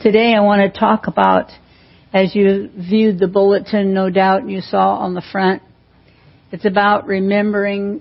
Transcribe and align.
Today 0.00 0.34
I 0.34 0.40
want 0.40 0.62
to 0.62 0.80
talk 0.80 1.08
about, 1.08 1.50
as 2.10 2.34
you 2.34 2.70
viewed 2.74 3.18
the 3.18 3.28
bulletin, 3.28 3.92
no 3.92 4.08
doubt 4.08 4.48
you 4.48 4.62
saw 4.62 4.94
on 4.94 5.12
the 5.12 5.22
front, 5.30 5.60
it's 6.50 6.64
about 6.64 7.06
remembering 7.06 8.00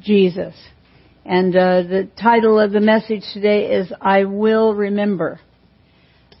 Jesus. 0.00 0.54
And 1.24 1.56
uh, 1.56 1.82
the 1.82 2.08
title 2.16 2.60
of 2.60 2.70
the 2.70 2.78
message 2.78 3.24
today 3.32 3.72
is 3.72 3.92
I 4.00 4.22
Will 4.22 4.72
Remember. 4.72 5.40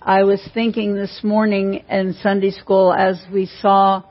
I 0.00 0.22
was 0.22 0.40
thinking 0.54 0.94
this 0.94 1.18
morning 1.24 1.82
in 1.90 2.14
Sunday 2.22 2.52
school 2.52 2.92
as 2.92 3.20
we 3.32 3.46
saw 3.60 4.04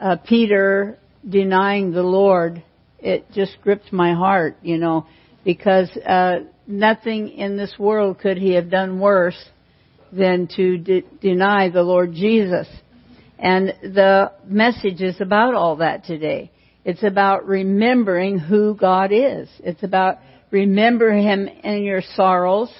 uh, 0.00 0.16
Peter 0.24 0.96
denying 1.28 1.90
the 1.90 2.04
Lord, 2.04 2.62
it 3.00 3.26
just 3.32 3.56
gripped 3.62 3.92
my 3.92 4.14
heart, 4.14 4.58
you 4.62 4.78
know, 4.78 5.08
because 5.44 5.90
uh, 6.06 6.44
nothing 6.68 7.30
in 7.30 7.56
this 7.56 7.74
world 7.80 8.20
could 8.20 8.38
he 8.38 8.52
have 8.52 8.70
done 8.70 9.00
worse 9.00 9.48
than 10.12 10.48
to 10.56 10.78
de- 10.78 11.04
deny 11.20 11.68
the 11.68 11.82
Lord 11.82 12.12
Jesus. 12.12 12.66
And 13.38 13.68
the 13.82 14.32
message 14.46 15.00
is 15.00 15.20
about 15.20 15.54
all 15.54 15.76
that 15.76 16.04
today. 16.04 16.50
It's 16.84 17.02
about 17.02 17.46
remembering 17.46 18.38
who 18.38 18.74
God 18.74 19.12
is. 19.12 19.48
It's 19.60 19.82
about 19.82 20.18
remember 20.50 21.12
Him 21.12 21.46
in 21.46 21.82
your 21.82 22.02
sorrows, 22.16 22.72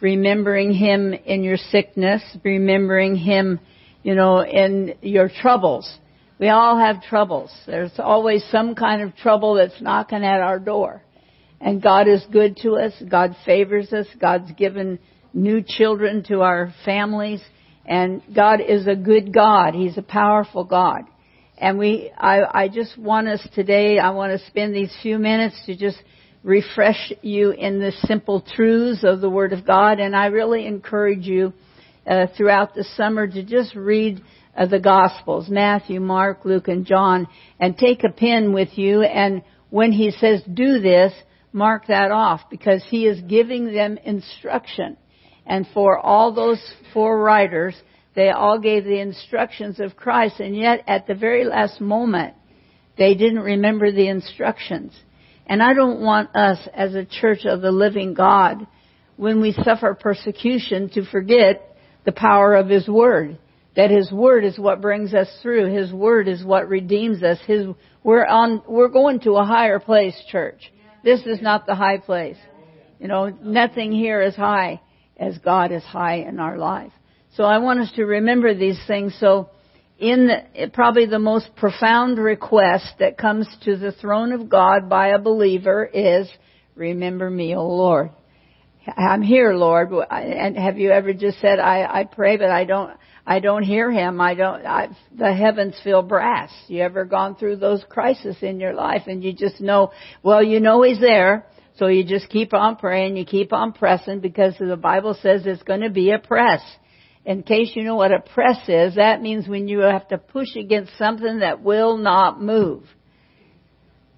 remembering 0.00 0.72
Him 0.72 1.12
in 1.12 1.42
your 1.42 1.56
sickness, 1.56 2.22
remembering 2.44 3.16
Him, 3.16 3.60
you 4.02 4.14
know, 4.14 4.42
in 4.44 4.94
your 5.02 5.28
troubles. 5.28 5.92
We 6.38 6.48
all 6.48 6.78
have 6.78 7.02
troubles. 7.02 7.50
There's 7.66 7.98
always 7.98 8.44
some 8.50 8.76
kind 8.76 9.02
of 9.02 9.16
trouble 9.16 9.54
that's 9.54 9.82
knocking 9.82 10.24
at 10.24 10.40
our 10.40 10.60
door. 10.60 11.02
And 11.60 11.82
God 11.82 12.06
is 12.06 12.24
good 12.30 12.58
to 12.58 12.76
us. 12.76 12.92
God 13.10 13.34
favors 13.44 13.92
us. 13.92 14.06
God's 14.20 14.52
given 14.52 15.00
new 15.32 15.62
children 15.66 16.22
to 16.24 16.42
our 16.42 16.72
families. 16.84 17.40
And 17.84 18.22
God 18.34 18.60
is 18.60 18.86
a 18.86 18.94
good 18.96 19.32
God. 19.32 19.74
He's 19.74 19.96
a 19.96 20.02
powerful 20.02 20.64
God. 20.64 21.02
And 21.56 21.78
we, 21.78 22.12
I, 22.16 22.64
I 22.64 22.68
just 22.68 22.96
want 22.96 23.28
us 23.28 23.46
today, 23.54 23.98
I 23.98 24.10
want 24.10 24.38
to 24.38 24.46
spend 24.46 24.74
these 24.74 24.94
few 25.02 25.18
minutes 25.18 25.60
to 25.66 25.76
just 25.76 25.98
refresh 26.44 27.12
you 27.22 27.50
in 27.50 27.80
the 27.80 27.92
simple 28.06 28.40
truths 28.40 29.02
of 29.02 29.20
the 29.20 29.30
Word 29.30 29.52
of 29.52 29.66
God. 29.66 29.98
And 29.98 30.14
I 30.14 30.26
really 30.26 30.66
encourage 30.66 31.26
you 31.26 31.52
uh, 32.06 32.26
throughout 32.36 32.74
the 32.74 32.84
summer 32.96 33.26
to 33.26 33.42
just 33.42 33.74
read 33.74 34.22
uh, 34.56 34.66
the 34.66 34.78
Gospels, 34.78 35.48
Matthew, 35.48 36.00
Mark, 36.00 36.44
Luke, 36.44 36.68
and 36.68 36.86
John, 36.86 37.26
and 37.58 37.76
take 37.76 38.04
a 38.04 38.10
pen 38.10 38.52
with 38.52 38.76
you. 38.76 39.02
And 39.02 39.42
when 39.70 39.92
He 39.92 40.10
says 40.10 40.42
do 40.52 40.80
this, 40.80 41.12
mark 41.52 41.86
that 41.88 42.10
off 42.10 42.42
because 42.50 42.84
He 42.88 43.06
is 43.06 43.20
giving 43.22 43.72
them 43.72 43.98
instruction. 43.98 44.96
And 45.48 45.66
for 45.72 45.98
all 45.98 46.32
those 46.32 46.60
four 46.92 47.18
writers, 47.18 47.74
they 48.14 48.28
all 48.28 48.58
gave 48.58 48.84
the 48.84 49.00
instructions 49.00 49.80
of 49.80 49.96
Christ, 49.96 50.40
and 50.40 50.54
yet 50.54 50.84
at 50.86 51.06
the 51.06 51.14
very 51.14 51.44
last 51.44 51.80
moment, 51.80 52.34
they 52.98 53.14
didn't 53.14 53.40
remember 53.40 53.90
the 53.90 54.08
instructions. 54.08 54.92
And 55.46 55.62
I 55.62 55.72
don't 55.72 56.02
want 56.02 56.36
us 56.36 56.58
as 56.74 56.94
a 56.94 57.06
church 57.06 57.46
of 57.46 57.62
the 57.62 57.70
living 57.70 58.12
God, 58.12 58.66
when 59.16 59.40
we 59.40 59.52
suffer 59.52 59.94
persecution, 59.94 60.90
to 60.90 61.04
forget 61.06 61.76
the 62.04 62.12
power 62.12 62.54
of 62.54 62.68
His 62.68 62.86
Word. 62.86 63.38
That 63.74 63.90
His 63.90 64.12
Word 64.12 64.44
is 64.44 64.58
what 64.58 64.82
brings 64.82 65.14
us 65.14 65.28
through. 65.40 65.72
His 65.72 65.92
Word 65.92 66.28
is 66.28 66.44
what 66.44 66.68
redeems 66.68 67.22
us. 67.22 67.38
His, 67.46 67.66
we're 68.04 68.26
on, 68.26 68.62
we're 68.68 68.88
going 68.88 69.20
to 69.20 69.36
a 69.36 69.44
higher 69.44 69.78
place, 69.78 70.14
church. 70.30 70.72
This 71.02 71.20
is 71.20 71.40
not 71.40 71.66
the 71.66 71.74
high 71.74 71.98
place. 71.98 72.36
You 73.00 73.08
know, 73.08 73.28
nothing 73.28 73.92
here 73.92 74.20
is 74.20 74.36
high 74.36 74.80
as 75.18 75.38
God 75.38 75.72
is 75.72 75.82
high 75.82 76.16
in 76.16 76.38
our 76.38 76.56
life. 76.58 76.92
So 77.34 77.44
I 77.44 77.58
want 77.58 77.80
us 77.80 77.92
to 77.96 78.04
remember 78.04 78.54
these 78.54 78.80
things. 78.86 79.16
So 79.20 79.50
in 79.98 80.28
the, 80.28 80.68
probably 80.72 81.06
the 81.06 81.18
most 81.18 81.54
profound 81.56 82.18
request 82.18 82.94
that 83.00 83.18
comes 83.18 83.46
to 83.64 83.76
the 83.76 83.92
throne 83.92 84.32
of 84.32 84.48
God 84.48 84.88
by 84.88 85.08
a 85.08 85.18
believer 85.18 85.84
is, 85.84 86.28
remember 86.74 87.28
me, 87.28 87.54
O 87.54 87.66
Lord. 87.66 88.10
I'm 88.96 89.22
here, 89.22 89.52
Lord. 89.52 89.90
And 90.10 90.56
have 90.56 90.78
you 90.78 90.90
ever 90.90 91.12
just 91.12 91.40
said, 91.40 91.58
I, 91.58 92.00
I 92.00 92.04
pray, 92.04 92.36
but 92.36 92.50
I 92.50 92.64
don't, 92.64 92.92
I 93.26 93.40
don't 93.40 93.62
hear 93.62 93.90
him. 93.90 94.20
I 94.20 94.34
don't, 94.34 94.64
I, 94.64 94.88
the 95.14 95.34
heavens 95.34 95.74
feel 95.84 96.00
brass. 96.00 96.50
You 96.68 96.82
ever 96.82 97.04
gone 97.04 97.34
through 97.36 97.56
those 97.56 97.84
crises 97.88 98.36
in 98.40 98.58
your 98.60 98.72
life 98.72 99.02
and 99.06 99.22
you 99.22 99.34
just 99.34 99.60
know, 99.60 99.92
well, 100.22 100.42
you 100.42 100.60
know 100.60 100.82
he's 100.82 101.00
there. 101.00 101.44
So 101.78 101.86
you 101.86 102.04
just 102.04 102.28
keep 102.28 102.52
on 102.52 102.76
praying, 102.76 103.16
you 103.16 103.24
keep 103.24 103.52
on 103.52 103.72
pressing 103.72 104.20
because 104.20 104.54
the 104.58 104.76
Bible 104.76 105.16
says 105.22 105.42
it's 105.46 105.62
going 105.62 105.82
to 105.82 105.90
be 105.90 106.10
a 106.10 106.18
press 106.18 106.60
in 107.28 107.42
case 107.42 107.72
you 107.74 107.84
know 107.84 107.94
what 107.94 108.10
a 108.10 108.20
press 108.20 108.56
is, 108.68 108.94
that 108.94 109.20
means 109.20 109.46
when 109.46 109.68
you 109.68 109.80
have 109.80 110.08
to 110.08 110.16
push 110.16 110.56
against 110.56 110.96
something 110.96 111.40
that 111.40 111.62
will 111.62 111.98
not 111.98 112.40
move. 112.40 112.84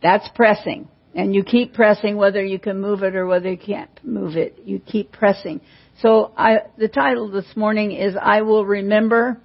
That's 0.00 0.28
pressing. 0.37 0.88
And 1.12 1.34
you 1.34 1.43
keep 1.43 1.75
pressing 1.75 2.16
whether 2.16 2.43
you 2.44 2.60
can 2.60 2.81
move 2.81 3.03
it 3.03 3.16
or 3.16 3.26
whether 3.26 3.50
you 3.50 3.59
can't 3.59 3.91
move 4.04 4.37
it. 4.37 4.60
You 4.65 4.78
keep 4.78 5.10
pressing. 5.10 5.60
So 6.00 6.31
I, 6.37 6.59
the 6.78 6.87
title 6.87 7.28
this 7.28 7.56
morning 7.56 7.91
is 7.91 8.15
I 8.15 8.43
will 8.43 8.65
remember. 8.65 9.41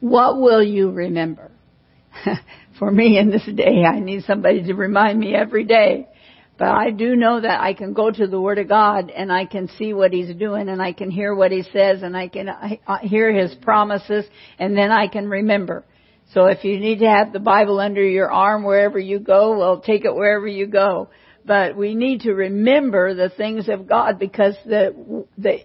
What 0.00 0.40
will 0.40 0.62
you 0.62 0.90
remember? 0.90 1.50
For 2.78 2.90
me 2.90 3.18
in 3.18 3.30
this 3.30 3.44
day, 3.44 3.84
I 3.86 4.00
need 4.00 4.24
somebody 4.24 4.62
to 4.62 4.74
remind 4.74 5.20
me 5.20 5.34
every 5.34 5.64
day 5.64 6.08
but 6.58 6.68
I 6.68 6.90
do 6.90 7.16
know 7.16 7.40
that 7.40 7.60
I 7.60 7.74
can 7.74 7.92
go 7.92 8.10
to 8.10 8.26
the 8.26 8.40
Word 8.40 8.58
of 8.58 8.68
God 8.68 9.10
and 9.10 9.30
I 9.30 9.44
can 9.44 9.68
see 9.76 9.92
what 9.92 10.12
He's 10.12 10.34
doing 10.36 10.68
and 10.68 10.80
I 10.80 10.92
can 10.92 11.10
hear 11.10 11.34
what 11.34 11.52
He 11.52 11.62
says 11.62 12.02
and 12.02 12.16
I 12.16 12.28
can 12.28 12.48
hear 13.02 13.32
His 13.32 13.54
promises 13.56 14.24
and 14.58 14.76
then 14.76 14.90
I 14.90 15.08
can 15.08 15.28
remember. 15.28 15.84
So 16.32 16.46
if 16.46 16.64
you 16.64 16.80
need 16.80 17.00
to 17.00 17.08
have 17.08 17.32
the 17.32 17.40
Bible 17.40 17.78
under 17.78 18.02
your 18.02 18.30
arm 18.30 18.64
wherever 18.64 18.98
you 18.98 19.18
go, 19.18 19.58
well 19.58 19.80
take 19.80 20.04
it 20.04 20.14
wherever 20.14 20.46
you 20.46 20.66
go. 20.66 21.08
But 21.44 21.76
we 21.76 21.94
need 21.94 22.22
to 22.22 22.32
remember 22.32 23.14
the 23.14 23.28
things 23.28 23.68
of 23.68 23.86
God 23.86 24.18
because 24.18 24.56
the, 24.64 25.26
the 25.38 25.58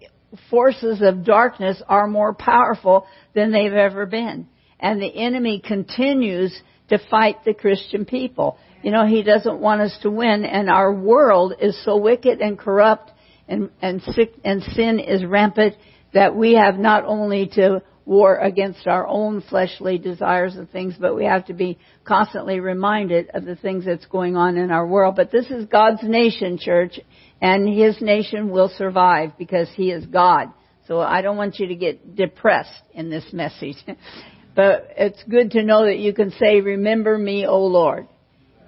forces 0.50 1.02
of 1.02 1.25
darkness 1.25 1.81
are 1.88 2.08
more 2.08 2.34
powerful 2.34 3.08
than 3.34 3.52
they've 3.52 3.73
ever 3.73 4.06
been. 4.06 4.47
And 4.79 5.02
the 5.02 5.16
enemy 5.16 5.62
continues 5.66 6.56
to 6.90 7.00
fight 7.09 7.44
the 7.46 7.53
Christian 7.53 8.06
people. 8.06 8.58
You 8.81 8.92
know, 8.92 9.06
He 9.06 9.24
doesn't 9.24 9.59
want 9.59 9.81
us 9.81 9.97
to 10.02 10.09
win, 10.09 10.44
and 10.46 10.69
our 10.69 10.94
world 10.94 11.53
is 11.59 11.81
so 11.84 11.97
wicked 11.97 12.42
and 12.42 12.58
corrupt, 12.58 13.12
and 13.47 13.69
and 13.81 14.02
sick 14.02 14.34
and 14.44 14.64
sin 14.64 15.00
is 15.00 15.24
rampant 15.25 15.75
that 16.14 16.36
we 16.36 16.53
have 16.53 16.78
not 16.78 17.06
only 17.06 17.47
to 17.56 17.81
war 18.06 18.38
against 18.38 18.88
our 18.88 19.08
own 19.08 19.41
fleshly 19.41 19.97
desires 19.97 20.56
and 20.56 20.70
things, 20.70 20.96
but 21.00 21.16
we 21.16 21.25
have 21.25 21.46
to 21.46 21.53
be 21.53 21.78
constantly 22.03 22.59
reminded 22.59 23.30
of 23.34 23.46
the 23.46 23.56
things 23.56 23.86
that's 23.86 24.06
going 24.08 24.36
on 24.36 24.58
in 24.58 24.72
our 24.72 24.86
world. 24.86 25.16
But 25.16 25.31
this 25.31 25.50
is 25.52 25.66
God's 25.66 26.02
nation, 26.03 26.58
church, 26.59 27.00
and 27.41 27.70
His 27.70 28.02
nation 28.02 28.50
will 28.50 28.70
survive 28.78 29.38
because 29.38 29.70
He 29.75 29.91
is 29.91 30.06
God. 30.06 30.47
So 30.88 31.00
I 31.00 31.22
don't 31.22 31.38
want 31.38 31.59
you 31.59 31.68
to 31.68 31.75
get 31.75 32.16
depressed 32.16 32.84
in 32.94 33.09
this 33.09 33.25
message. 33.31 33.78
but 34.56 34.90
it's 34.97 35.24
good 35.30 35.52
to 35.52 35.64
know 35.64 35.86
that 35.86 36.00
you 36.00 36.14
can 36.14 36.31
say, 36.31 36.62
remember 36.62 37.18
me, 37.18 37.46
O 37.46 37.59
Lord 37.66 38.08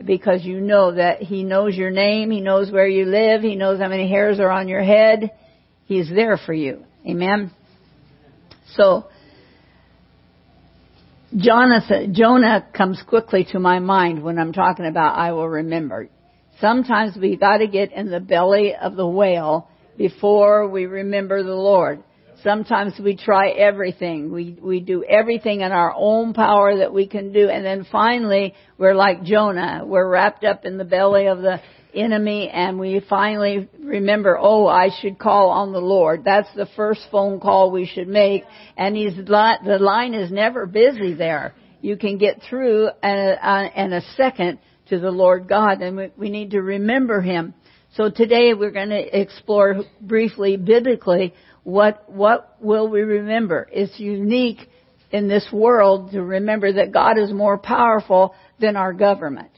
because 0.05 0.43
you 0.43 0.59
know 0.59 0.93
that 0.93 1.21
He 1.21 1.43
knows 1.43 1.75
your 1.75 1.91
name, 1.91 2.31
He 2.31 2.41
knows 2.41 2.71
where 2.71 2.87
you 2.87 3.05
live, 3.05 3.41
He 3.41 3.55
knows 3.55 3.79
how 3.79 3.87
many 3.87 4.09
hairs 4.09 4.39
are 4.39 4.51
on 4.51 4.67
your 4.67 4.83
head. 4.83 5.31
He's 5.85 6.09
there 6.09 6.37
for 6.37 6.53
you. 6.53 6.85
Amen. 7.07 7.51
So, 8.75 9.07
Jonathan, 11.35 12.13
Jonah 12.13 12.67
comes 12.75 13.01
quickly 13.07 13.45
to 13.51 13.59
my 13.59 13.79
mind 13.79 14.23
when 14.23 14.37
I'm 14.37 14.53
talking 14.53 14.85
about 14.85 15.17
I 15.17 15.31
will 15.31 15.49
remember. 15.49 16.07
Sometimes 16.61 17.17
we 17.17 17.35
gotta 17.35 17.67
get 17.67 17.91
in 17.91 18.09
the 18.09 18.19
belly 18.19 18.75
of 18.75 18.95
the 18.95 19.07
whale 19.07 19.67
before 19.97 20.67
we 20.69 20.85
remember 20.85 21.43
the 21.43 21.55
Lord. 21.55 22.03
Sometimes 22.43 22.93
we 23.01 23.15
try 23.15 23.49
everything. 23.49 24.31
We, 24.31 24.57
we 24.61 24.81
do 24.81 25.03
everything 25.03 25.61
in 25.61 25.71
our 25.71 25.93
own 25.95 26.33
power 26.33 26.77
that 26.79 26.93
we 26.93 27.07
can 27.07 27.31
do. 27.31 27.47
And 27.47 27.65
then 27.65 27.87
finally, 27.89 28.53
we're 28.77 28.95
like 28.95 29.23
Jonah. 29.23 29.83
We're 29.85 30.09
wrapped 30.09 30.43
up 30.43 30.65
in 30.65 30.77
the 30.77 30.83
belly 30.83 31.27
of 31.27 31.41
the 31.41 31.61
enemy 31.93 32.49
and 32.49 32.79
we 32.79 33.01
finally 33.09 33.69
remember, 33.79 34.37
oh, 34.37 34.67
I 34.67 34.89
should 34.99 35.17
call 35.19 35.51
on 35.51 35.71
the 35.71 35.79
Lord. 35.79 36.23
That's 36.25 36.53
the 36.55 36.67
first 36.75 37.01
phone 37.11 37.39
call 37.39 37.71
we 37.71 37.85
should 37.85 38.07
make. 38.07 38.43
And 38.75 38.95
he's, 38.95 39.15
the 39.15 39.77
line 39.79 40.13
is 40.13 40.31
never 40.31 40.65
busy 40.65 41.13
there. 41.13 41.53
You 41.81 41.95
can 41.97 42.17
get 42.17 42.41
through 42.49 42.89
in 43.03 43.09
a, 43.41 43.71
in 43.75 43.93
a 43.93 44.01
second 44.17 44.59
to 44.89 44.99
the 44.99 45.11
Lord 45.11 45.47
God 45.47 45.81
and 45.81 46.11
we 46.17 46.29
need 46.29 46.51
to 46.51 46.61
remember 46.61 47.21
Him. 47.21 47.53
So 47.95 48.09
today 48.09 48.53
we're 48.53 48.71
going 48.71 48.89
to 48.89 49.21
explore 49.21 49.83
briefly 50.01 50.57
biblically 50.57 51.33
what, 51.63 52.09
what 52.11 52.57
will 52.59 52.89
we 52.89 53.01
remember? 53.01 53.67
It's 53.71 53.99
unique 53.99 54.59
in 55.11 55.27
this 55.27 55.47
world 55.51 56.11
to 56.11 56.21
remember 56.21 56.73
that 56.73 56.91
God 56.91 57.17
is 57.17 57.31
more 57.31 57.57
powerful 57.57 58.35
than 58.59 58.75
our 58.75 58.93
government. 58.93 59.51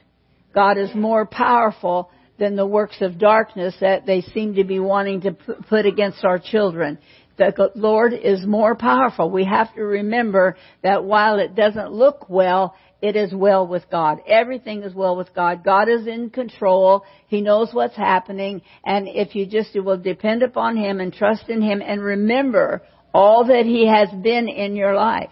God 0.54 0.78
is 0.78 0.94
more 0.94 1.26
powerful 1.26 2.12
than 2.38 2.56
the 2.56 2.68
works 2.68 2.98
of 3.02 3.18
darkness 3.18 3.76
that 3.80 4.06
they 4.06 4.22
seem 4.22 4.56
to 4.56 4.64
be 4.64 4.80
wanting 4.80 5.22
to 5.22 5.32
put 5.32 5.86
against 5.86 6.24
our 6.24 6.40
children. 6.40 6.98
the 7.38 7.72
Lord 7.76 8.14
is 8.14 8.46
more 8.46 8.76
powerful. 8.76 9.30
We 9.30 9.46
have 9.46 9.74
to 9.76 9.82
remember 9.82 10.58
that 10.84 11.04
while 11.04 11.40
it 11.40 11.56
doesn't 11.56 11.92
look 11.92 12.30
well, 12.30 12.76
it 13.08 13.16
is 13.16 13.34
well 13.34 13.68
with 13.68 13.90
God. 13.92 14.20
Everything 14.28 14.82
is 14.82 14.96
well 14.96 15.16
with 15.16 15.34
God. 15.36 15.64
God 15.64 15.88
is 15.90 16.08
in 16.08 16.32
control. 16.32 17.04
He 17.28 17.42
knows 17.42 17.70
what's 17.72 17.96
happening. 17.96 18.64
And 18.84 19.08
if 19.08 19.36
you 19.36 19.46
just 19.46 19.76
will 19.76 19.98
depend 19.98 20.42
upon 20.42 20.76
Him 20.76 21.00
and 21.00 21.14
trust 21.14 21.48
in 21.50 21.62
Him 21.62 21.84
and 21.86 22.02
remember 22.02 22.82
all 23.14 23.46
that 23.46 23.66
He 23.66 23.88
has 23.88 24.10
been 24.24 24.50
in 24.50 24.76
your 24.76 24.96
life. 24.96 25.30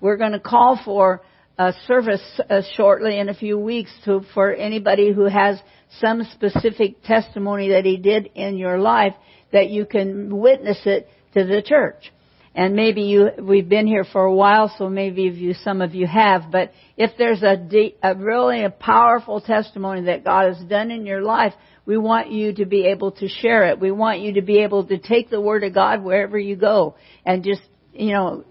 We're 0.00 0.16
going 0.16 0.32
to 0.32 0.40
call 0.40 0.80
for 0.84 1.22
a 1.56 1.72
service 1.86 2.40
uh, 2.50 2.62
shortly 2.76 3.18
in 3.20 3.28
a 3.28 3.34
few 3.34 3.56
weeks 3.56 3.92
to, 4.04 4.22
for 4.34 4.52
anybody 4.52 5.12
who 5.12 5.26
has 5.26 5.60
some 6.00 6.24
specific 6.34 7.04
testimony 7.04 7.68
that 7.70 7.84
He 7.84 7.98
did 7.98 8.30
in 8.34 8.58
your 8.58 8.78
life 8.78 9.14
that 9.52 9.68
you 9.68 9.86
can 9.86 10.36
witness 10.36 10.80
it 10.86 11.08
to 11.34 11.44
the 11.44 11.62
church. 11.62 12.10
And 12.54 12.74
maybe 12.76 13.02
you, 13.02 13.30
we've 13.40 13.68
been 13.68 13.86
here 13.86 14.04
for 14.04 14.24
a 14.24 14.34
while, 14.34 14.72
so 14.76 14.90
maybe 14.90 15.22
you, 15.22 15.54
some 15.54 15.80
of 15.80 15.94
you 15.94 16.06
have, 16.06 16.50
but 16.50 16.70
if 16.98 17.12
there's 17.16 17.42
a, 17.42 17.56
de- 17.56 17.94
a 18.02 18.14
really 18.14 18.64
a 18.64 18.70
powerful 18.70 19.40
testimony 19.40 20.02
that 20.02 20.22
God 20.22 20.54
has 20.54 20.62
done 20.66 20.90
in 20.90 21.06
your 21.06 21.22
life, 21.22 21.54
we 21.86 21.96
want 21.96 22.30
you 22.30 22.52
to 22.54 22.66
be 22.66 22.86
able 22.86 23.12
to 23.12 23.28
share 23.28 23.70
it. 23.70 23.80
We 23.80 23.90
want 23.90 24.20
you 24.20 24.34
to 24.34 24.42
be 24.42 24.58
able 24.58 24.86
to 24.86 24.98
take 24.98 25.30
the 25.30 25.40
Word 25.40 25.64
of 25.64 25.72
God 25.72 26.04
wherever 26.04 26.38
you 26.38 26.54
go 26.56 26.94
and 27.24 27.42
just, 27.42 27.62
you 27.94 28.12
know, 28.12 28.44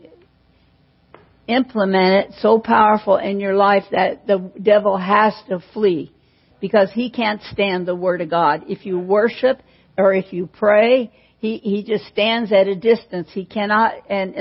implement 1.47 2.25
it 2.25 2.33
so 2.39 2.59
powerful 2.59 3.17
in 3.17 3.39
your 3.39 3.55
life 3.55 3.83
that 3.91 4.25
the 4.25 4.51
devil 4.61 4.97
has 4.97 5.33
to 5.49 5.63
flee 5.73 6.11
because 6.59 6.89
he 6.91 7.11
can't 7.11 7.41
stand 7.51 7.87
the 7.87 7.95
Word 7.95 8.21
of 8.21 8.29
God. 8.29 8.65
If 8.67 8.85
you 8.85 8.99
worship 8.99 9.61
or 9.97 10.13
if 10.13 10.33
you 10.33 10.47
pray, 10.47 11.11
he, 11.41 11.57
he 11.57 11.83
just 11.83 12.05
stands 12.05 12.51
at 12.51 12.67
a 12.67 12.75
distance. 12.75 13.27
He 13.33 13.45
cannot, 13.45 13.93
and 14.07 14.35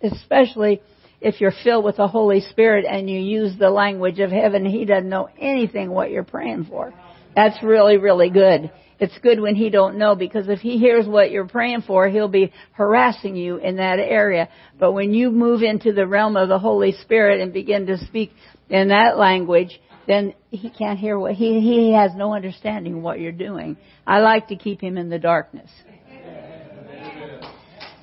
especially 0.00 0.80
if 1.20 1.40
you're 1.40 1.52
filled 1.64 1.84
with 1.84 1.96
the 1.96 2.06
Holy 2.06 2.40
Spirit 2.40 2.86
and 2.88 3.10
you 3.10 3.18
use 3.18 3.58
the 3.58 3.68
language 3.68 4.20
of 4.20 4.30
heaven, 4.30 4.64
he 4.64 4.84
doesn't 4.84 5.08
know 5.08 5.28
anything 5.40 5.90
what 5.90 6.12
you're 6.12 6.22
praying 6.22 6.66
for. 6.66 6.94
That's 7.34 7.60
really, 7.64 7.96
really 7.96 8.30
good. 8.30 8.70
It's 9.00 9.18
good 9.18 9.40
when 9.40 9.56
he 9.56 9.70
don't 9.70 9.98
know 9.98 10.14
because 10.14 10.48
if 10.48 10.60
he 10.60 10.78
hears 10.78 11.04
what 11.04 11.32
you're 11.32 11.48
praying 11.48 11.82
for, 11.82 12.08
he'll 12.08 12.28
be 12.28 12.52
harassing 12.74 13.34
you 13.34 13.56
in 13.56 13.76
that 13.76 13.98
area. 13.98 14.48
But 14.78 14.92
when 14.92 15.12
you 15.12 15.32
move 15.32 15.62
into 15.62 15.92
the 15.92 16.06
realm 16.06 16.36
of 16.36 16.48
the 16.48 16.60
Holy 16.60 16.92
Spirit 16.92 17.40
and 17.40 17.52
begin 17.52 17.86
to 17.86 17.98
speak 18.06 18.30
in 18.68 18.88
that 18.88 19.18
language, 19.18 19.80
then 20.06 20.34
he 20.50 20.70
can't 20.70 20.98
hear 20.98 21.18
what 21.18 21.34
he 21.34 21.60
he 21.60 21.92
has 21.92 22.12
no 22.14 22.34
understanding 22.34 23.02
what 23.02 23.18
you're 23.18 23.32
doing. 23.32 23.76
I 24.06 24.20
like 24.20 24.48
to 24.48 24.56
keep 24.56 24.80
him 24.80 24.96
in 24.96 25.08
the 25.08 25.18
darkness. 25.18 25.70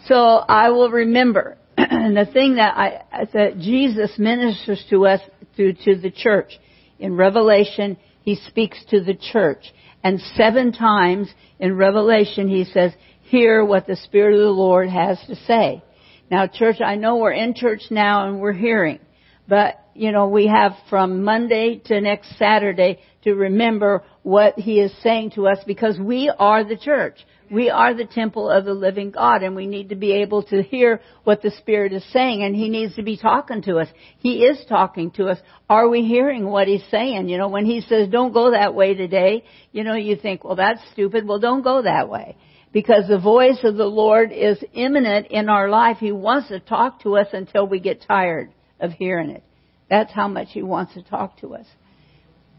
So 0.07 0.15
I 0.15 0.69
will 0.69 0.89
remember. 0.89 1.57
and 1.77 2.15
the 2.15 2.25
thing 2.25 2.56
that 2.56 2.75
I, 2.77 3.27
that 3.33 3.59
Jesus 3.59 4.12
ministers 4.18 4.83
to 4.89 5.06
us 5.06 5.21
through 5.56 5.74
to 5.86 5.95
the 5.95 6.12
church. 6.12 6.54
In 7.00 7.15
Revelation, 7.15 7.98
he 8.21 8.36
speaks 8.36 8.83
to 8.89 9.04
the 9.04 9.15
church. 9.15 9.63
And 10.04 10.19
seven 10.36 10.71
times 10.71 11.30
in 11.59 11.75
Revelation, 11.75 12.48
he 12.48 12.63
says, 12.65 12.94
hear 13.24 13.63
what 13.63 13.88
the 13.88 13.95
Spirit 13.95 14.36
of 14.36 14.42
the 14.42 14.50
Lord 14.50 14.89
has 14.89 15.19
to 15.27 15.36
say. 15.36 15.83
Now 16.31 16.48
church, 16.48 16.81
I 16.81 16.95
know 16.95 17.18
we're 17.18 17.31
in 17.31 17.54
church 17.54 17.83
now 17.89 18.27
and 18.27 18.39
we're 18.39 18.54
hearing. 18.54 19.00
But, 19.48 19.75
you 19.94 20.12
know, 20.12 20.27
we 20.27 20.48
have 20.48 20.74
from 20.89 21.24
Monday 21.24 21.81
to 21.86 22.01
next 22.01 22.38
Saturday 22.38 23.00
to 23.24 23.33
remember 23.33 24.04
what 24.24 24.56
he 24.56 24.80
is 24.80 24.94
saying 25.01 25.31
to 25.31 25.48
us 25.48 25.59
because 25.65 25.98
we 26.00 26.31
are 26.38 26.63
the 26.63 26.77
church. 26.77 27.18
We 27.50 27.70
are 27.70 27.94
the 27.94 28.06
temple 28.06 28.50
of 28.50 28.66
the 28.66 28.74
living 28.74 29.12
God 29.12 29.42
and 29.42 29.56
we 29.56 29.68
need 29.68 29.90
to 29.90 29.96
be 29.96 30.12
able 30.22 30.44
to 30.44 30.62
hear 30.62 31.00
what 31.24 31.42
the 31.42 31.52
Spirit 31.52 31.94
is 31.94 32.04
saying 32.12 32.44
and 32.44 32.56
He 32.56 32.70
needs 32.70 32.96
to 32.96 33.04
be 33.04 33.18
talking 33.18 33.62
to 33.64 33.78
us. 33.78 33.88
He 34.18 34.44
is 34.44 34.64
talking 34.68 35.12
to 35.12 35.28
us. 35.28 35.38
Are 35.70 35.88
we 35.88 36.04
hearing 36.04 36.46
what 36.46 36.68
He's 36.68 36.84
saying? 36.92 37.30
You 37.30 37.38
know, 37.38 37.48
when 37.48 37.66
He 37.66 37.82
says, 37.82 38.10
don't 38.10 38.34
go 38.34 38.52
that 38.52 38.76
way 38.76 38.96
today, 38.96 39.46
you 39.72 39.84
know, 39.84 39.96
you 39.96 40.18
think, 40.18 40.44
well, 40.44 40.56
that's 40.56 40.82
stupid. 40.92 41.26
Well, 41.26 41.40
don't 41.40 41.62
go 41.62 41.82
that 41.82 42.10
way. 42.10 42.36
Because 42.74 43.08
the 43.08 43.20
voice 43.20 43.60
of 43.64 43.78
the 43.78 43.86
Lord 43.86 44.34
is 44.34 44.62
imminent 44.74 45.28
in 45.28 45.48
our 45.48 45.70
life. 45.70 45.98
He 46.00 46.12
wants 46.12 46.50
to 46.50 46.60
talk 46.60 47.02
to 47.04 47.18
us 47.18 47.28
until 47.32 47.66
we 47.66 47.80
get 47.80 48.06
tired 48.06 48.52
of 48.80 48.92
hearing 48.92 49.30
it. 49.30 49.44
That's 49.90 50.12
how 50.12 50.28
much 50.28 50.50
He 50.52 50.64
wants 50.64 50.94
to 50.96 51.02
talk 51.02 51.40
to 51.40 51.56
us. 51.56 51.66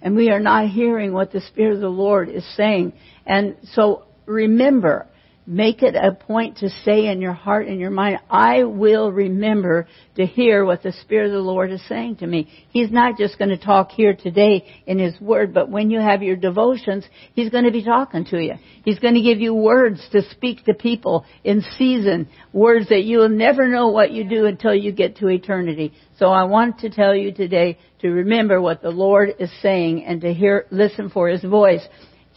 And 0.00 0.16
we 0.16 0.30
are 0.30 0.40
not 0.40 0.70
hearing 0.70 1.12
what 1.12 1.32
the 1.32 1.40
Spirit 1.40 1.74
of 1.74 1.80
the 1.80 1.88
Lord 1.88 2.30
is 2.30 2.44
saying. 2.56 2.94
And 3.26 3.56
so 3.72 4.04
remember. 4.28 5.06
Make 5.50 5.82
it 5.82 5.94
a 5.94 6.12
point 6.12 6.58
to 6.58 6.68
say 6.68 7.06
in 7.06 7.22
your 7.22 7.32
heart 7.32 7.68
and 7.68 7.80
your 7.80 7.90
mind, 7.90 8.18
I 8.28 8.64
will 8.64 9.10
remember 9.10 9.88
to 10.16 10.26
hear 10.26 10.62
what 10.62 10.82
the 10.82 10.92
Spirit 10.92 11.28
of 11.28 11.32
the 11.32 11.38
Lord 11.38 11.72
is 11.72 11.80
saying 11.88 12.16
to 12.16 12.26
me. 12.26 12.50
He's 12.68 12.90
not 12.90 13.16
just 13.16 13.38
going 13.38 13.48
to 13.48 13.56
talk 13.56 13.90
here 13.90 14.14
today 14.14 14.66
in 14.86 14.98
His 14.98 15.18
Word, 15.22 15.54
but 15.54 15.70
when 15.70 15.90
you 15.90 16.00
have 16.00 16.22
your 16.22 16.36
devotions, 16.36 17.06
He's 17.32 17.48
going 17.48 17.64
to 17.64 17.70
be 17.70 17.82
talking 17.82 18.26
to 18.26 18.38
you. 18.38 18.56
He's 18.84 18.98
going 18.98 19.14
to 19.14 19.22
give 19.22 19.40
you 19.40 19.54
words 19.54 20.06
to 20.12 20.20
speak 20.32 20.66
to 20.66 20.74
people 20.74 21.24
in 21.44 21.64
season, 21.78 22.28
words 22.52 22.90
that 22.90 23.04
you 23.04 23.16
will 23.16 23.30
never 23.30 23.68
know 23.68 23.88
what 23.88 24.10
you 24.10 24.28
do 24.28 24.44
until 24.44 24.74
you 24.74 24.92
get 24.92 25.16
to 25.16 25.28
eternity. 25.28 25.94
So 26.18 26.26
I 26.26 26.44
want 26.44 26.80
to 26.80 26.90
tell 26.90 27.14
you 27.14 27.32
today 27.32 27.78
to 28.00 28.10
remember 28.10 28.60
what 28.60 28.82
the 28.82 28.90
Lord 28.90 29.30
is 29.38 29.50
saying 29.62 30.04
and 30.04 30.20
to 30.20 30.34
hear, 30.34 30.66
listen 30.70 31.08
for 31.08 31.30
His 31.30 31.42
voice. 31.42 31.88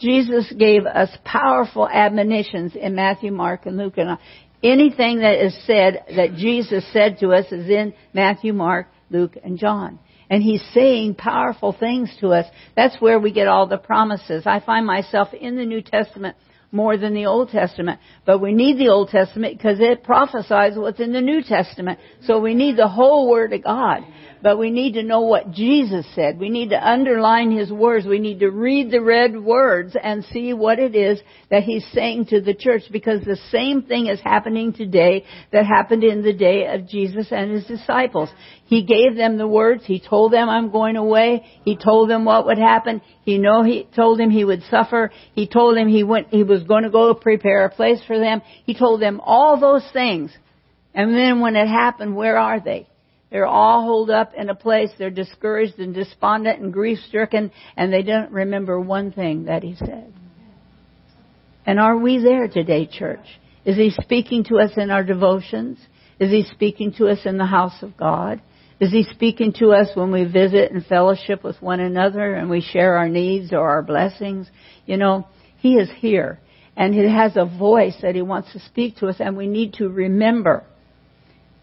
Jesus 0.02 0.52
gave 0.58 0.84
us 0.84 1.08
powerful 1.24 1.88
admonitions 1.88 2.72
in 2.74 2.96
Matthew, 2.96 3.30
Mark, 3.30 3.66
and 3.66 3.76
Luke. 3.76 3.98
And 3.98 4.10
uh, 4.10 4.16
anything 4.62 5.20
that 5.20 5.44
is 5.44 5.56
said 5.64 6.04
that 6.16 6.34
Jesus 6.34 6.84
said 6.92 7.18
to 7.20 7.30
us 7.30 7.46
is 7.52 7.68
in 7.68 7.94
Matthew, 8.12 8.52
Mark, 8.52 8.88
Luke, 9.10 9.36
and 9.42 9.56
John. 9.58 10.00
And 10.28 10.42
he's 10.42 10.64
saying 10.74 11.14
powerful 11.14 11.72
things 11.78 12.14
to 12.20 12.30
us. 12.30 12.46
That's 12.74 13.00
where 13.00 13.20
we 13.20 13.32
get 13.32 13.46
all 13.46 13.68
the 13.68 13.78
promises. 13.78 14.42
I 14.44 14.60
find 14.60 14.84
myself 14.84 15.28
in 15.32 15.56
the 15.56 15.64
New 15.64 15.82
Testament 15.82 16.36
more 16.72 16.96
than 16.96 17.14
the 17.14 17.26
Old 17.26 17.50
Testament. 17.50 18.00
But 18.24 18.40
we 18.40 18.52
need 18.52 18.78
the 18.78 18.88
Old 18.88 19.10
Testament 19.10 19.56
because 19.56 19.78
it 19.78 20.02
prophesies 20.02 20.72
what's 20.74 21.00
in 21.00 21.12
the 21.12 21.20
New 21.20 21.42
Testament. 21.42 22.00
So 22.24 22.40
we 22.40 22.54
need 22.54 22.76
the 22.76 22.88
whole 22.88 23.30
Word 23.30 23.52
of 23.52 23.62
God 23.62 24.02
but 24.42 24.58
we 24.58 24.70
need 24.70 24.94
to 24.94 25.02
know 25.02 25.20
what 25.20 25.52
Jesus 25.52 26.04
said. 26.14 26.38
We 26.38 26.50
need 26.50 26.70
to 26.70 26.88
underline 26.88 27.56
His 27.56 27.70
words. 27.70 28.06
We 28.06 28.18
need 28.18 28.40
to 28.40 28.50
read 28.50 28.90
the 28.90 29.00
red 29.00 29.40
words 29.40 29.96
and 30.00 30.24
see 30.24 30.52
what 30.52 30.78
it 30.78 30.96
is 30.96 31.20
that 31.50 31.62
He's 31.62 31.86
saying 31.92 32.26
to 32.26 32.40
the 32.40 32.54
church 32.54 32.82
because 32.90 33.24
the 33.24 33.38
same 33.50 33.82
thing 33.82 34.06
is 34.06 34.20
happening 34.20 34.72
today 34.72 35.24
that 35.52 35.64
happened 35.64 36.02
in 36.02 36.22
the 36.22 36.32
day 36.32 36.66
of 36.66 36.88
Jesus 36.88 37.28
and 37.30 37.52
His 37.52 37.66
disciples. 37.66 38.30
He 38.66 38.84
gave 38.84 39.16
them 39.16 39.36
the 39.36 39.46
words. 39.46 39.84
He 39.84 40.00
told 40.00 40.32
them, 40.32 40.48
I'm 40.48 40.72
going 40.72 40.96
away. 40.96 41.44
He 41.64 41.76
told 41.76 42.10
them 42.10 42.24
what 42.24 42.46
would 42.46 42.58
happen. 42.58 43.02
He 43.22 43.38
know 43.38 43.62
he 43.62 43.86
told 43.94 44.18
him 44.18 44.30
he 44.30 44.44
would 44.44 44.62
suffer. 44.70 45.10
He 45.34 45.46
told 45.46 45.76
him 45.76 45.88
he 45.88 46.02
went, 46.02 46.28
he 46.28 46.42
was 46.42 46.62
going 46.62 46.84
to 46.84 46.90
go 46.90 47.12
prepare 47.14 47.66
a 47.66 47.70
place 47.70 48.00
for 48.06 48.18
them. 48.18 48.42
He 48.64 48.74
told 48.74 49.00
them 49.00 49.20
all 49.22 49.60
those 49.60 49.86
things. 49.92 50.32
And 50.94 51.14
then 51.14 51.40
when 51.40 51.54
it 51.54 51.68
happened, 51.68 52.16
where 52.16 52.38
are 52.38 52.60
they? 52.60 52.88
They're 53.32 53.46
all 53.46 53.82
holed 53.82 54.10
up 54.10 54.34
in 54.36 54.50
a 54.50 54.54
place. 54.54 54.90
They're 54.98 55.08
discouraged 55.08 55.78
and 55.78 55.94
despondent 55.94 56.60
and 56.60 56.70
grief 56.70 56.98
stricken, 57.08 57.50
and 57.78 57.90
they 57.90 58.02
don't 58.02 58.30
remember 58.30 58.78
one 58.78 59.10
thing 59.10 59.46
that 59.46 59.62
he 59.62 59.74
said. 59.74 60.12
And 61.64 61.80
are 61.80 61.96
we 61.96 62.18
there 62.18 62.46
today, 62.46 62.86
church? 62.86 63.24
Is 63.64 63.76
he 63.76 63.90
speaking 64.02 64.44
to 64.44 64.58
us 64.58 64.72
in 64.76 64.90
our 64.90 65.02
devotions? 65.02 65.78
Is 66.20 66.30
he 66.30 66.44
speaking 66.52 66.92
to 66.98 67.08
us 67.08 67.20
in 67.24 67.38
the 67.38 67.46
house 67.46 67.82
of 67.82 67.96
God? 67.96 68.42
Is 68.80 68.92
he 68.92 69.04
speaking 69.04 69.54
to 69.60 69.70
us 69.70 69.88
when 69.94 70.12
we 70.12 70.24
visit 70.24 70.70
and 70.70 70.84
fellowship 70.84 71.42
with 71.42 71.60
one 71.62 71.80
another 71.80 72.34
and 72.34 72.50
we 72.50 72.60
share 72.60 72.96
our 72.96 73.08
needs 73.08 73.52
or 73.52 73.66
our 73.70 73.82
blessings? 73.82 74.46
You 74.84 74.98
know, 74.98 75.26
he 75.58 75.76
is 75.76 75.88
here 75.96 76.38
and 76.76 76.92
he 76.92 77.08
has 77.08 77.36
a 77.36 77.46
voice 77.46 77.96
that 78.02 78.14
he 78.14 78.22
wants 78.22 78.52
to 78.52 78.58
speak 78.58 78.96
to 78.96 79.06
us 79.06 79.16
and 79.20 79.36
we 79.36 79.46
need 79.46 79.74
to 79.74 79.88
remember 79.88 80.64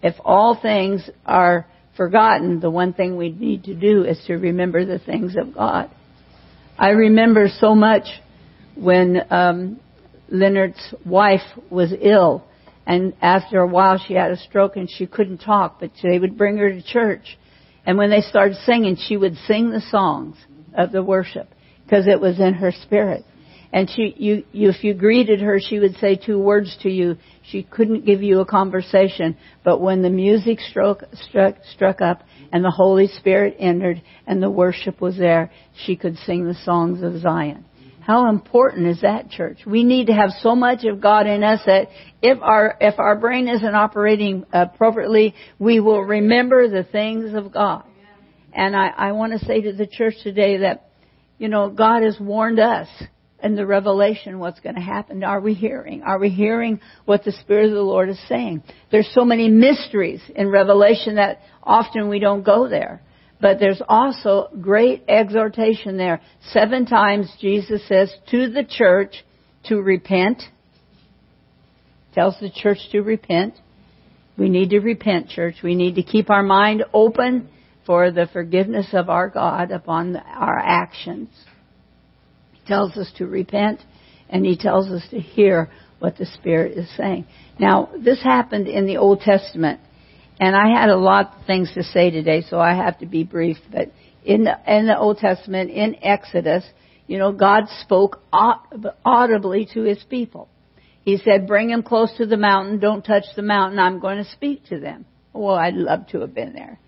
if 0.01 0.15
all 0.24 0.60
things 0.60 1.10
are 1.25 1.65
forgotten, 1.98 2.60
the 2.60 2.70
one 2.70 2.94
thing 2.94 3.18
we 3.18 3.29
need 3.29 3.65
to 3.65 3.75
do 3.75 4.03
is 4.03 4.22
to 4.27 4.36
remember 4.36 4.86
the 4.86 5.00
things 5.00 5.36
of 5.36 5.53
God. 5.53 5.91
I 6.77 6.89
remember 6.91 7.50
so 7.60 7.75
much 7.75 8.06
when 8.75 9.22
um, 9.29 9.79
Leonard's 10.29 10.94
wife 11.06 11.41
was 11.70 11.94
ill, 12.00 12.46
and 12.88 13.13
after 13.22 13.60
a 13.60 13.68
while 13.68 13.98
she 13.98 14.13
had 14.13 14.32
a 14.32 14.38
stroke 14.38 14.77
and 14.77 14.89
she 14.89 15.06
couldn't 15.06 15.39
talk, 15.39 15.79
but 15.79 15.91
they 16.01 16.18
would 16.18 16.38
bring 16.38 16.58
her 16.58 16.70
to 16.70 16.82
church. 16.82 17.38
And 17.86 17.98
when 17.98 18.10
they 18.10 18.22
started 18.22 18.58
singing, 18.65 18.98
she 18.98 19.18
would 19.18 19.36
sing 19.48 19.72
the 19.72 19.82
songs 19.82 20.38
of 20.77 20.91
the 20.91 21.03
worship 21.03 21.50
because 21.84 22.08
it 22.08 22.22
was 22.22 22.39
in 22.39 22.53
her 22.53 22.72
spirit. 22.72 23.25
And 23.72 23.89
she, 23.89 24.13
you, 24.18 24.44
you, 24.51 24.70
if 24.70 24.84
you 24.84 24.94
greeted 24.94 25.41
her, 25.41 25.60
she 25.60 25.79
would 25.79 25.96
say 25.98 26.15
two 26.15 26.39
words 26.39 26.75
to 26.82 26.89
you. 26.89 27.18
She 27.51 27.63
couldn't 27.63 28.06
give 28.06 28.22
you 28.22 28.41
a 28.41 28.46
conversation, 28.46 29.38
but 29.63 29.82
when 29.82 30.01
the 30.01 30.10
music 30.10 30.60
struck, 30.60 31.03
struck, 31.13 31.56
struck 31.74 32.01
up 32.01 32.24
and 32.51 32.63
the 32.63 32.72
Holy 32.72 33.08
Spirit 33.08 33.56
entered 33.60 34.01
and 34.27 34.41
the 34.41 34.50
worship 34.51 35.01
was 35.01 35.18
there, 35.18 35.51
she 35.86 35.96
could 35.96 36.18
sing 36.18 36.46
the 36.46 36.53
songs 36.63 37.01
of 37.01 37.22
Zion. 37.22 37.65
How 38.01 38.29
important 38.29 38.88
is 38.88 39.01
that, 39.01 39.29
church? 39.29 39.60
We 39.65 39.84
need 39.84 40.08
to 40.08 40.13
have 40.13 40.32
so 40.39 40.56
much 40.56 40.84
of 40.84 41.00
God 41.00 41.27
in 41.27 41.44
us 41.44 41.62
that 41.65 41.89
if 42.22 42.41
our 42.41 42.75
if 42.82 42.98
our 42.98 43.15
brain 43.15 43.48
isn't 43.48 43.75
operating 43.75 44.46
appropriately, 44.51 45.36
we 45.60 45.79
will 45.79 46.01
remember 46.01 46.68
the 46.68 46.84
things 46.84 47.36
of 47.36 47.51
God. 47.51 47.84
And 48.51 48.75
I, 48.75 48.88
I 48.88 49.12
want 49.12 49.39
to 49.39 49.46
say 49.46 49.62
to 49.62 49.74
the 49.74 49.86
church 49.86 50.15
today 50.24 50.58
that, 50.58 50.89
you 51.38 51.50
know, 51.50 51.70
God 51.70 52.01
has 52.01 52.18
warned 52.20 52.60
us 52.60 52.88
in 53.41 53.55
the 53.55 53.65
revelation 53.65 54.39
what's 54.39 54.60
going 54.60 54.75
to 54.75 54.81
happen. 54.81 55.24
Are 55.24 55.39
we 55.39 55.53
hearing? 55.53 56.03
Are 56.03 56.19
we 56.19 56.29
hearing 56.29 56.79
what 57.05 57.24
the 57.24 57.31
Spirit 57.31 57.65
of 57.65 57.75
the 57.75 57.81
Lord 57.81 58.10
is 58.10 58.19
saying? 58.27 58.63
There's 58.91 59.10
so 59.13 59.24
many 59.24 59.48
mysteries 59.48 60.22
in 60.36 60.50
Revelation 60.50 61.15
that 61.15 61.39
often 61.63 62.10
we 62.10 62.19
don't 62.19 62.43
go 62.43 62.67
there. 62.67 63.01
But 63.41 63.60
there's 63.60 63.81
also 63.88 64.50
great 64.60 65.03
exhortation 65.08 65.98
there. 65.98 66.22
Seven 66.51 66.86
times 66.86 67.31
Jesus 67.39 67.88
says 67.88 68.13
to 68.31 68.50
the 68.50 68.65
church 68.65 69.24
to 69.65 69.77
repent. 69.77 70.43
Tells 72.13 72.38
the 72.41 72.50
church 72.50 72.79
to 72.91 73.01
repent. 73.01 73.53
We 74.38 74.50
need 74.50 74.72
to 74.72 74.79
repent, 74.79 75.29
church. 75.29 75.55
We 75.63 75.75
need 75.75 75.96
to 75.96 76.03
keep 76.03 76.29
our 76.29 76.43
mind 76.43 76.84
open 76.93 77.50
for 77.86 78.12
the 78.12 78.27
forgiveness 78.31 78.88
of 78.93 79.10
our 79.10 79.29
God 79.29 79.72
upon 79.72 80.15
our 80.15 80.58
actions. 80.58 81.29
Tells 82.70 82.96
us 82.96 83.12
to 83.18 83.28
repent 83.28 83.82
and 84.30 84.46
he 84.46 84.56
tells 84.56 84.88
us 84.90 85.02
to 85.10 85.20
hear 85.20 85.70
what 85.98 86.18
the 86.18 86.26
Spirit 86.26 86.78
is 86.78 86.88
saying. 86.96 87.26
Now, 87.60 87.90
this 87.98 88.22
happened 88.24 88.68
in 88.68 88.86
the 88.86 88.98
Old 88.98 89.22
Testament. 89.22 89.82
And 90.40 90.56
I 90.56 90.80
had 90.80 90.90
a 90.90 90.96
lot 90.96 91.36
of 91.36 91.46
things 91.46 91.74
to 91.74 91.84
say 91.84 92.12
today, 92.12 92.44
so 92.50 92.60
I 92.60 92.74
have 92.74 93.00
to 93.00 93.06
be 93.06 93.24
brief. 93.24 93.58
But 93.72 93.92
in 94.24 94.46
the, 94.46 94.58
in 94.68 94.88
the 94.88 94.98
Old 94.98 95.18
Testament, 95.18 95.70
in 95.70 95.98
Exodus, 96.02 96.64
you 97.08 97.18
know, 97.18 97.34
God 97.34 97.64
spoke 97.82 98.22
audibly 98.32 99.68
to 99.74 99.82
His 99.82 100.02
people. 100.10 100.48
He 101.02 101.18
said, 101.18 101.48
"Bring 101.48 101.70
them 101.70 101.84
close 101.84 102.12
to 102.18 102.26
the 102.26 102.38
mountain. 102.38 102.80
Don't 102.80 103.04
touch 103.04 103.26
the 103.36 103.42
mountain. 103.42 103.80
I'm 103.80 104.00
going 104.00 104.24
to 104.24 104.30
speak 104.32 104.66
to 104.68 104.80
them." 104.80 105.06
Well, 105.34 105.56
I'd 105.56 105.74
love 105.76 106.08
to 106.10 106.22
have 106.22 106.34
been 106.34 106.54
there, 106.54 106.80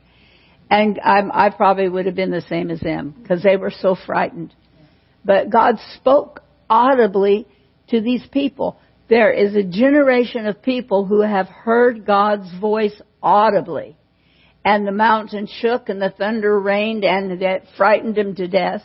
and 0.69 0.99
I'm, 1.03 1.31
I 1.33 1.49
probably 1.49 1.89
would 1.89 2.05
have 2.05 2.15
been 2.15 2.31
the 2.31 2.45
same 2.47 2.71
as 2.71 2.79
them 2.79 3.15
because 3.21 3.43
they 3.43 3.57
were 3.57 3.71
so 3.71 3.95
frightened. 4.05 4.53
But 5.23 5.49
God 5.49 5.75
spoke 5.95 6.41
audibly 6.69 7.47
to 7.89 8.01
these 8.01 8.23
people. 8.31 8.77
There 9.09 9.31
is 9.31 9.55
a 9.55 9.63
generation 9.63 10.47
of 10.47 10.61
people 10.61 11.05
who 11.05 11.21
have 11.21 11.47
heard 11.47 12.05
God's 12.05 12.49
voice 12.59 12.99
audibly. 13.21 13.97
And 14.63 14.87
the 14.87 14.91
mountain 14.91 15.47
shook 15.47 15.89
and 15.89 16.01
the 16.01 16.11
thunder 16.11 16.59
rained 16.59 17.03
and 17.03 17.41
that 17.41 17.63
frightened 17.77 18.15
them 18.15 18.35
to 18.35 18.47
death. 18.47 18.83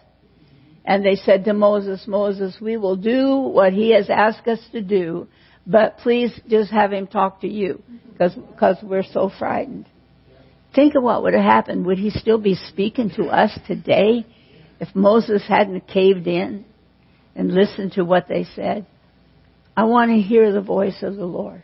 And 0.84 1.04
they 1.04 1.16
said 1.16 1.44
to 1.44 1.52
Moses, 1.52 2.04
Moses, 2.06 2.56
we 2.60 2.76
will 2.76 2.96
do 2.96 3.36
what 3.36 3.72
he 3.72 3.90
has 3.92 4.08
asked 4.08 4.46
us 4.46 4.60
to 4.72 4.80
do, 4.80 5.28
but 5.66 5.98
please 5.98 6.32
just 6.48 6.70
have 6.70 6.92
him 6.92 7.08
talk 7.08 7.40
to 7.40 7.48
you 7.48 7.82
because 8.12 8.78
we're 8.82 9.02
so 9.02 9.30
frightened. 9.38 9.86
Think 10.74 10.94
of 10.94 11.02
what 11.02 11.22
would 11.22 11.34
have 11.34 11.42
happened. 11.42 11.86
Would 11.86 11.98
he 11.98 12.10
still 12.10 12.38
be 12.38 12.54
speaking 12.54 13.10
to 13.16 13.24
us 13.24 13.58
today 13.66 14.26
if 14.80 14.94
Moses 14.94 15.42
hadn't 15.48 15.86
caved 15.88 16.26
in 16.26 16.64
and 17.34 17.54
listened 17.54 17.92
to 17.92 18.04
what 18.04 18.28
they 18.28 18.44
said? 18.54 18.86
I 19.76 19.84
want 19.84 20.10
to 20.10 20.20
hear 20.20 20.52
the 20.52 20.60
voice 20.62 21.02
of 21.02 21.16
the 21.16 21.26
Lord. 21.26 21.62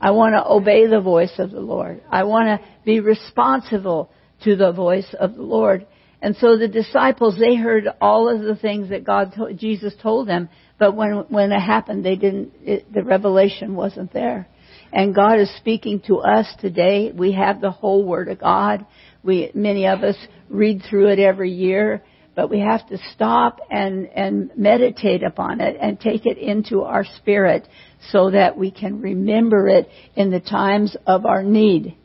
I 0.00 0.10
want 0.10 0.34
to 0.34 0.46
obey 0.46 0.86
the 0.86 1.00
voice 1.00 1.32
of 1.38 1.50
the 1.50 1.60
Lord. 1.60 2.02
I 2.10 2.24
want 2.24 2.46
to 2.46 2.66
be 2.84 3.00
responsible 3.00 4.10
to 4.42 4.56
the 4.56 4.72
voice 4.72 5.14
of 5.18 5.34
the 5.34 5.42
Lord. 5.42 5.86
And 6.20 6.36
so 6.36 6.56
the 6.56 6.68
disciples, 6.68 7.38
they 7.38 7.54
heard 7.54 7.88
all 8.00 8.28
of 8.28 8.42
the 8.42 8.56
things 8.56 8.90
that 8.90 9.04
God, 9.04 9.34
Jesus 9.56 9.94
told 10.02 10.28
them, 10.28 10.48
but 10.78 10.96
when, 10.96 11.26
when 11.28 11.52
it 11.52 11.60
happened, 11.60 12.04
they 12.04 12.16
didn't, 12.16 12.52
it, 12.62 12.92
the 12.92 13.04
revelation 13.04 13.74
wasn't 13.76 14.12
there. 14.12 14.48
And 14.92 15.14
God 15.14 15.38
is 15.38 15.54
speaking 15.56 16.00
to 16.06 16.18
us 16.18 16.46
today. 16.60 17.12
We 17.12 17.32
have 17.32 17.60
the 17.60 17.70
whole 17.70 18.04
Word 18.04 18.28
of 18.28 18.40
God. 18.40 18.86
We, 19.22 19.50
many 19.54 19.86
of 19.86 20.02
us 20.02 20.16
read 20.48 20.82
through 20.88 21.08
it 21.08 21.18
every 21.18 21.50
year 21.50 22.02
but 22.34 22.50
we 22.50 22.60
have 22.60 22.86
to 22.88 22.98
stop 23.12 23.60
and, 23.70 24.06
and 24.06 24.50
meditate 24.56 25.22
upon 25.22 25.60
it 25.60 25.76
and 25.80 26.00
take 26.00 26.26
it 26.26 26.38
into 26.38 26.82
our 26.82 27.04
spirit 27.16 27.68
so 28.10 28.30
that 28.30 28.56
we 28.56 28.70
can 28.70 29.00
remember 29.00 29.68
it 29.68 29.88
in 30.16 30.30
the 30.30 30.40
times 30.40 30.96
of 31.06 31.26
our 31.26 31.42
need. 31.42 31.96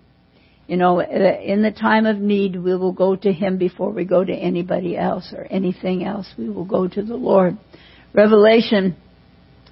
You 0.68 0.78
know, 0.78 1.02
uh, 1.02 1.04
in 1.04 1.64
the 1.64 1.72
time 1.72 2.06
of 2.06 2.20
need, 2.20 2.56
we 2.56 2.76
will 2.76 2.92
go 2.92 3.16
to 3.16 3.34
Him 3.34 3.58
before 3.58 3.90
we 3.90 4.06
go 4.06 4.24
to 4.24 4.32
anybody 4.32 4.96
else 4.96 5.34
or 5.36 5.48
anything 5.50 6.04
else. 6.04 6.32
We 6.38 6.48
will 6.48 6.66
go 6.66 6.88
to 6.88 7.02
the 7.02 7.16
Lord. 7.16 7.58
Revelation 8.14 8.96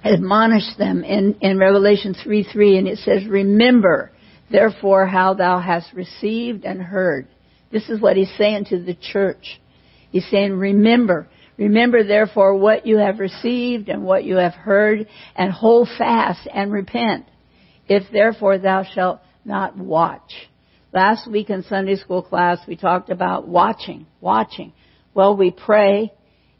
admonished 0.02 0.76
them 0.76 1.04
in, 1.04 1.36
in 1.40 1.56
Revelation 1.56 2.16
3 2.20 2.48
3, 2.52 2.78
and 2.78 2.88
it 2.88 2.98
says, 2.98 3.24
Remember, 3.28 4.10
therefore, 4.50 5.06
how 5.06 5.34
thou 5.34 5.60
hast 5.60 5.92
received 5.94 6.64
and 6.64 6.82
heard. 6.82 7.28
This 7.70 7.88
is 7.88 8.00
what 8.00 8.16
He's 8.16 8.32
saying 8.36 8.64
to 8.70 8.82
the 8.82 8.94
church. 8.94 9.60
He's 10.10 10.28
saying, 10.30 10.52
remember. 10.54 11.28
Remember 11.56 12.04
therefore 12.04 12.54
what 12.56 12.86
you 12.86 12.98
have 12.98 13.18
received 13.18 13.88
and 13.88 14.04
what 14.04 14.24
you 14.24 14.36
have 14.36 14.54
heard 14.54 15.08
and 15.34 15.52
hold 15.52 15.88
fast 15.98 16.46
and 16.52 16.72
repent. 16.72 17.26
If 17.88 18.04
therefore 18.12 18.58
thou 18.58 18.84
shalt 18.84 19.20
not 19.44 19.76
watch. 19.76 20.32
Last 20.92 21.30
week 21.30 21.50
in 21.50 21.64
Sunday 21.64 21.96
school 21.96 22.22
class 22.22 22.58
we 22.66 22.76
talked 22.76 23.10
about 23.10 23.48
watching, 23.48 24.06
watching. 24.20 24.72
Well, 25.14 25.36
we 25.36 25.50
pray 25.50 26.12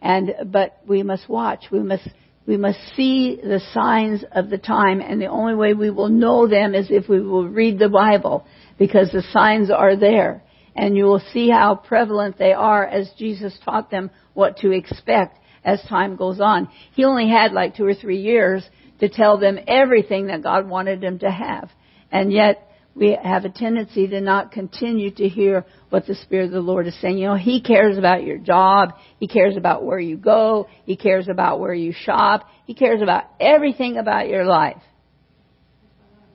and, 0.02 0.34
but 0.46 0.80
we 0.86 1.02
must 1.02 1.28
watch. 1.28 1.66
We 1.70 1.80
must, 1.80 2.08
we 2.46 2.56
must 2.56 2.78
see 2.96 3.36
the 3.36 3.60
signs 3.72 4.24
of 4.32 4.50
the 4.50 4.58
time 4.58 5.00
and 5.00 5.20
the 5.20 5.26
only 5.26 5.54
way 5.54 5.74
we 5.74 5.90
will 5.90 6.08
know 6.08 6.48
them 6.48 6.74
is 6.74 6.88
if 6.90 7.08
we 7.08 7.20
will 7.20 7.46
read 7.48 7.78
the 7.78 7.88
Bible 7.88 8.44
because 8.78 9.12
the 9.12 9.22
signs 9.32 9.70
are 9.70 9.96
there 9.96 10.42
and 10.78 10.96
you 10.96 11.04
will 11.06 11.22
see 11.32 11.50
how 11.50 11.74
prevalent 11.74 12.38
they 12.38 12.52
are 12.52 12.86
as 12.86 13.10
Jesus 13.18 13.52
taught 13.64 13.90
them 13.90 14.12
what 14.32 14.58
to 14.58 14.70
expect 14.70 15.36
as 15.64 15.82
time 15.88 16.14
goes 16.14 16.40
on. 16.40 16.68
He 16.92 17.04
only 17.04 17.28
had 17.28 17.52
like 17.52 17.76
two 17.76 17.84
or 17.84 17.94
three 17.94 18.20
years 18.20 18.64
to 19.00 19.08
tell 19.08 19.38
them 19.38 19.58
everything 19.66 20.28
that 20.28 20.44
God 20.44 20.68
wanted 20.68 21.00
them 21.00 21.18
to 21.18 21.30
have. 21.30 21.68
And 22.12 22.32
yet, 22.32 22.64
we 22.94 23.18
have 23.20 23.44
a 23.44 23.48
tendency 23.48 24.06
to 24.06 24.20
not 24.20 24.52
continue 24.52 25.10
to 25.16 25.28
hear 25.28 25.66
what 25.90 26.06
the 26.06 26.14
Spirit 26.14 26.46
of 26.46 26.52
the 26.52 26.60
Lord 26.60 26.86
is 26.86 27.00
saying. 27.00 27.18
You 27.18 27.26
know, 27.26 27.36
He 27.36 27.60
cares 27.60 27.98
about 27.98 28.22
your 28.22 28.38
job. 28.38 28.94
He 29.18 29.26
cares 29.26 29.56
about 29.56 29.84
where 29.84 30.00
you 30.00 30.16
go. 30.16 30.68
He 30.84 30.96
cares 30.96 31.28
about 31.28 31.58
where 31.58 31.74
you 31.74 31.92
shop. 31.92 32.48
He 32.66 32.74
cares 32.74 33.02
about 33.02 33.24
everything 33.40 33.98
about 33.98 34.28
your 34.28 34.44
life. 34.44 34.82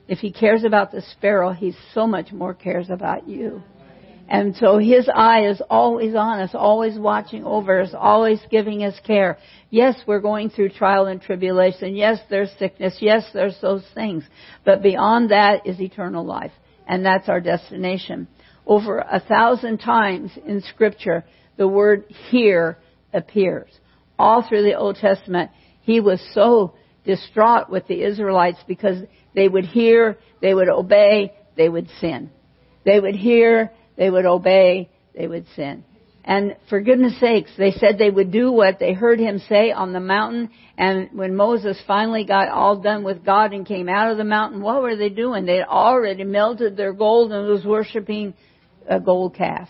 If 0.06 0.18
He 0.18 0.32
cares 0.32 0.64
about 0.64 0.92
the 0.92 1.02
sparrow, 1.12 1.52
He 1.52 1.74
so 1.94 2.06
much 2.06 2.30
more 2.30 2.52
cares 2.52 2.90
about 2.90 3.26
you. 3.26 3.62
And 4.28 4.56
so 4.56 4.78
his 4.78 5.08
eye 5.14 5.46
is 5.46 5.60
always 5.68 6.14
on 6.14 6.40
us, 6.40 6.50
always 6.54 6.98
watching 6.98 7.44
over 7.44 7.82
us, 7.82 7.90
always 7.94 8.40
giving 8.50 8.82
us 8.82 8.98
care. 9.06 9.38
Yes, 9.70 9.96
we're 10.06 10.20
going 10.20 10.50
through 10.50 10.70
trial 10.70 11.06
and 11.06 11.20
tribulation. 11.20 11.94
Yes, 11.94 12.18
there's 12.30 12.50
sickness. 12.58 12.96
Yes, 13.00 13.24
there's 13.34 13.58
those 13.60 13.84
things. 13.94 14.24
But 14.64 14.82
beyond 14.82 15.30
that 15.30 15.66
is 15.66 15.80
eternal 15.80 16.24
life. 16.24 16.52
And 16.86 17.04
that's 17.04 17.28
our 17.28 17.40
destination. 17.40 18.28
Over 18.66 18.98
a 18.98 19.20
thousand 19.20 19.78
times 19.78 20.30
in 20.46 20.62
scripture, 20.62 21.24
the 21.56 21.68
word 21.68 22.04
hear 22.30 22.78
appears. 23.12 23.70
All 24.18 24.46
through 24.46 24.62
the 24.62 24.74
Old 24.74 24.96
Testament, 24.96 25.50
he 25.82 26.00
was 26.00 26.20
so 26.32 26.74
distraught 27.04 27.68
with 27.68 27.86
the 27.88 28.02
Israelites 28.02 28.58
because 28.66 29.02
they 29.34 29.48
would 29.48 29.66
hear, 29.66 30.16
they 30.40 30.54
would 30.54 30.68
obey, 30.68 31.34
they 31.56 31.68
would 31.68 31.88
sin. 32.00 32.30
They 32.84 33.00
would 33.00 33.16
hear, 33.16 33.70
they 33.96 34.10
would 34.10 34.26
obey, 34.26 34.88
they 35.16 35.26
would 35.26 35.46
sin. 35.54 35.84
And 36.24 36.56
for 36.70 36.80
goodness 36.80 37.20
sakes, 37.20 37.50
they 37.58 37.72
said 37.72 37.98
they 37.98 38.10
would 38.10 38.32
do 38.32 38.50
what 38.50 38.78
they 38.78 38.94
heard 38.94 39.20
him 39.20 39.40
say 39.46 39.72
on 39.72 39.92
the 39.92 40.00
mountain. 40.00 40.50
And 40.78 41.10
when 41.12 41.36
Moses 41.36 41.78
finally 41.86 42.24
got 42.24 42.48
all 42.48 42.80
done 42.80 43.04
with 43.04 43.24
God 43.24 43.52
and 43.52 43.66
came 43.66 43.90
out 43.90 44.10
of 44.10 44.16
the 44.16 44.24
mountain, 44.24 44.62
what 44.62 44.80
were 44.80 44.96
they 44.96 45.10
doing? 45.10 45.44
They 45.44 45.58
had 45.58 45.66
already 45.66 46.24
melted 46.24 46.78
their 46.78 46.94
gold 46.94 47.30
and 47.30 47.46
was 47.46 47.64
worshiping 47.64 48.32
a 48.88 48.98
gold 49.00 49.34
calf. 49.34 49.68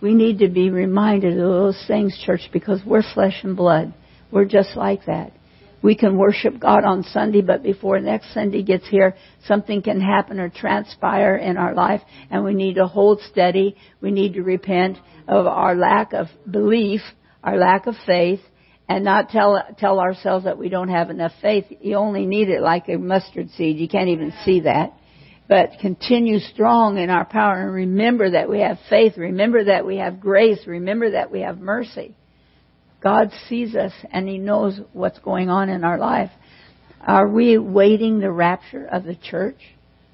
We 0.00 0.14
need 0.14 0.38
to 0.38 0.48
be 0.48 0.70
reminded 0.70 1.32
of 1.34 1.50
those 1.50 1.84
things, 1.86 2.18
church, 2.24 2.48
because 2.52 2.80
we're 2.86 3.02
flesh 3.14 3.40
and 3.42 3.56
blood. 3.56 3.94
We're 4.30 4.44
just 4.46 4.76
like 4.76 5.06
that. 5.06 5.32
We 5.84 5.94
can 5.94 6.16
worship 6.16 6.58
God 6.58 6.82
on 6.84 7.02
Sunday, 7.02 7.42
but 7.42 7.62
before 7.62 8.00
next 8.00 8.32
Sunday 8.32 8.62
gets 8.62 8.88
here, 8.88 9.16
something 9.46 9.82
can 9.82 10.00
happen 10.00 10.40
or 10.40 10.48
transpire 10.48 11.36
in 11.36 11.58
our 11.58 11.74
life, 11.74 12.00
and 12.30 12.42
we 12.42 12.54
need 12.54 12.76
to 12.76 12.86
hold 12.86 13.20
steady. 13.30 13.76
We 14.00 14.10
need 14.10 14.32
to 14.32 14.42
repent 14.42 14.96
of 15.28 15.46
our 15.46 15.74
lack 15.74 16.14
of 16.14 16.28
belief, 16.50 17.02
our 17.42 17.58
lack 17.58 17.86
of 17.86 17.96
faith, 18.06 18.40
and 18.88 19.04
not 19.04 19.28
tell 19.28 19.62
tell 19.76 20.00
ourselves 20.00 20.46
that 20.46 20.56
we 20.56 20.70
don't 20.70 20.88
have 20.88 21.10
enough 21.10 21.32
faith. 21.42 21.66
You 21.82 21.96
only 21.96 22.24
need 22.24 22.48
it 22.48 22.62
like 22.62 22.88
a 22.88 22.96
mustard 22.96 23.50
seed. 23.50 23.76
You 23.76 23.88
can't 23.88 24.08
even 24.08 24.32
see 24.42 24.60
that. 24.60 24.94
but 25.48 25.78
continue 25.80 26.38
strong 26.38 26.98
in 26.98 27.10
our 27.10 27.24
power 27.24 27.60
and 27.60 27.72
remember 27.74 28.30
that 28.30 28.48
we 28.48 28.60
have 28.60 28.78
faith, 28.88 29.16
remember 29.16 29.64
that 29.64 29.84
we 29.84 29.98
have 29.98 30.20
grace, 30.20 30.66
remember 30.66 31.10
that 31.10 31.30
we 31.30 31.40
have 31.40 31.58
mercy. 31.58 32.14
God 33.04 33.30
sees 33.48 33.76
us 33.76 33.92
and 34.10 34.26
He 34.26 34.38
knows 34.38 34.80
what's 34.94 35.18
going 35.18 35.50
on 35.50 35.68
in 35.68 35.84
our 35.84 35.98
life. 35.98 36.30
Are 37.02 37.28
we 37.28 37.58
waiting 37.58 38.18
the 38.18 38.32
rapture 38.32 38.86
of 38.86 39.04
the 39.04 39.14
church? 39.14 39.58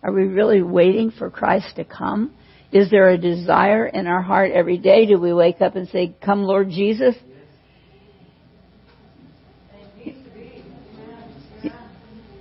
Are 0.02 0.12
we 0.12 0.24
really 0.24 0.60
waiting 0.60 1.12
for 1.12 1.30
Christ 1.30 1.76
to 1.76 1.84
come? 1.84 2.34
Is 2.72 2.90
there 2.90 3.08
a 3.08 3.16
desire 3.16 3.86
in 3.86 4.08
our 4.08 4.22
heart 4.22 4.50
every 4.50 4.76
day? 4.76 5.06
Do 5.06 5.20
we 5.20 5.32
wake 5.32 5.60
up 5.60 5.76
and 5.76 5.88
say, 5.88 6.16
Come, 6.24 6.42
Lord 6.42 6.70
Jesus? 6.70 7.14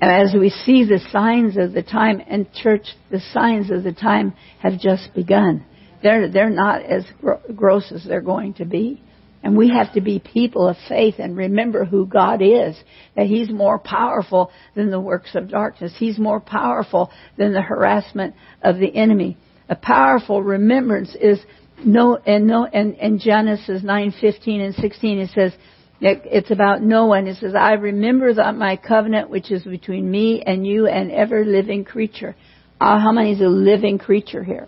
And 0.02 0.30
as 0.30 0.34
we 0.34 0.50
see 0.50 0.86
the 0.86 1.00
signs 1.12 1.58
of 1.58 1.74
the 1.74 1.84
time, 1.84 2.22
and 2.26 2.52
church, 2.54 2.88
the 3.12 3.20
signs 3.34 3.70
of 3.70 3.84
the 3.84 3.92
time 3.92 4.34
have 4.60 4.80
just 4.80 5.14
begun. 5.14 5.66
They're, 6.02 6.32
they're 6.32 6.50
not 6.50 6.84
as 6.84 7.04
gross 7.54 7.92
as 7.92 8.06
they're 8.06 8.22
going 8.22 8.54
to 8.56 8.66
be. 8.66 9.04
And 9.42 9.56
we 9.56 9.70
have 9.70 9.94
to 9.94 10.02
be 10.02 10.20
people 10.20 10.68
of 10.68 10.76
faith 10.88 11.16
and 11.18 11.38
remember 11.38 11.86
who 11.86 12.06
God 12.06 12.42
is. 12.42 12.76
That 13.16 13.28
He's 13.28 13.50
more 13.50 13.80
powerful 13.80 14.52
than 14.76 14.92
the 14.92 15.00
works 15.00 15.36
of 15.36 15.50
darkness. 15.50 15.94
He's 15.98 16.20
more 16.20 16.40
powerful 16.40 17.10
than 17.38 17.54
the 17.54 17.62
harassment 17.62 18.36
of 18.62 18.80
the 18.80 18.94
enemy. 18.94 19.38
A 19.70 19.76
powerful 19.76 20.44
remembrance 20.44 21.16
is 21.20 21.40
no, 21.86 22.18
and 22.18 22.48
no, 22.48 22.66
and, 22.66 22.96
and 22.96 23.20
Genesis 23.20 23.82
9:15 23.82 24.66
and 24.66 24.76
16 24.76 25.20
it 25.20 25.30
says, 25.34 25.54
it's 26.02 26.52
about 26.52 26.82
Noah, 26.82 27.20
and 27.20 27.28
it 27.28 27.38
says, 27.38 27.54
I 27.56 27.74
remember 27.74 28.34
that 28.34 28.56
my 28.56 28.78
covenant 28.78 29.30
which 29.30 29.52
is 29.52 29.64
between 29.64 30.10
me 30.10 30.42
and 30.46 30.66
you 30.66 30.88
and 30.88 31.12
every 31.12 31.46
living 31.46 31.84
creature. 31.84 32.36
Uh, 32.80 33.00
how 33.00 33.12
many 33.12 33.34
is 33.34 33.42
a 33.42 33.48
living 33.48 33.98
creature 33.98 34.44
here? 34.44 34.68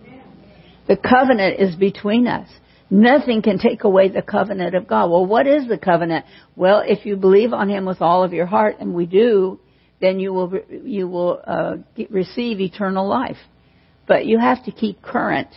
The 0.87 0.97
covenant 0.97 1.59
is 1.59 1.75
between 1.75 2.27
us. 2.27 2.49
Nothing 2.93 3.41
can 3.41 3.57
take 3.57 3.85
away 3.85 4.09
the 4.09 4.21
covenant 4.21 4.75
of 4.75 4.85
God. 4.85 5.09
Well, 5.09 5.25
what 5.25 5.47
is 5.47 5.65
the 5.65 5.77
covenant? 5.77 6.25
Well, 6.57 6.83
if 6.85 7.05
you 7.05 7.15
believe 7.15 7.53
on 7.53 7.69
Him 7.69 7.85
with 7.85 8.01
all 8.01 8.21
of 8.21 8.33
your 8.33 8.45
heart, 8.45 8.75
and 8.81 8.93
we 8.93 9.05
do, 9.05 9.61
then 10.01 10.19
you 10.19 10.33
will 10.33 10.53
you 10.83 11.07
will 11.07 11.41
uh, 11.47 11.77
receive 12.09 12.59
eternal 12.59 13.07
life. 13.07 13.37
But 14.07 14.25
you 14.25 14.39
have 14.39 14.65
to 14.65 14.71
keep 14.71 15.01
current 15.01 15.47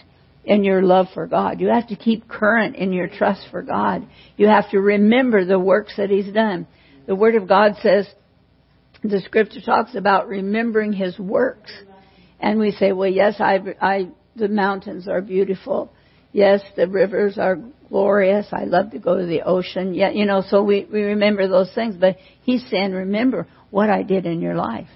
in 0.45 0.63
your 0.63 0.83
love 0.83 1.07
for 1.13 1.27
God. 1.27 1.61
You 1.61 1.69
have 1.69 1.89
to 1.89 1.97
keep 1.97 2.29
current 2.29 2.77
in 2.77 2.93
your 2.93 3.09
trust 3.09 3.47
for 3.51 3.63
God. 3.63 4.07
You 4.37 4.47
have 4.47 4.71
to 4.71 4.79
remember 4.79 5.45
the 5.45 5.59
works 5.59 5.95
that 5.97 6.11
He's 6.11 6.33
done. 6.33 6.69
The 7.07 7.17
Word 7.17 7.35
of 7.35 7.49
God 7.49 7.73
says, 7.83 8.07
the 9.03 9.21
Scripture 9.23 9.61
talks 9.61 9.97
about 9.97 10.29
remembering 10.29 10.93
His 10.93 11.19
works, 11.19 11.73
and 12.39 12.61
we 12.61 12.71
say, 12.71 12.93
well, 12.93 13.11
yes, 13.11 13.41
I, 13.41 13.59
I 13.81 14.09
the 14.37 14.49
mountains 14.49 15.09
are 15.09 15.21
beautiful. 15.21 15.91
Yes, 16.35 16.63
the 16.75 16.89
rivers 16.89 17.39
are 17.39 17.61
glorious. 17.89 18.49
I 18.51 18.65
love 18.65 18.91
to 18.91 18.99
go 18.99 19.17
to 19.17 19.25
the 19.25 19.43
ocean. 19.43 19.95
Yeah, 19.95 20.11
you 20.11 20.27
know, 20.27 20.43
so 20.45 20.65
we, 20.65 20.85
we 20.93 21.03
remember 21.03 21.47
those 21.47 21.73
things. 21.73 21.95
But 21.95 22.17
he's 22.43 22.69
saying, 22.69 22.91
remember 22.91 23.47
what 23.71 23.89
I 23.89 24.03
did 24.03 24.27
in 24.27 24.41
your 24.41 24.57
life. 24.57 24.89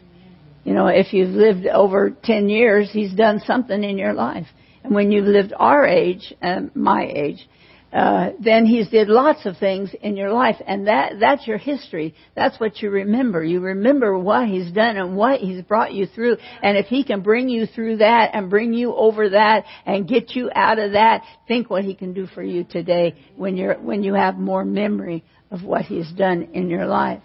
You 0.64 0.74
know, 0.74 0.88
if 0.88 1.12
you've 1.12 1.30
lived 1.30 1.64
over 1.68 2.10
10 2.10 2.48
years, 2.48 2.90
he's 2.92 3.14
done 3.14 3.38
something 3.46 3.84
in 3.84 3.98
your 3.98 4.14
life. 4.14 4.48
And 4.82 4.92
when 4.92 5.12
you've 5.12 5.26
lived 5.26 5.52
our 5.56 5.86
age, 5.86 6.34
um, 6.42 6.72
my 6.74 7.04
age, 7.06 7.48
uh, 7.92 8.32
then 8.38 8.66
he's 8.66 8.88
did 8.90 9.08
lots 9.08 9.46
of 9.46 9.56
things 9.56 9.90
in 10.02 10.14
your 10.14 10.30
life, 10.30 10.56
and 10.66 10.86
that 10.88 11.14
that's 11.20 11.46
your 11.46 11.56
history. 11.56 12.14
That's 12.36 12.60
what 12.60 12.82
you 12.82 12.90
remember. 12.90 13.42
You 13.42 13.60
remember 13.60 14.18
what 14.18 14.46
he's 14.46 14.70
done 14.70 14.98
and 14.98 15.16
what 15.16 15.40
he's 15.40 15.62
brought 15.62 15.94
you 15.94 16.06
through. 16.06 16.36
And 16.62 16.76
if 16.76 16.86
he 16.86 17.02
can 17.02 17.22
bring 17.22 17.48
you 17.48 17.64
through 17.64 17.98
that 17.98 18.30
and 18.34 18.50
bring 18.50 18.74
you 18.74 18.94
over 18.94 19.30
that 19.30 19.64
and 19.86 20.06
get 20.06 20.32
you 20.32 20.50
out 20.54 20.78
of 20.78 20.92
that, 20.92 21.22
think 21.46 21.70
what 21.70 21.84
he 21.84 21.94
can 21.94 22.12
do 22.12 22.26
for 22.26 22.42
you 22.42 22.64
today 22.64 23.14
when 23.36 23.56
you're 23.56 23.78
when 23.78 24.02
you 24.02 24.12
have 24.12 24.36
more 24.36 24.66
memory 24.66 25.24
of 25.50 25.64
what 25.64 25.82
he's 25.82 26.12
done 26.12 26.48
in 26.52 26.68
your 26.68 26.84
life. 26.84 27.22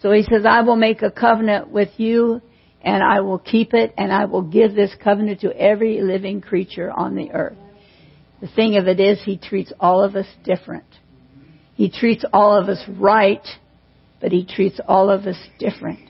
So 0.00 0.12
he 0.12 0.22
says, 0.22 0.46
"I 0.46 0.62
will 0.62 0.76
make 0.76 1.02
a 1.02 1.10
covenant 1.10 1.68
with 1.68 1.90
you." 1.98 2.40
And 2.86 3.02
I 3.02 3.20
will 3.20 3.38
keep 3.38 3.72
it, 3.72 3.94
and 3.96 4.12
I 4.12 4.26
will 4.26 4.42
give 4.42 4.74
this 4.74 4.94
covenant 5.02 5.40
to 5.40 5.58
every 5.58 6.02
living 6.02 6.42
creature 6.42 6.90
on 6.90 7.14
the 7.14 7.30
earth. 7.32 7.56
The 8.40 8.48
thing 8.48 8.76
of 8.76 8.88
it 8.88 9.00
is, 9.00 9.20
He 9.22 9.38
treats 9.38 9.72
all 9.80 10.02
of 10.02 10.16
us 10.16 10.26
different. 10.44 10.84
He 11.74 11.90
treats 11.90 12.24
all 12.32 12.56
of 12.60 12.68
us 12.68 12.82
right, 12.88 13.46
but 14.20 14.32
He 14.32 14.44
treats 14.44 14.80
all 14.86 15.10
of 15.10 15.26
us 15.26 15.38
different. 15.58 16.00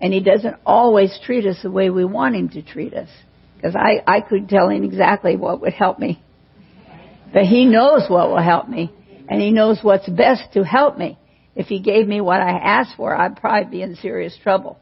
And 0.00 0.12
He 0.12 0.20
doesn't 0.20 0.56
always 0.64 1.18
treat 1.24 1.46
us 1.46 1.58
the 1.62 1.70
way 1.70 1.90
we 1.90 2.04
want 2.04 2.34
Him 2.34 2.48
to 2.50 2.62
treat 2.62 2.94
us. 2.94 3.08
Because 3.56 3.74
I, 3.74 4.02
I 4.06 4.20
could 4.20 4.48
tell 4.48 4.68
Him 4.68 4.84
exactly 4.84 5.36
what 5.36 5.60
would 5.60 5.72
help 5.72 5.98
me. 5.98 6.22
But 7.32 7.44
He 7.44 7.64
knows 7.66 8.08
what 8.08 8.28
will 8.28 8.42
help 8.42 8.68
me. 8.68 8.92
And 9.28 9.40
He 9.40 9.50
knows 9.50 9.78
what's 9.82 10.08
best 10.08 10.52
to 10.54 10.64
help 10.64 10.98
me. 10.98 11.18
If 11.54 11.66
He 11.66 11.80
gave 11.80 12.06
me 12.06 12.20
what 12.20 12.40
I 12.40 12.58
asked 12.58 12.96
for, 12.96 13.16
I'd 13.16 13.36
probably 13.36 13.70
be 13.70 13.82
in 13.82 13.96
serious 13.96 14.36
trouble. 14.42 14.78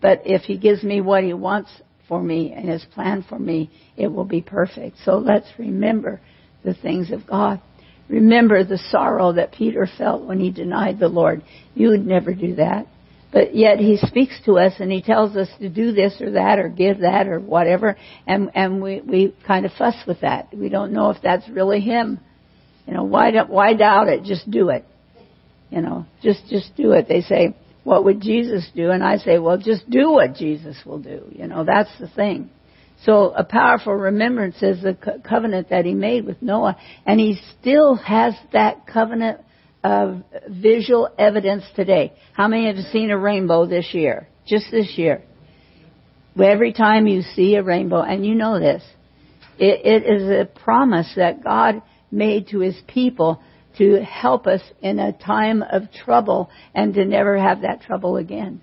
But 0.00 0.22
if 0.24 0.42
He 0.42 0.58
gives 0.58 0.82
me 0.82 1.00
what 1.00 1.22
He 1.22 1.32
wants 1.32 1.70
for 2.08 2.20
me 2.20 2.52
and 2.52 2.68
His 2.68 2.84
plan 2.84 3.24
for 3.28 3.38
me, 3.38 3.70
it 3.96 4.08
will 4.08 4.24
be 4.24 4.42
perfect. 4.42 4.96
So 5.04 5.18
let's 5.18 5.46
remember 5.58 6.20
the 6.66 6.74
things 6.74 7.10
of 7.10 7.26
God. 7.26 7.62
Remember 8.08 8.62
the 8.62 8.78
sorrow 8.90 9.32
that 9.32 9.52
Peter 9.52 9.88
felt 9.96 10.24
when 10.24 10.38
he 10.38 10.50
denied 10.50 10.98
the 10.98 11.08
Lord. 11.08 11.42
You 11.74 11.88
would 11.88 12.06
never 12.06 12.34
do 12.34 12.56
that. 12.56 12.86
But 13.32 13.54
yet 13.54 13.78
he 13.78 13.96
speaks 13.96 14.38
to 14.44 14.58
us 14.58 14.74
and 14.78 14.90
he 14.90 15.02
tells 15.02 15.36
us 15.36 15.48
to 15.60 15.68
do 15.68 15.92
this 15.92 16.20
or 16.20 16.32
that 16.32 16.58
or 16.58 16.68
give 16.68 17.00
that 17.00 17.26
or 17.26 17.40
whatever 17.40 17.96
and 18.26 18.50
and 18.54 18.80
we 18.80 19.00
we 19.00 19.34
kind 19.46 19.66
of 19.66 19.72
fuss 19.72 19.96
with 20.06 20.20
that. 20.20 20.48
We 20.56 20.68
don't 20.68 20.92
know 20.92 21.10
if 21.10 21.20
that's 21.22 21.48
really 21.48 21.80
him. 21.80 22.20
You 22.86 22.94
know, 22.94 23.04
why 23.04 23.32
don't, 23.32 23.50
why 23.50 23.74
doubt 23.74 24.08
it? 24.08 24.22
Just 24.22 24.48
do 24.50 24.68
it. 24.70 24.84
You 25.70 25.82
know, 25.82 26.06
just 26.22 26.46
just 26.48 26.76
do 26.76 26.92
it. 26.92 27.08
They 27.08 27.20
say, 27.22 27.56
"What 27.82 28.04
would 28.04 28.20
Jesus 28.20 28.66
do?" 28.74 28.90
And 28.90 29.02
I 29.02 29.16
say, 29.16 29.38
"Well, 29.38 29.58
just 29.58 29.90
do 29.90 30.12
what 30.12 30.36
Jesus 30.36 30.76
will 30.86 31.00
do." 31.00 31.26
You 31.32 31.48
know, 31.48 31.64
that's 31.64 31.90
the 31.98 32.08
thing. 32.08 32.50
So 33.06 33.32
a 33.36 33.44
powerful 33.44 33.94
remembrance 33.94 34.60
is 34.62 34.82
the 34.82 34.94
co- 34.94 35.20
covenant 35.20 35.70
that 35.70 35.84
he 35.84 35.94
made 35.94 36.26
with 36.26 36.42
Noah, 36.42 36.76
and 37.06 37.20
he 37.20 37.40
still 37.58 37.94
has 37.94 38.34
that 38.52 38.84
covenant 38.84 39.40
of 39.84 40.24
visual 40.50 41.08
evidence 41.16 41.62
today. 41.76 42.14
How 42.32 42.48
many 42.48 42.66
have 42.66 42.84
seen 42.86 43.12
a 43.12 43.16
rainbow 43.16 43.64
this 43.64 43.94
year? 43.94 44.26
Just 44.44 44.72
this 44.72 44.98
year. 44.98 45.22
Every 46.36 46.72
time 46.72 47.06
you 47.06 47.22
see 47.22 47.54
a 47.54 47.62
rainbow, 47.62 48.02
and 48.02 48.26
you 48.26 48.34
know 48.34 48.58
this, 48.58 48.82
it, 49.56 49.86
it 49.86 50.04
is 50.04 50.28
a 50.28 50.44
promise 50.44 51.10
that 51.14 51.44
God 51.44 51.82
made 52.10 52.48
to 52.48 52.58
his 52.58 52.76
people 52.88 53.40
to 53.78 54.02
help 54.02 54.48
us 54.48 54.62
in 54.82 54.98
a 54.98 55.12
time 55.12 55.62
of 55.62 55.92
trouble 55.92 56.50
and 56.74 56.92
to 56.94 57.04
never 57.04 57.38
have 57.38 57.62
that 57.62 57.82
trouble 57.82 58.16
again. 58.16 58.60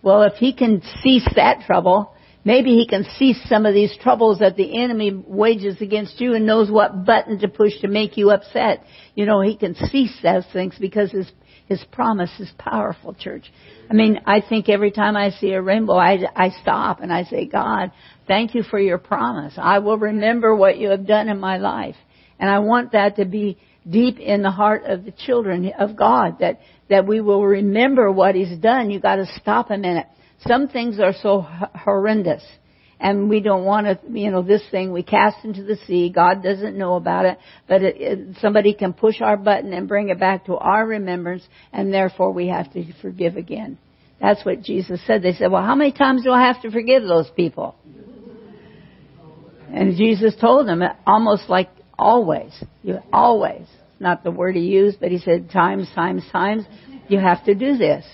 Well, 0.00 0.22
if 0.22 0.34
he 0.34 0.52
can 0.52 0.80
cease 1.02 1.28
that 1.34 1.66
trouble, 1.66 2.14
Maybe 2.48 2.78
he 2.78 2.86
can 2.86 3.04
cease 3.18 3.38
some 3.46 3.66
of 3.66 3.74
these 3.74 3.94
troubles 4.00 4.38
that 4.38 4.56
the 4.56 4.82
enemy 4.82 5.12
wages 5.12 5.82
against 5.82 6.18
you 6.18 6.32
and 6.32 6.46
knows 6.46 6.70
what 6.70 7.04
button 7.04 7.38
to 7.40 7.48
push 7.48 7.78
to 7.82 7.88
make 7.88 8.16
you 8.16 8.30
upset. 8.30 8.84
You 9.14 9.26
know, 9.26 9.42
he 9.42 9.54
can 9.54 9.74
cease 9.74 10.16
those 10.22 10.46
things 10.50 10.74
because 10.80 11.10
his 11.10 11.30
his 11.66 11.84
promise 11.92 12.30
is 12.40 12.50
powerful, 12.56 13.12
church. 13.12 13.52
I 13.90 13.92
mean, 13.92 14.20
I 14.24 14.40
think 14.40 14.70
every 14.70 14.90
time 14.90 15.14
I 15.14 15.28
see 15.28 15.50
a 15.50 15.60
rainbow, 15.60 15.96
I, 15.98 16.20
I 16.34 16.48
stop 16.62 17.00
and 17.02 17.12
I 17.12 17.24
say, 17.24 17.44
God, 17.44 17.92
thank 18.26 18.54
you 18.54 18.62
for 18.62 18.80
your 18.80 18.96
promise. 18.96 19.52
I 19.58 19.80
will 19.80 19.98
remember 19.98 20.56
what 20.56 20.78
you 20.78 20.88
have 20.88 21.06
done 21.06 21.28
in 21.28 21.38
my 21.38 21.58
life. 21.58 21.96
And 22.40 22.48
I 22.48 22.60
want 22.60 22.92
that 22.92 23.16
to 23.16 23.26
be 23.26 23.58
deep 23.86 24.18
in 24.18 24.40
the 24.40 24.50
heart 24.50 24.84
of 24.86 25.04
the 25.04 25.12
children 25.12 25.70
of 25.78 25.96
God, 25.96 26.38
that, 26.38 26.60
that 26.88 27.06
we 27.06 27.20
will 27.20 27.44
remember 27.44 28.10
what 28.10 28.34
He's 28.34 28.56
done. 28.58 28.90
You 28.90 29.00
gotta 29.00 29.26
stop 29.38 29.70
a 29.70 29.76
minute. 29.76 30.06
Some 30.46 30.68
things 30.68 31.00
are 31.00 31.14
so 31.20 31.40
horrendous 31.42 32.42
and 33.00 33.28
we 33.28 33.40
don't 33.40 33.64
want 33.64 33.86
to, 33.86 34.18
you 34.18 34.30
know, 34.30 34.42
this 34.42 34.62
thing 34.70 34.92
we 34.92 35.02
cast 35.02 35.44
into 35.44 35.62
the 35.62 35.76
sea. 35.86 36.10
God 36.10 36.42
doesn't 36.42 36.76
know 36.76 36.96
about 36.96 37.26
it, 37.26 37.38
but 37.68 37.82
it, 37.82 37.96
it, 38.00 38.36
somebody 38.40 38.74
can 38.74 38.92
push 38.92 39.20
our 39.20 39.36
button 39.36 39.72
and 39.72 39.86
bring 39.86 40.08
it 40.08 40.18
back 40.18 40.46
to 40.46 40.56
our 40.56 40.84
remembrance, 40.84 41.46
and 41.72 41.92
therefore 41.92 42.32
we 42.32 42.48
have 42.48 42.72
to 42.72 42.84
forgive 43.00 43.36
again. 43.36 43.78
That's 44.20 44.44
what 44.44 44.62
Jesus 44.62 45.00
said. 45.06 45.22
They 45.22 45.32
said, 45.32 45.52
"Well, 45.52 45.62
how 45.62 45.76
many 45.76 45.92
times 45.92 46.24
do 46.24 46.32
I 46.32 46.46
have 46.46 46.60
to 46.62 46.72
forgive 46.72 47.04
those 47.04 47.30
people?" 47.36 47.76
And 49.72 49.96
Jesus 49.96 50.34
told 50.40 50.66
them 50.66 50.82
almost 51.06 51.48
like 51.48 51.68
always. 51.96 52.52
You 52.82 52.98
always. 53.12 53.66
Not 54.00 54.24
the 54.24 54.30
word 54.30 54.56
he 54.56 54.62
used, 54.62 54.98
but 54.98 55.10
he 55.12 55.18
said 55.18 55.50
times, 55.50 55.88
times, 55.94 56.24
times. 56.32 56.64
You 57.08 57.20
have 57.20 57.44
to 57.44 57.54
do 57.54 57.76
this. 57.76 58.04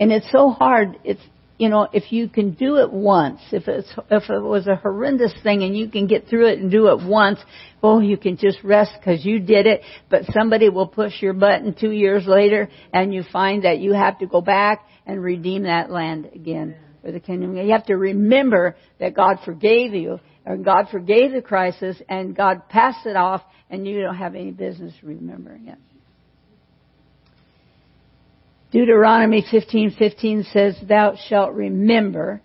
And 0.00 0.12
it's 0.12 0.30
so 0.30 0.50
hard. 0.50 0.98
It's, 1.04 1.20
you 1.58 1.68
know, 1.68 1.88
if 1.92 2.12
you 2.12 2.28
can 2.28 2.52
do 2.52 2.76
it 2.76 2.92
once, 2.92 3.40
if 3.50 3.66
it's, 3.66 3.92
if 4.10 4.30
it 4.30 4.40
was 4.40 4.66
a 4.66 4.76
horrendous 4.76 5.32
thing 5.42 5.62
and 5.62 5.76
you 5.76 5.88
can 5.88 6.06
get 6.06 6.28
through 6.28 6.46
it 6.48 6.58
and 6.60 6.70
do 6.70 6.88
it 6.88 7.04
once, 7.04 7.40
oh, 7.82 8.00
you 8.00 8.16
can 8.16 8.36
just 8.36 8.58
rest 8.62 8.92
because 8.98 9.24
you 9.24 9.40
did 9.40 9.66
it, 9.66 9.82
but 10.08 10.22
somebody 10.32 10.68
will 10.68 10.86
push 10.86 11.20
your 11.20 11.32
button 11.32 11.74
two 11.74 11.90
years 11.90 12.26
later 12.26 12.68
and 12.92 13.12
you 13.12 13.24
find 13.32 13.64
that 13.64 13.78
you 13.78 13.92
have 13.92 14.18
to 14.20 14.26
go 14.26 14.40
back 14.40 14.86
and 15.04 15.22
redeem 15.22 15.64
that 15.64 15.90
land 15.90 16.30
again. 16.32 16.76
for 17.02 17.12
the 17.12 17.20
kingdom. 17.20 17.56
You 17.56 17.72
have 17.72 17.86
to 17.86 17.96
remember 17.96 18.76
that 19.00 19.14
God 19.14 19.38
forgave 19.44 19.94
you, 19.94 20.20
or 20.44 20.56
God 20.56 20.88
forgave 20.90 21.32
the 21.32 21.42
crisis, 21.42 21.96
and 22.08 22.36
God 22.36 22.68
passed 22.68 23.06
it 23.06 23.16
off, 23.16 23.42
and 23.70 23.86
you 23.86 24.02
don't 24.02 24.16
have 24.16 24.34
any 24.34 24.50
business 24.50 24.92
remembering 25.02 25.68
it. 25.68 25.78
Deuteronomy 28.70 29.42
15:15 29.42 30.44
says, 30.52 30.78
"Thou 30.80 31.14
shalt 31.14 31.54
remember 31.54 32.42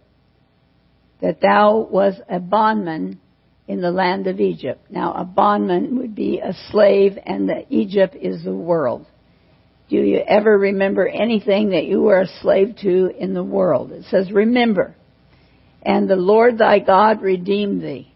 that 1.19 1.41
thou 1.41 1.87
was 1.91 2.19
a 2.29 2.39
bondman 2.39 3.19
in 3.67 3.81
the 3.81 3.91
land 3.91 4.27
of 4.27 4.39
Egypt." 4.39 4.89
Now, 4.89 5.13
a 5.13 5.25
bondman 5.25 5.97
would 5.97 6.15
be 6.15 6.39
a 6.39 6.53
slave, 6.71 7.19
and 7.25 7.49
the 7.49 7.65
Egypt 7.69 8.15
is 8.15 8.43
the 8.43 8.55
world. 8.55 9.05
Do 9.89 9.97
you 9.97 10.21
ever 10.25 10.57
remember 10.57 11.05
anything 11.05 11.71
that 11.71 11.85
you 11.85 12.01
were 12.01 12.21
a 12.21 12.27
slave 12.41 12.77
to 12.77 13.11
in 13.17 13.33
the 13.33 13.43
world? 13.43 13.91
It 13.91 14.05
says, 14.05 14.31
"Remember, 14.31 14.95
and 15.81 16.09
the 16.09 16.15
Lord 16.15 16.57
thy 16.57 16.79
God 16.79 17.21
redeemed 17.21 17.81
thee." 17.81 18.07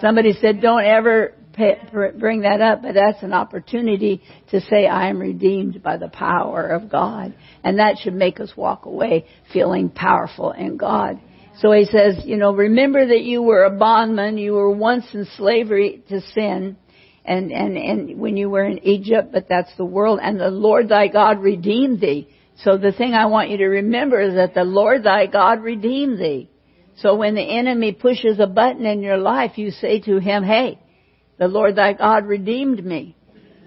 Somebody 0.00 0.34
said, 0.34 0.60
"Don't 0.60 0.84
ever 0.84 1.32
bring 1.52 2.42
that 2.42 2.60
up, 2.60 2.82
but 2.82 2.94
that's 2.94 3.22
an 3.22 3.32
opportunity 3.32 4.22
to 4.50 4.60
say, 4.60 4.86
I 4.86 5.08
am 5.08 5.18
redeemed 5.18 5.82
by 5.82 5.96
the 5.96 6.08
power 6.08 6.68
of 6.68 6.90
God. 6.90 7.34
And 7.62 7.78
that 7.78 7.98
should 7.98 8.14
make 8.14 8.40
us 8.40 8.52
walk 8.56 8.86
away 8.86 9.26
feeling 9.52 9.90
powerful 9.90 10.52
in 10.52 10.76
God. 10.76 11.20
So 11.58 11.72
he 11.72 11.84
says, 11.84 12.24
you 12.24 12.36
know, 12.36 12.54
remember 12.54 13.06
that 13.06 13.22
you 13.22 13.42
were 13.42 13.64
a 13.64 13.70
bondman, 13.70 14.38
you 14.38 14.54
were 14.54 14.70
once 14.70 15.04
in 15.12 15.26
slavery 15.36 16.02
to 16.08 16.20
sin, 16.32 16.76
and, 17.24 17.52
and, 17.52 17.76
and 17.76 18.18
when 18.18 18.36
you 18.36 18.50
were 18.50 18.64
in 18.64 18.84
Egypt, 18.84 19.30
but 19.32 19.48
that's 19.48 19.70
the 19.76 19.84
world, 19.84 20.18
and 20.22 20.40
the 20.40 20.48
Lord 20.48 20.88
thy 20.88 21.08
God 21.08 21.40
redeemed 21.40 22.00
thee. 22.00 22.28
So 22.56 22.78
the 22.78 22.92
thing 22.92 23.12
I 23.12 23.26
want 23.26 23.50
you 23.50 23.58
to 23.58 23.66
remember 23.66 24.20
is 24.20 24.34
that 24.34 24.54
the 24.54 24.64
Lord 24.64 25.04
thy 25.04 25.26
God 25.26 25.62
redeemed 25.62 26.18
thee. 26.18 26.48
So 26.96 27.16
when 27.16 27.34
the 27.34 27.42
enemy 27.42 27.92
pushes 27.92 28.38
a 28.38 28.46
button 28.46 28.86
in 28.86 29.02
your 29.02 29.18
life, 29.18 29.52
you 29.56 29.70
say 29.70 30.00
to 30.00 30.18
him, 30.18 30.44
hey, 30.44 30.78
the 31.42 31.48
Lord 31.48 31.74
thy 31.74 31.92
God 31.92 32.26
redeemed 32.26 32.84
me. 32.84 33.16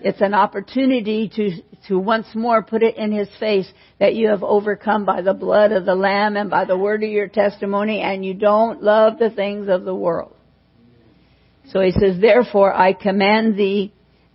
It's 0.01 0.21
an 0.21 0.33
opportunity 0.33 1.29
to, 1.35 1.61
to 1.89 1.99
once 1.99 2.25
more 2.33 2.63
put 2.63 2.83
it 2.83 2.95
in 2.95 3.11
his 3.11 3.27
face 3.37 3.69
that 3.99 4.15
you 4.15 4.29
have 4.29 4.43
overcome 4.43 5.03
by 5.03 5.21
the 5.21 5.33
blood 5.33 5.73
of 5.73 5.83
the 5.85 5.93
Lamb 5.93 6.37
and 6.37 6.49
by 6.49 6.63
the 6.63 6.77
word 6.77 7.03
of 7.03 7.09
your 7.09 7.27
testimony 7.27 7.99
and 7.99 8.23
you 8.23 8.33
don't 8.33 8.81
love 8.81 9.19
the 9.19 9.29
things 9.29 9.67
of 9.67 9.83
the 9.83 9.93
world. 9.93 10.33
So 11.73 11.81
he 11.81 11.91
says, 11.91 12.17
therefore 12.21 12.73
I 12.73 12.93
command 12.93 13.57
thee 13.57 13.91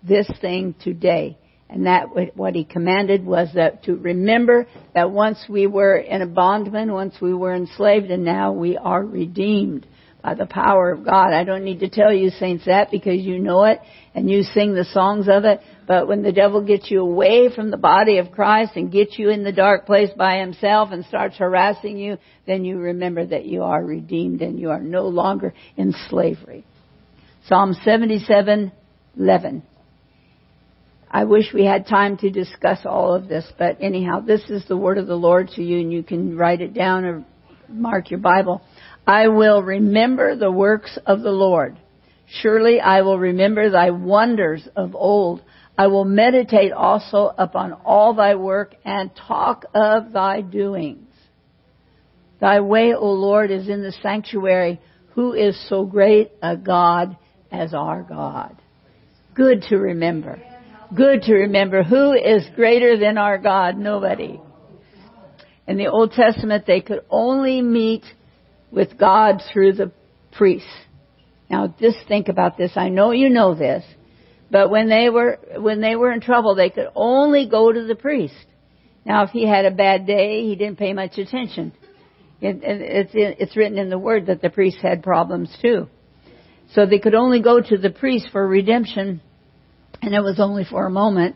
this 0.06 0.30
thing 0.42 0.74
today. 0.78 1.38
And 1.70 1.86
that 1.86 2.08
what 2.36 2.54
he 2.54 2.64
commanded 2.64 3.24
was 3.24 3.48
that 3.54 3.84
to 3.84 3.96
remember 3.96 4.66
that 4.94 5.12
once 5.12 5.46
we 5.48 5.66
were 5.66 5.96
in 5.96 6.20
a 6.20 6.26
bondman, 6.26 6.92
once 6.92 7.14
we 7.22 7.32
were 7.32 7.54
enslaved, 7.54 8.10
and 8.10 8.22
now 8.22 8.52
we 8.52 8.76
are 8.76 9.02
redeemed 9.02 9.86
by 10.22 10.34
the 10.34 10.46
power 10.46 10.90
of 10.90 11.04
God. 11.04 11.32
I 11.32 11.44
don't 11.44 11.64
need 11.64 11.80
to 11.80 11.88
tell 11.88 12.12
you, 12.12 12.30
saints, 12.30 12.66
that 12.66 12.90
because 12.90 13.20
you 13.20 13.38
know 13.38 13.64
it 13.64 13.80
and 14.14 14.30
you 14.30 14.42
sing 14.42 14.74
the 14.74 14.84
songs 14.84 15.28
of 15.28 15.44
it. 15.44 15.60
But 15.86 16.06
when 16.06 16.22
the 16.22 16.32
devil 16.32 16.62
gets 16.62 16.90
you 16.90 17.00
away 17.00 17.52
from 17.54 17.70
the 17.70 17.76
body 17.76 18.18
of 18.18 18.30
Christ 18.30 18.72
and 18.76 18.92
gets 18.92 19.18
you 19.18 19.30
in 19.30 19.42
the 19.42 19.52
dark 19.52 19.86
place 19.86 20.10
by 20.16 20.38
himself 20.38 20.90
and 20.92 21.04
starts 21.04 21.36
harassing 21.36 21.96
you, 21.96 22.18
then 22.46 22.64
you 22.64 22.78
remember 22.78 23.24
that 23.26 23.46
you 23.46 23.62
are 23.62 23.84
redeemed 23.84 24.42
and 24.42 24.58
you 24.58 24.70
are 24.70 24.80
no 24.80 25.08
longer 25.08 25.52
in 25.76 25.94
slavery. 26.08 26.64
Psalm 27.46 27.74
77, 27.84 28.70
11. 29.18 29.62
I 31.10 31.24
wish 31.24 31.52
we 31.52 31.64
had 31.64 31.88
time 31.88 32.18
to 32.18 32.30
discuss 32.30 32.80
all 32.84 33.12
of 33.14 33.26
this, 33.26 33.50
but 33.58 33.78
anyhow, 33.80 34.20
this 34.20 34.48
is 34.48 34.64
the 34.68 34.76
word 34.76 34.96
of 34.96 35.08
the 35.08 35.16
Lord 35.16 35.48
to 35.56 35.62
you 35.62 35.80
and 35.80 35.92
you 35.92 36.04
can 36.04 36.36
write 36.36 36.60
it 36.60 36.72
down 36.72 37.04
or 37.04 37.24
mark 37.68 38.10
your 38.10 38.20
Bible. 38.20 38.62
I 39.06 39.28
will 39.28 39.62
remember 39.62 40.36
the 40.36 40.52
works 40.52 40.98
of 41.06 41.22
the 41.22 41.30
Lord. 41.30 41.76
Surely 42.42 42.80
I 42.80 43.02
will 43.02 43.18
remember 43.18 43.70
thy 43.70 43.90
wonders 43.90 44.68
of 44.76 44.94
old. 44.94 45.42
I 45.76 45.88
will 45.88 46.04
meditate 46.04 46.72
also 46.72 47.32
upon 47.36 47.72
all 47.72 48.14
thy 48.14 48.34
work 48.34 48.74
and 48.84 49.10
talk 49.16 49.64
of 49.74 50.12
thy 50.12 50.42
doings. 50.42 51.08
Thy 52.40 52.60
way, 52.60 52.94
O 52.94 53.12
Lord, 53.12 53.50
is 53.50 53.68
in 53.68 53.82
the 53.82 53.92
sanctuary. 54.02 54.80
Who 55.14 55.32
is 55.32 55.58
so 55.68 55.84
great 55.84 56.30
a 56.42 56.56
God 56.56 57.16
as 57.50 57.74
our 57.74 58.02
God? 58.02 58.56
Good 59.34 59.62
to 59.70 59.76
remember. 59.76 60.40
Good 60.94 61.22
to 61.22 61.34
remember. 61.34 61.82
Who 61.82 62.12
is 62.12 62.44
greater 62.54 62.98
than 62.98 63.18
our 63.18 63.38
God? 63.38 63.76
Nobody. 63.76 64.40
In 65.66 65.76
the 65.76 65.88
Old 65.88 66.12
Testament, 66.12 66.64
they 66.66 66.80
could 66.80 67.00
only 67.10 67.62
meet 67.62 68.04
with 68.70 68.98
God 68.98 69.42
through 69.52 69.72
the 69.72 69.92
priests. 70.32 70.68
Now 71.48 71.74
just 71.80 71.98
think 72.06 72.28
about 72.28 72.56
this. 72.56 72.72
I 72.76 72.88
know 72.88 73.10
you 73.10 73.28
know 73.28 73.54
this, 73.54 73.84
but 74.50 74.70
when 74.70 74.88
they 74.88 75.10
were, 75.10 75.38
when 75.58 75.80
they 75.80 75.96
were 75.96 76.12
in 76.12 76.20
trouble, 76.20 76.54
they 76.54 76.70
could 76.70 76.88
only 76.94 77.48
go 77.48 77.72
to 77.72 77.84
the 77.84 77.96
priest. 77.96 78.34
Now 79.04 79.24
if 79.24 79.30
he 79.30 79.46
had 79.46 79.64
a 79.64 79.70
bad 79.70 80.06
day, 80.06 80.44
he 80.44 80.54
didn't 80.54 80.78
pay 80.78 80.92
much 80.92 81.18
attention. 81.18 81.72
It, 82.40 82.60
it's, 82.62 83.10
it's 83.14 83.56
written 83.56 83.78
in 83.78 83.90
the 83.90 83.98
word 83.98 84.26
that 84.26 84.40
the 84.40 84.48
priests 84.48 84.80
had 84.80 85.02
problems 85.02 85.54
too. 85.60 85.88
So 86.72 86.86
they 86.86 87.00
could 87.00 87.14
only 87.14 87.42
go 87.42 87.60
to 87.60 87.76
the 87.76 87.90
priest 87.90 88.28
for 88.30 88.46
redemption, 88.46 89.20
and 90.00 90.14
it 90.14 90.20
was 90.20 90.38
only 90.38 90.64
for 90.64 90.86
a 90.86 90.90
moment. 90.90 91.34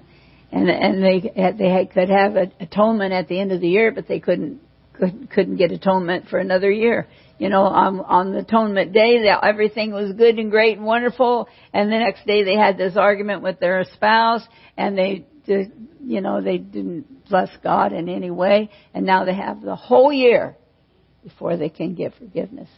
And 0.53 0.71
and 0.71 1.03
they 1.03 1.21
they 1.59 1.69
had, 1.69 1.91
could 1.93 2.09
have 2.09 2.37
atonement 2.61 3.13
at 3.13 3.27
the 3.27 3.41
end 3.41 3.51
of 3.51 3.61
the 3.61 3.69
year, 3.69 3.91
but 3.91 4.07
they 4.07 4.21
couldn't 4.21 4.61
couldn't 4.93 5.31
couldn't 5.33 5.57
get 5.57 5.73
atonement 5.73 6.29
for 6.29 6.39
another 6.39 6.71
year 6.71 7.09
you 7.39 7.49
know, 7.49 7.63
on, 7.63 8.01
on 8.01 8.33
the 8.33 8.39
atonement 8.39 8.93
day, 8.93 9.23
that 9.25 9.45
everything 9.45 9.93
was 9.93 10.13
good 10.13 10.39
and 10.39 10.51
great 10.51 10.77
and 10.77 10.87
wonderful, 10.87 11.49
and 11.73 11.91
the 11.91 11.99
next 11.99 12.27
day 12.27 12.45
they 12.45 12.55
had 12.55 12.79
this 12.79 12.97
argument 12.97 13.43
with 13.43 13.59
their 13.61 13.85
spouse, 13.95 14.43
and 14.77 14.97
they, 14.97 15.27
you 15.47 16.21
know, 16.21 16.41
they 16.41 16.59
didn't 16.59 17.29
bless 17.29 17.51
God 17.63 17.93
in 17.93 18.09
any 18.09 18.31
way, 18.31 18.71
and 18.93 19.05
now 19.05 19.25
they 19.25 19.35
have 19.35 19.61
the 19.61 19.77
whole 19.77 20.13
year 20.13 20.57
before 21.23 21.57
they 21.57 21.69
can 21.69 21.95
get 21.95 22.15
forgiveness. 22.15 22.69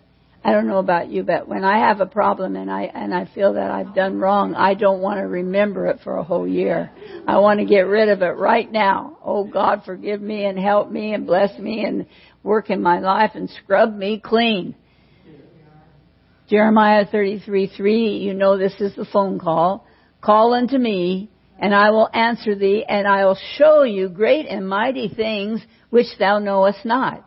I 0.47 0.53
don't 0.53 0.69
know 0.69 0.79
about 0.79 1.09
you, 1.11 1.25
but 1.25 1.49
when 1.49 1.65
I 1.65 1.89
have 1.89 2.01
a 2.01 2.07
problem 2.07 2.55
and 2.55 2.71
I 2.71 2.83
and 2.83 3.13
I 3.13 3.29
feel 3.35 3.55
that 3.55 3.73
I've 3.73 3.97
done 3.97 4.21
wrong, 4.21 4.55
I 4.55 4.75
don't 4.75 5.01
want 5.01 5.19
to 5.19 5.27
remember 5.27 5.89
it 5.89 5.99
for 6.05 6.19
a 6.19 6.23
whole 6.23 6.47
year. 6.47 6.89
I 7.27 7.39
want 7.39 7.59
to 7.59 7.67
get 7.67 7.81
rid 7.81 8.09
of 8.09 8.23
it 8.23 8.37
right 8.37 8.71
now. 8.71 9.19
Oh 9.25 9.43
God, 9.43 9.83
forgive 9.85 10.21
me 10.21 10.45
and 10.45 10.57
help 10.57 10.89
me 10.89 11.15
and 11.15 11.27
bless 11.27 11.59
me 11.59 11.85
and 11.85 12.07
work 12.47 12.71
in 12.71 12.81
my 12.81 13.01
life 13.01 13.33
and 13.35 13.51
scrub 13.51 13.95
me 13.95 14.21
clean. 14.25 14.75
Jeremiah 16.49 17.05
33, 17.05 17.73
3, 17.77 18.19
you 18.19 18.33
know 18.33 18.57
this 18.57 18.81
is 18.81 18.95
the 18.95 19.05
phone 19.05 19.41
call. 19.41 19.85
Call 20.23 20.55
unto 20.55 20.79
me, 20.79 21.29
and 21.59 21.75
I 21.75 21.91
will 21.91 22.09
answer 22.13 22.55
thee, 22.55 22.85
and 22.89 23.07
I 23.09 23.25
will 23.25 23.39
show 23.57 23.83
you 23.83 24.09
great 24.09 24.47
and 24.47 24.69
mighty 24.69 25.09
things 25.09 25.61
which 25.91 26.07
thou 26.21 26.39
knowest 26.39 26.85
not. 26.85 27.25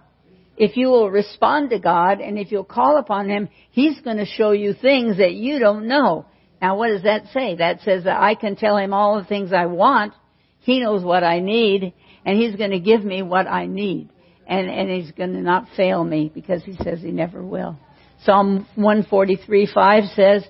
If 0.55 0.77
you 0.77 0.87
will 0.87 1.09
respond 1.11 1.71
to 1.71 1.79
God, 1.79 2.21
and 2.21 2.39
if 2.39 2.49
you'll 2.49 2.63
call 2.63 2.97
upon 2.97 3.29
Him, 3.29 3.49
He's 3.71 3.99
going 3.99 4.17
to 4.17 4.25
show 4.25 4.51
you 4.51 4.73
things 4.73 5.17
that 5.17 5.33
you 5.33 5.59
don't 5.59 5.87
know. 5.87 6.25
Now 6.61 6.77
what 6.77 6.89
does 6.89 7.03
that 7.03 7.25
say? 7.33 7.55
That 7.55 7.81
says 7.81 8.05
that 8.05 8.21
I 8.21 8.35
can 8.35 8.55
tell 8.55 8.77
Him 8.77 8.93
all 8.93 9.19
the 9.19 9.27
things 9.27 9.51
I 9.51 9.65
want. 9.65 10.13
He 10.61 10.79
knows 10.79 11.03
what 11.03 11.25
I 11.25 11.41
need, 11.41 11.93
and 12.25 12.37
He's 12.37 12.55
going 12.55 12.71
to 12.71 12.79
give 12.79 13.03
me 13.03 13.21
what 13.21 13.47
I 13.47 13.65
need 13.65 14.09
and, 14.49 14.67
and 14.67 14.89
he's 14.89 15.11
going 15.11 15.33
to 15.33 15.41
not 15.41 15.67
fail 15.77 16.03
me 16.03 16.31
because 16.33 16.63
he 16.63 16.75
says 16.83 16.99
he 17.01 17.11
never 17.11 17.41
will. 17.41 17.77
Psalm 18.25 18.67
143, 18.75 19.69
5 19.71 20.03
says, 20.15 20.43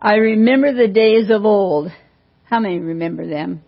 I 0.00 0.14
remember 0.14 0.72
the 0.72 0.86
days 0.86 1.28
of 1.28 1.44
old. 1.44 1.90
How 2.44 2.60
many 2.60 2.78
remember 2.78 3.28
them? 3.28 3.62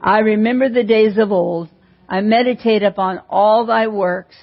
I 0.00 0.20
remember 0.20 0.68
the 0.68 0.84
days 0.84 1.18
of 1.18 1.32
old. 1.32 1.68
I 2.08 2.20
meditate 2.20 2.84
upon 2.84 3.20
all 3.28 3.66
thy 3.66 3.88
works. 3.88 4.36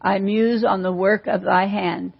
I 0.00 0.18
muse 0.18 0.64
on 0.64 0.82
the 0.82 0.92
work 0.92 1.28
of 1.28 1.42
thy 1.42 1.66
hand. 1.66 2.14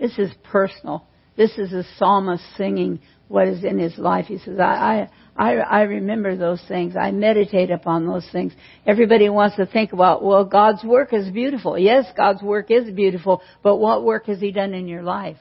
This 0.00 0.18
is 0.18 0.30
personal. 0.42 1.06
This 1.36 1.56
is 1.58 1.72
a 1.72 1.84
psalmist 1.96 2.42
singing 2.56 3.00
what 3.28 3.46
is 3.46 3.62
in 3.62 3.78
his 3.78 3.96
life. 3.98 4.26
He 4.26 4.38
says, 4.38 4.58
I, 4.58 5.08
I, 5.36 5.56
I 5.56 5.82
remember 5.82 6.36
those 6.36 6.62
things. 6.68 6.94
I 6.96 7.10
meditate 7.10 7.70
upon 7.70 8.06
those 8.06 8.26
things. 8.30 8.52
Everybody 8.86 9.28
wants 9.28 9.56
to 9.56 9.66
think 9.66 9.92
about, 9.92 10.22
well, 10.22 10.44
God's 10.44 10.84
work 10.84 11.12
is 11.12 11.28
beautiful. 11.30 11.76
Yes, 11.76 12.06
God's 12.16 12.42
work 12.42 12.70
is 12.70 12.90
beautiful, 12.92 13.42
but 13.62 13.76
what 13.76 14.04
work 14.04 14.26
has 14.26 14.40
He 14.40 14.52
done 14.52 14.74
in 14.74 14.86
your 14.86 15.02
life? 15.02 15.36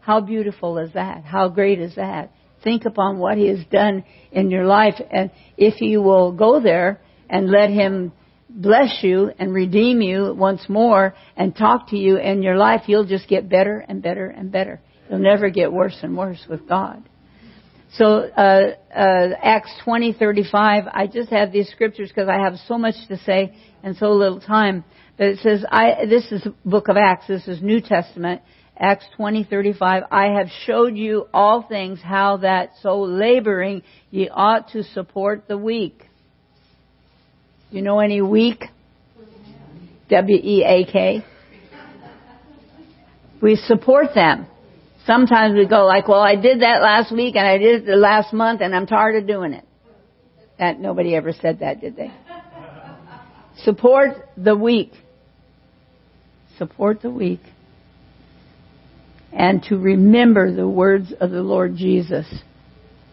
How 0.00 0.20
beautiful 0.20 0.78
is 0.78 0.92
that? 0.92 1.24
How 1.24 1.48
great 1.48 1.80
is 1.80 1.94
that? 1.96 2.30
Think 2.62 2.84
upon 2.84 3.18
what 3.18 3.38
He 3.38 3.46
has 3.48 3.64
done 3.70 4.04
in 4.30 4.50
your 4.50 4.66
life, 4.66 5.00
and 5.10 5.30
if 5.56 5.80
you 5.80 6.02
will 6.02 6.32
go 6.32 6.60
there 6.60 7.00
and 7.30 7.50
let 7.50 7.70
Him 7.70 8.12
bless 8.50 8.98
you 9.02 9.30
and 9.38 9.54
redeem 9.54 10.02
you 10.02 10.34
once 10.34 10.68
more 10.68 11.14
and 11.36 11.56
talk 11.56 11.88
to 11.90 11.96
you 11.96 12.18
in 12.18 12.42
your 12.42 12.56
life, 12.56 12.82
you'll 12.86 13.06
just 13.06 13.28
get 13.28 13.48
better 13.48 13.84
and 13.88 14.02
better 14.02 14.26
and 14.26 14.52
better. 14.52 14.80
You'll 15.08 15.20
never 15.20 15.48
get 15.48 15.72
worse 15.72 15.96
and 16.02 16.16
worse 16.16 16.44
with 16.48 16.68
God. 16.68 17.08
So 17.94 18.04
uh, 18.06 18.74
uh, 18.94 19.28
Acts 19.42 19.72
20:35. 19.84 20.90
I 20.92 21.06
just 21.06 21.30
have 21.30 21.52
these 21.52 21.68
scriptures 21.70 22.08
because 22.08 22.28
I 22.28 22.38
have 22.38 22.56
so 22.68 22.78
much 22.78 22.94
to 23.08 23.16
say 23.18 23.54
and 23.82 23.96
so 23.96 24.12
little 24.12 24.40
time. 24.40 24.84
But 25.16 25.28
it 25.28 25.38
says, 25.40 25.64
"I." 25.70 26.06
This 26.08 26.30
is 26.30 26.46
Book 26.64 26.88
of 26.88 26.96
Acts. 26.96 27.26
This 27.26 27.48
is 27.48 27.60
New 27.60 27.80
Testament. 27.80 28.42
Acts 28.78 29.06
20:35. 29.18 30.04
I 30.10 30.26
have 30.38 30.48
showed 30.66 30.96
you 30.96 31.26
all 31.34 31.62
things 31.62 32.00
how 32.00 32.38
that 32.38 32.70
so 32.80 33.00
laboring 33.02 33.82
ye 34.10 34.28
ought 34.28 34.68
to 34.70 34.84
support 34.84 35.48
the 35.48 35.58
weak. 35.58 36.06
You 37.70 37.82
know 37.82 37.98
any 37.98 38.22
weak? 38.22 38.66
W 40.10 40.36
E 40.36 40.64
A 40.64 40.84
K. 40.84 41.24
We 43.40 43.56
support 43.56 44.14
them. 44.14 44.46
Sometimes 45.06 45.54
we 45.54 45.66
go 45.66 45.86
like, 45.86 46.08
well, 46.08 46.20
I 46.20 46.36
did 46.36 46.60
that 46.60 46.82
last 46.82 47.12
week 47.12 47.36
and 47.36 47.46
I 47.46 47.58
did 47.58 47.82
it 47.82 47.86
the 47.86 47.96
last 47.96 48.32
month 48.32 48.60
and 48.60 48.74
I'm 48.74 48.86
tired 48.86 49.16
of 49.16 49.26
doing 49.26 49.54
it. 49.54 49.64
That 50.58 50.78
nobody 50.78 51.14
ever 51.14 51.32
said 51.32 51.60
that, 51.60 51.80
did 51.80 51.96
they? 51.96 52.12
Support 53.64 54.28
the 54.36 54.54
weak. 54.54 54.92
Support 56.58 57.00
the 57.02 57.10
weak. 57.10 57.40
And 59.32 59.62
to 59.64 59.76
remember 59.76 60.54
the 60.54 60.68
words 60.68 61.12
of 61.18 61.30
the 61.30 61.42
Lord 61.42 61.76
Jesus. 61.76 62.26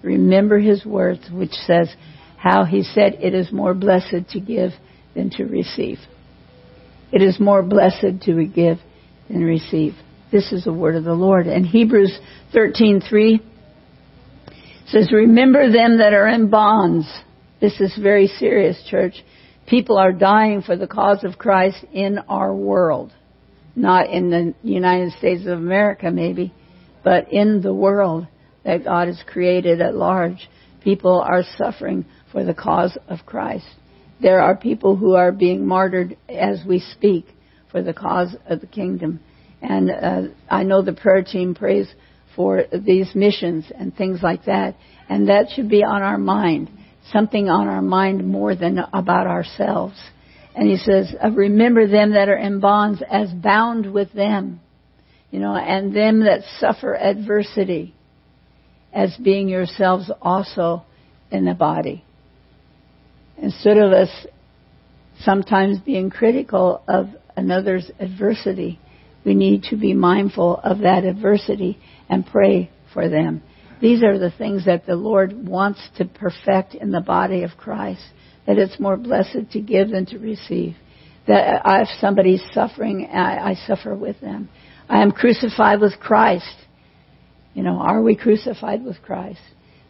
Remember 0.04 0.60
his 0.60 0.86
words, 0.86 1.30
which 1.32 1.52
says 1.52 1.90
how 2.38 2.66
he 2.66 2.84
said, 2.84 3.18
it 3.22 3.34
is 3.34 3.52
more 3.52 3.74
blessed 3.74 4.30
to 4.32 4.40
give 4.40 4.72
than 5.16 5.30
to 5.32 5.46
receive. 5.46 6.00
It 7.12 7.22
is 7.22 7.40
more 7.40 7.64
blessed 7.64 8.22
to 8.26 8.46
give 8.46 8.78
than 9.30 9.44
receive. 9.44 9.94
This 10.32 10.52
is 10.52 10.66
the 10.66 10.74
word 10.74 10.96
of 10.96 11.04
the 11.04 11.14
Lord. 11.14 11.48
And 11.48 11.66
Hebrews 11.66 12.20
13:3 12.54 13.40
says, 14.88 15.12
"Remember 15.12 15.70
them 15.70 15.98
that 15.98 16.14
are 16.14 16.28
in 16.28 16.50
bonds." 16.50 17.08
This 17.60 17.80
is 17.80 17.96
very 17.96 18.28
serious, 18.28 18.82
church. 18.84 19.24
People 19.66 19.98
are 19.98 20.12
dying 20.12 20.62
for 20.62 20.76
the 20.76 20.88
cause 20.88 21.24
of 21.24 21.38
Christ 21.38 21.84
in 21.92 22.20
our 22.30 22.54
world. 22.54 23.12
Not 23.76 24.10
in 24.10 24.30
the 24.30 24.54
United 24.64 25.12
States 25.14 25.46
of 25.46 25.58
America 25.58 26.12
maybe, 26.12 26.52
but 27.04 27.32
in 27.32 27.62
the 27.62 27.74
world 27.74 28.28
that 28.64 28.84
God 28.84 29.08
has 29.08 29.22
created 29.24 29.82
at 29.82 29.96
large. 29.96 30.50
People 30.82 31.22
are 31.22 31.44
suffering 31.58 32.06
for 32.32 32.44
the 32.44 32.54
cause 32.54 32.98
of 33.08 33.26
Christ. 33.26 33.68
There 34.20 34.42
are 34.42 34.56
people 34.56 34.96
who 34.96 35.16
are 35.16 35.32
being 35.32 35.66
martyred 35.66 36.18
as 36.28 36.66
we 36.66 36.80
speak 36.80 37.28
for 37.68 37.82
the 37.82 37.94
cause 37.94 38.36
of 38.50 38.62
the 38.62 38.68
kingdom. 38.68 39.20
And 39.62 39.90
uh, 39.92 40.22
I 40.50 40.64
know 40.64 40.82
the 40.82 40.94
prayer 40.94 41.24
team 41.24 41.56
prays 41.56 41.88
for 42.36 42.66
these 42.72 43.14
missions 43.16 43.66
and 43.76 43.96
things 43.96 44.20
like 44.22 44.46
that. 44.46 44.76
And 45.10 45.30
that 45.30 45.48
should 45.56 45.70
be 45.70 45.84
on 45.84 46.04
our 46.04 46.18
mind, 46.18 46.70
something 47.12 47.50
on 47.50 47.68
our 47.68 47.82
mind 47.82 48.28
more 48.28 48.56
than 48.56 48.80
about 48.94 49.28
ourselves. 49.28 49.96
And 50.56 50.68
he 50.68 50.78
says, 50.78 51.14
uh, 51.24 51.32
remember 51.32 51.88
them 51.88 52.14
that 52.14 52.30
are 52.30 52.38
in 52.38 52.60
bonds 52.60 53.02
as 53.10 53.32
bound 53.32 53.92
with 53.92 54.12
them, 54.14 54.60
you 55.32 55.40
know, 55.40 55.56
and 55.56 55.96
them 55.96 56.22
that 56.22 56.42
suffer 56.60 56.96
adversity 56.96 57.94
as 58.94 59.16
being 59.18 59.50
yourselves 59.50 60.12
also 60.22 60.84
in 61.32 61.46
the 61.46 61.54
body. 61.54 62.04
Instead 63.38 63.78
of 63.78 63.92
us 63.92 64.10
sometimes 65.20 65.80
being 65.80 66.10
critical 66.10 66.82
of 66.88 67.08
another's 67.36 67.90
adversity, 68.00 68.80
we 69.28 69.36
need 69.36 69.64
to 69.64 69.76
be 69.76 69.94
mindful 69.94 70.58
of 70.64 70.80
that 70.80 71.04
adversity 71.04 71.78
and 72.08 72.26
pray 72.26 72.72
for 72.94 73.10
them. 73.10 73.44
These 73.82 74.02
are 74.02 74.18
the 74.18 74.32
things 74.32 74.66
that 74.66 74.86
the 74.86 74.96
Lord 74.96 75.34
wants 75.46 75.82
to 75.98 76.06
perfect 76.06 76.74
in 76.76 76.92
the 76.92 77.02
body 77.02 77.44
of 77.44 77.52
Christ. 77.58 78.02
That 78.48 78.58
it's 78.58 78.80
more 78.80 78.96
blessed 78.96 79.52
to 79.52 79.60
give 79.60 79.90
than 79.90 80.06
to 80.08 80.18
receive. 80.18 80.78
That 81.28 81.62
if 81.66 81.90
somebody's 82.00 82.42
suffering, 82.54 83.10
I, 83.14 83.50
I 83.50 83.54
suffer 83.68 83.94
with 83.94 84.22
them. 84.22 84.48
I 84.88 85.02
am 85.02 85.12
crucified 85.12 85.82
with 85.82 86.00
Christ. 86.00 86.56
You 87.54 87.64
know, 87.64 87.80
are 87.80 88.02
we 88.02 88.16
crucified 88.16 88.86
with 88.86 89.02
Christ? 89.02 89.42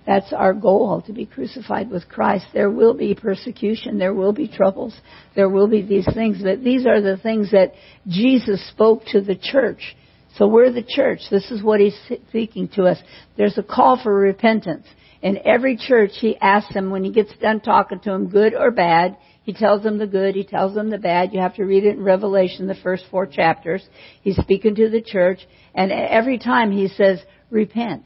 That's 0.07 0.31
our 0.31 0.53
goal, 0.53 1.03
to 1.05 1.11
be 1.11 1.25
crucified 1.25 1.91
with 1.91 2.07
Christ. 2.07 2.45
There 2.53 2.71
will 2.71 2.93
be 2.93 3.13
persecution. 3.13 3.99
There 3.99 4.13
will 4.13 4.31
be 4.31 4.47
troubles. 4.47 4.97
There 5.35 5.49
will 5.49 5.67
be 5.67 5.81
these 5.81 6.07
things. 6.13 6.41
But 6.41 6.63
these 6.63 6.87
are 6.87 7.01
the 7.01 7.17
things 7.17 7.51
that 7.51 7.73
Jesus 8.07 8.65
spoke 8.69 9.03
to 9.11 9.19
the 9.19 9.35
church. 9.35 9.97
So 10.37 10.47
we're 10.47 10.71
the 10.71 10.81
church. 10.87 11.19
This 11.29 11.51
is 11.51 11.61
what 11.61 11.81
he's 11.81 11.99
speaking 12.29 12.69
to 12.75 12.83
us. 12.83 12.97
There's 13.35 13.57
a 13.57 13.63
call 13.63 14.01
for 14.01 14.13
repentance. 14.13 14.85
In 15.21 15.39
every 15.45 15.75
church, 15.75 16.11
he 16.13 16.37
asks 16.37 16.73
them 16.73 16.89
when 16.89 17.03
he 17.03 17.11
gets 17.11 17.35
done 17.41 17.59
talking 17.59 17.99
to 17.99 18.11
them, 18.11 18.29
good 18.29 18.53
or 18.53 18.71
bad, 18.71 19.17
he 19.43 19.53
tells 19.53 19.81
them 19.81 19.97
the 19.97 20.07
good, 20.07 20.35
he 20.35 20.43
tells 20.43 20.75
them 20.75 20.89
the 20.89 20.97
bad. 20.97 21.33
You 21.33 21.39
have 21.39 21.55
to 21.55 21.63
read 21.63 21.85
it 21.85 21.95
in 21.97 22.03
Revelation, 22.03 22.67
the 22.67 22.75
first 22.75 23.05
four 23.09 23.25
chapters. 23.25 23.81
He's 24.21 24.35
speaking 24.37 24.75
to 24.75 24.89
the 24.89 25.01
church, 25.01 25.39
and 25.73 25.91
every 25.91 26.37
time 26.37 26.71
he 26.71 26.87
says, 26.87 27.19
repent. 27.49 28.03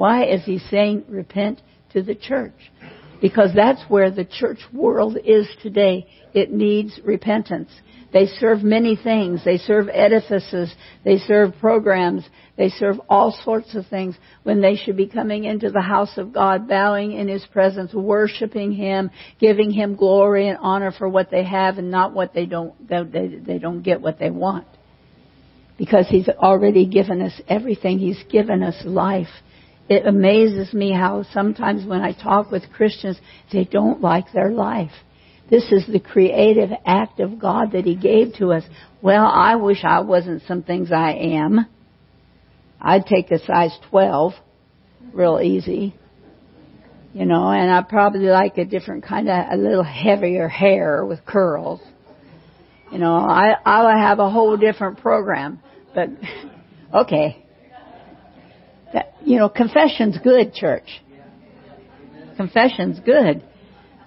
Why 0.00 0.24
is 0.24 0.42
he 0.46 0.58
saying 0.58 1.04
repent 1.10 1.60
to 1.92 2.02
the 2.02 2.14
church? 2.14 2.54
Because 3.20 3.50
that's 3.54 3.82
where 3.90 4.10
the 4.10 4.24
church 4.24 4.60
world 4.72 5.18
is 5.22 5.46
today. 5.62 6.06
It 6.32 6.50
needs 6.50 6.98
repentance. 7.04 7.68
They 8.10 8.24
serve 8.24 8.62
many 8.62 8.96
things. 8.96 9.44
They 9.44 9.58
serve 9.58 9.90
edifices. 9.92 10.74
They 11.04 11.18
serve 11.18 11.52
programs. 11.60 12.26
They 12.56 12.70
serve 12.70 12.98
all 13.10 13.38
sorts 13.44 13.74
of 13.74 13.88
things 13.88 14.16
when 14.42 14.62
they 14.62 14.74
should 14.74 14.96
be 14.96 15.06
coming 15.06 15.44
into 15.44 15.68
the 15.68 15.82
house 15.82 16.16
of 16.16 16.32
God, 16.32 16.66
bowing 16.66 17.12
in 17.12 17.28
His 17.28 17.44
presence, 17.52 17.92
worshiping 17.92 18.72
Him, 18.72 19.10
giving 19.38 19.70
Him 19.70 19.96
glory 19.96 20.48
and 20.48 20.56
honor 20.62 20.92
for 20.92 21.10
what 21.10 21.30
they 21.30 21.44
have 21.44 21.76
and 21.76 21.90
not 21.90 22.14
what 22.14 22.32
they 22.32 22.46
don't, 22.46 22.88
they, 22.88 23.26
they 23.36 23.58
don't 23.58 23.82
get 23.82 24.00
what 24.00 24.18
they 24.18 24.30
want. 24.30 24.66
Because 25.76 26.08
He's 26.08 26.30
already 26.30 26.86
given 26.86 27.20
us 27.20 27.38
everything. 27.46 27.98
He's 27.98 28.24
given 28.30 28.62
us 28.62 28.76
life 28.86 29.28
it 29.90 30.06
amazes 30.06 30.72
me 30.72 30.92
how 30.92 31.24
sometimes 31.34 31.84
when 31.84 32.00
I 32.00 32.12
talk 32.12 32.52
with 32.52 32.70
Christians, 32.70 33.20
they 33.52 33.64
don't 33.64 34.00
like 34.00 34.32
their 34.32 34.52
life. 34.52 34.92
This 35.50 35.64
is 35.72 35.84
the 35.84 35.98
creative 35.98 36.70
act 36.86 37.18
of 37.18 37.40
God 37.40 37.72
that 37.72 37.86
He 37.86 37.96
gave 37.96 38.34
to 38.34 38.52
us. 38.52 38.62
Well, 39.02 39.26
I 39.26 39.56
wish 39.56 39.78
I 39.82 40.00
wasn't 40.02 40.44
some 40.46 40.62
things 40.62 40.92
I 40.92 41.14
am. 41.14 41.66
I'd 42.80 43.04
take 43.04 43.32
a 43.32 43.44
size 43.44 43.76
12 43.90 44.34
real 45.12 45.40
easy. 45.42 45.96
You 47.12 47.26
know, 47.26 47.50
and 47.50 47.68
I 47.68 47.82
probably 47.82 48.20
like 48.28 48.58
a 48.58 48.64
different 48.64 49.04
kind 49.04 49.28
of, 49.28 49.46
a 49.50 49.56
little 49.56 49.82
heavier 49.82 50.46
hair 50.46 51.04
with 51.04 51.26
curls. 51.26 51.80
You 52.92 52.98
know, 52.98 53.16
I, 53.16 53.56
I 53.66 53.82
would 53.86 54.00
have 54.00 54.20
a 54.20 54.30
whole 54.30 54.56
different 54.56 54.98
program. 54.98 55.58
But, 55.92 56.10
okay. 56.94 57.44
That, 58.92 59.14
you 59.24 59.38
know, 59.38 59.48
confession's 59.48 60.18
good, 60.18 60.54
church. 60.54 61.02
Confession's 62.36 63.00
good. 63.00 63.44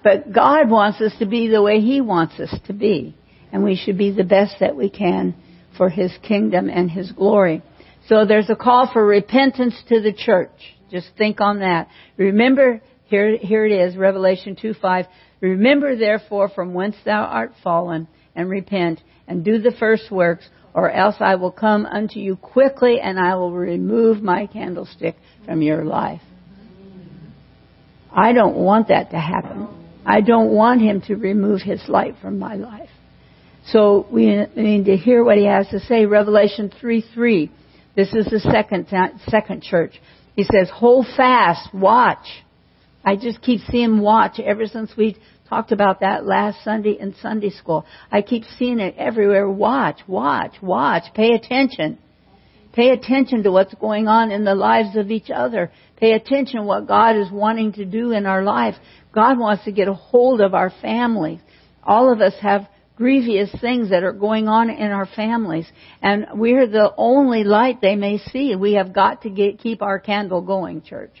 But 0.02 0.32
God 0.32 0.68
wants 0.68 1.00
us 1.00 1.12
to 1.18 1.26
be 1.26 1.48
the 1.48 1.62
way 1.62 1.80
He 1.80 2.00
wants 2.00 2.38
us 2.38 2.54
to 2.66 2.72
be. 2.72 3.16
And 3.52 3.64
we 3.64 3.76
should 3.76 3.96
be 3.96 4.10
the 4.10 4.24
best 4.24 4.56
that 4.60 4.76
we 4.76 4.90
can 4.90 5.34
for 5.76 5.88
His 5.88 6.12
kingdom 6.22 6.68
and 6.68 6.90
His 6.90 7.12
glory. 7.12 7.62
So 8.08 8.26
there's 8.26 8.50
a 8.50 8.56
call 8.56 8.90
for 8.92 9.04
repentance 9.04 9.74
to 9.88 10.02
the 10.02 10.12
church. 10.12 10.50
Just 10.90 11.08
think 11.16 11.40
on 11.40 11.60
that. 11.60 11.88
Remember, 12.16 12.82
here, 13.06 13.36
here 13.38 13.64
it 13.64 13.72
is, 13.72 13.96
Revelation 13.96 14.56
2 14.60 14.74
5. 14.74 15.06
Remember 15.40 15.96
therefore 15.96 16.48
from 16.48 16.74
whence 16.74 16.96
thou 17.04 17.22
art 17.22 17.52
fallen 17.62 18.08
and 18.34 18.48
repent 18.48 19.00
and 19.26 19.44
do 19.44 19.58
the 19.58 19.72
first 19.78 20.10
works 20.10 20.48
or 20.74 20.90
else 20.90 21.16
I 21.20 21.36
will 21.36 21.52
come 21.52 21.86
unto 21.86 22.18
you 22.18 22.36
quickly 22.36 23.00
and 23.00 23.18
I 23.18 23.36
will 23.36 23.52
remove 23.52 24.22
my 24.22 24.46
candlestick 24.46 25.16
from 25.46 25.62
your 25.62 25.84
life. 25.84 26.20
I 28.12 28.32
don't 28.32 28.56
want 28.56 28.88
that 28.88 29.10
to 29.10 29.18
happen. 29.18 29.68
I 30.04 30.20
don't 30.20 30.50
want 30.50 30.82
him 30.82 31.00
to 31.02 31.14
remove 31.14 31.62
his 31.62 31.80
light 31.88 32.16
from 32.20 32.38
my 32.38 32.56
life. 32.56 32.90
So 33.66 34.06
we 34.10 34.26
need 34.56 34.84
to 34.86 34.96
hear 34.96 35.24
what 35.24 35.38
he 35.38 35.46
has 35.46 35.68
to 35.68 35.80
say. 35.80 36.04
Revelation 36.04 36.70
3 36.80 37.04
3. 37.14 37.50
This 37.96 38.12
is 38.12 38.26
the 38.26 38.40
second, 38.40 38.88
second 39.28 39.62
church. 39.62 39.92
He 40.36 40.44
says, 40.44 40.68
hold 40.72 41.06
fast, 41.16 41.72
watch. 41.72 42.26
I 43.04 43.16
just 43.16 43.40
keep 43.40 43.60
seeing 43.70 44.00
watch 44.00 44.40
ever 44.40 44.66
since 44.66 44.90
we 44.96 45.16
talked 45.54 45.70
about 45.70 46.00
that 46.00 46.26
last 46.26 46.64
Sunday 46.64 46.96
in 46.98 47.14
Sunday 47.22 47.50
school. 47.50 47.86
I 48.10 48.22
keep 48.22 48.42
seeing 48.58 48.80
it 48.80 48.96
everywhere. 48.98 49.48
Watch, 49.48 50.00
watch, 50.08 50.56
watch. 50.60 51.04
Pay 51.14 51.32
attention. 51.32 51.98
Pay 52.72 52.90
attention 52.90 53.44
to 53.44 53.52
what's 53.52 53.72
going 53.74 54.08
on 54.08 54.32
in 54.32 54.42
the 54.44 54.56
lives 54.56 54.96
of 54.96 55.12
each 55.12 55.30
other. 55.32 55.70
Pay 55.96 56.12
attention 56.12 56.64
what 56.64 56.88
God 56.88 57.16
is 57.16 57.30
wanting 57.30 57.72
to 57.74 57.84
do 57.84 58.10
in 58.10 58.26
our 58.26 58.42
life. 58.42 58.74
God 59.12 59.38
wants 59.38 59.64
to 59.64 59.70
get 59.70 59.86
a 59.86 59.94
hold 59.94 60.40
of 60.40 60.54
our 60.54 60.72
families. 60.82 61.38
All 61.84 62.12
of 62.12 62.20
us 62.20 62.34
have 62.40 62.66
grievous 62.96 63.54
things 63.60 63.90
that 63.90 64.02
are 64.02 64.12
going 64.12 64.48
on 64.48 64.70
in 64.70 64.90
our 64.90 65.06
families. 65.06 65.70
And 66.02 66.26
we're 66.34 66.66
the 66.66 66.92
only 66.96 67.44
light 67.44 67.80
they 67.80 67.94
may 67.94 68.18
see. 68.18 68.56
We 68.56 68.72
have 68.72 68.92
got 68.92 69.22
to 69.22 69.30
get, 69.30 69.60
keep 69.60 69.82
our 69.82 70.00
candle 70.00 70.42
going, 70.42 70.82
church. 70.82 71.14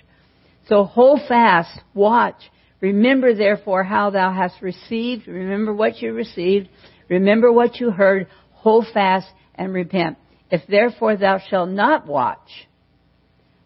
So 0.66 0.82
hold 0.82 1.20
fast, 1.28 1.78
watch. 1.94 2.50
Remember 2.84 3.34
therefore 3.34 3.82
how 3.82 4.10
thou 4.10 4.30
hast 4.30 4.60
received. 4.60 5.26
Remember 5.26 5.72
what 5.72 6.02
you 6.02 6.12
received. 6.12 6.68
Remember 7.08 7.50
what 7.50 7.80
you 7.80 7.90
heard. 7.90 8.26
Hold 8.52 8.84
fast 8.92 9.26
and 9.54 9.72
repent. 9.72 10.18
If 10.50 10.66
therefore 10.68 11.16
thou 11.16 11.38
shalt 11.38 11.70
not 11.70 12.06
watch, 12.06 12.68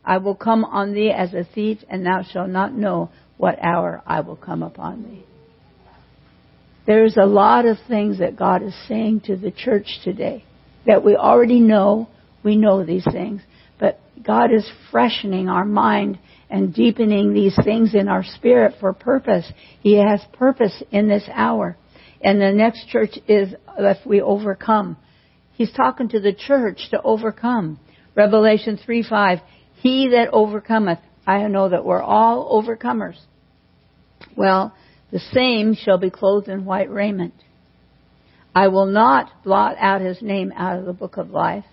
I 0.04 0.18
will 0.18 0.36
come 0.36 0.64
on 0.64 0.94
thee 0.94 1.10
as 1.10 1.34
a 1.34 1.42
thief, 1.42 1.78
and 1.90 2.06
thou 2.06 2.22
shalt 2.22 2.48
not 2.48 2.72
know 2.72 3.10
what 3.38 3.58
hour 3.60 4.04
I 4.06 4.20
will 4.20 4.36
come 4.36 4.62
upon 4.62 5.02
thee. 5.02 5.24
There's 6.86 7.16
a 7.16 7.26
lot 7.26 7.66
of 7.66 7.76
things 7.88 8.20
that 8.20 8.36
God 8.36 8.62
is 8.62 8.74
saying 8.86 9.22
to 9.22 9.36
the 9.36 9.50
church 9.50 9.98
today 10.04 10.44
that 10.86 11.04
we 11.04 11.16
already 11.16 11.58
know. 11.58 12.08
We 12.44 12.54
know 12.54 12.84
these 12.84 13.06
things. 13.10 13.42
But 13.80 13.98
God 14.24 14.54
is 14.54 14.70
freshening 14.92 15.48
our 15.48 15.64
mind 15.64 16.20
and 16.50 16.74
deepening 16.74 17.34
these 17.34 17.56
things 17.64 17.94
in 17.94 18.08
our 18.08 18.24
spirit 18.24 18.74
for 18.80 18.92
purpose. 18.92 19.50
He 19.80 19.98
has 19.98 20.20
purpose 20.32 20.82
in 20.90 21.08
this 21.08 21.24
hour. 21.32 21.76
And 22.20 22.40
the 22.40 22.52
next 22.52 22.88
church 22.88 23.18
is 23.28 23.54
if 23.78 24.06
we 24.06 24.20
overcome. 24.20 24.96
He's 25.52 25.72
talking 25.72 26.08
to 26.10 26.20
the 26.20 26.32
church 26.32 26.88
to 26.90 27.02
overcome. 27.02 27.78
Revelation 28.14 28.78
3 28.84 29.04
5. 29.08 29.38
He 29.80 30.08
that 30.10 30.30
overcometh. 30.32 30.98
I 31.26 31.46
know 31.48 31.68
that 31.68 31.84
we're 31.84 32.02
all 32.02 32.62
overcomers. 32.62 33.16
Well, 34.36 34.74
the 35.12 35.20
same 35.32 35.74
shall 35.74 35.98
be 35.98 36.10
clothed 36.10 36.48
in 36.48 36.64
white 36.64 36.90
raiment. 36.90 37.34
I 38.54 38.68
will 38.68 38.86
not 38.86 39.44
blot 39.44 39.76
out 39.78 40.00
his 40.00 40.20
name 40.22 40.52
out 40.56 40.78
of 40.78 40.84
the 40.84 40.92
book 40.92 41.16
of 41.16 41.30
life, 41.30 41.64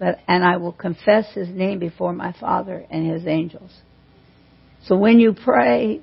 but 0.00 0.18
and 0.26 0.42
I 0.42 0.56
will 0.56 0.72
confess 0.72 1.32
his 1.34 1.48
name 1.48 1.78
before 1.78 2.14
my 2.14 2.32
Father 2.40 2.84
and 2.90 3.08
his 3.08 3.26
angels. 3.26 3.70
So 4.86 4.96
when 4.96 5.20
you 5.20 5.34
pray 5.34 6.00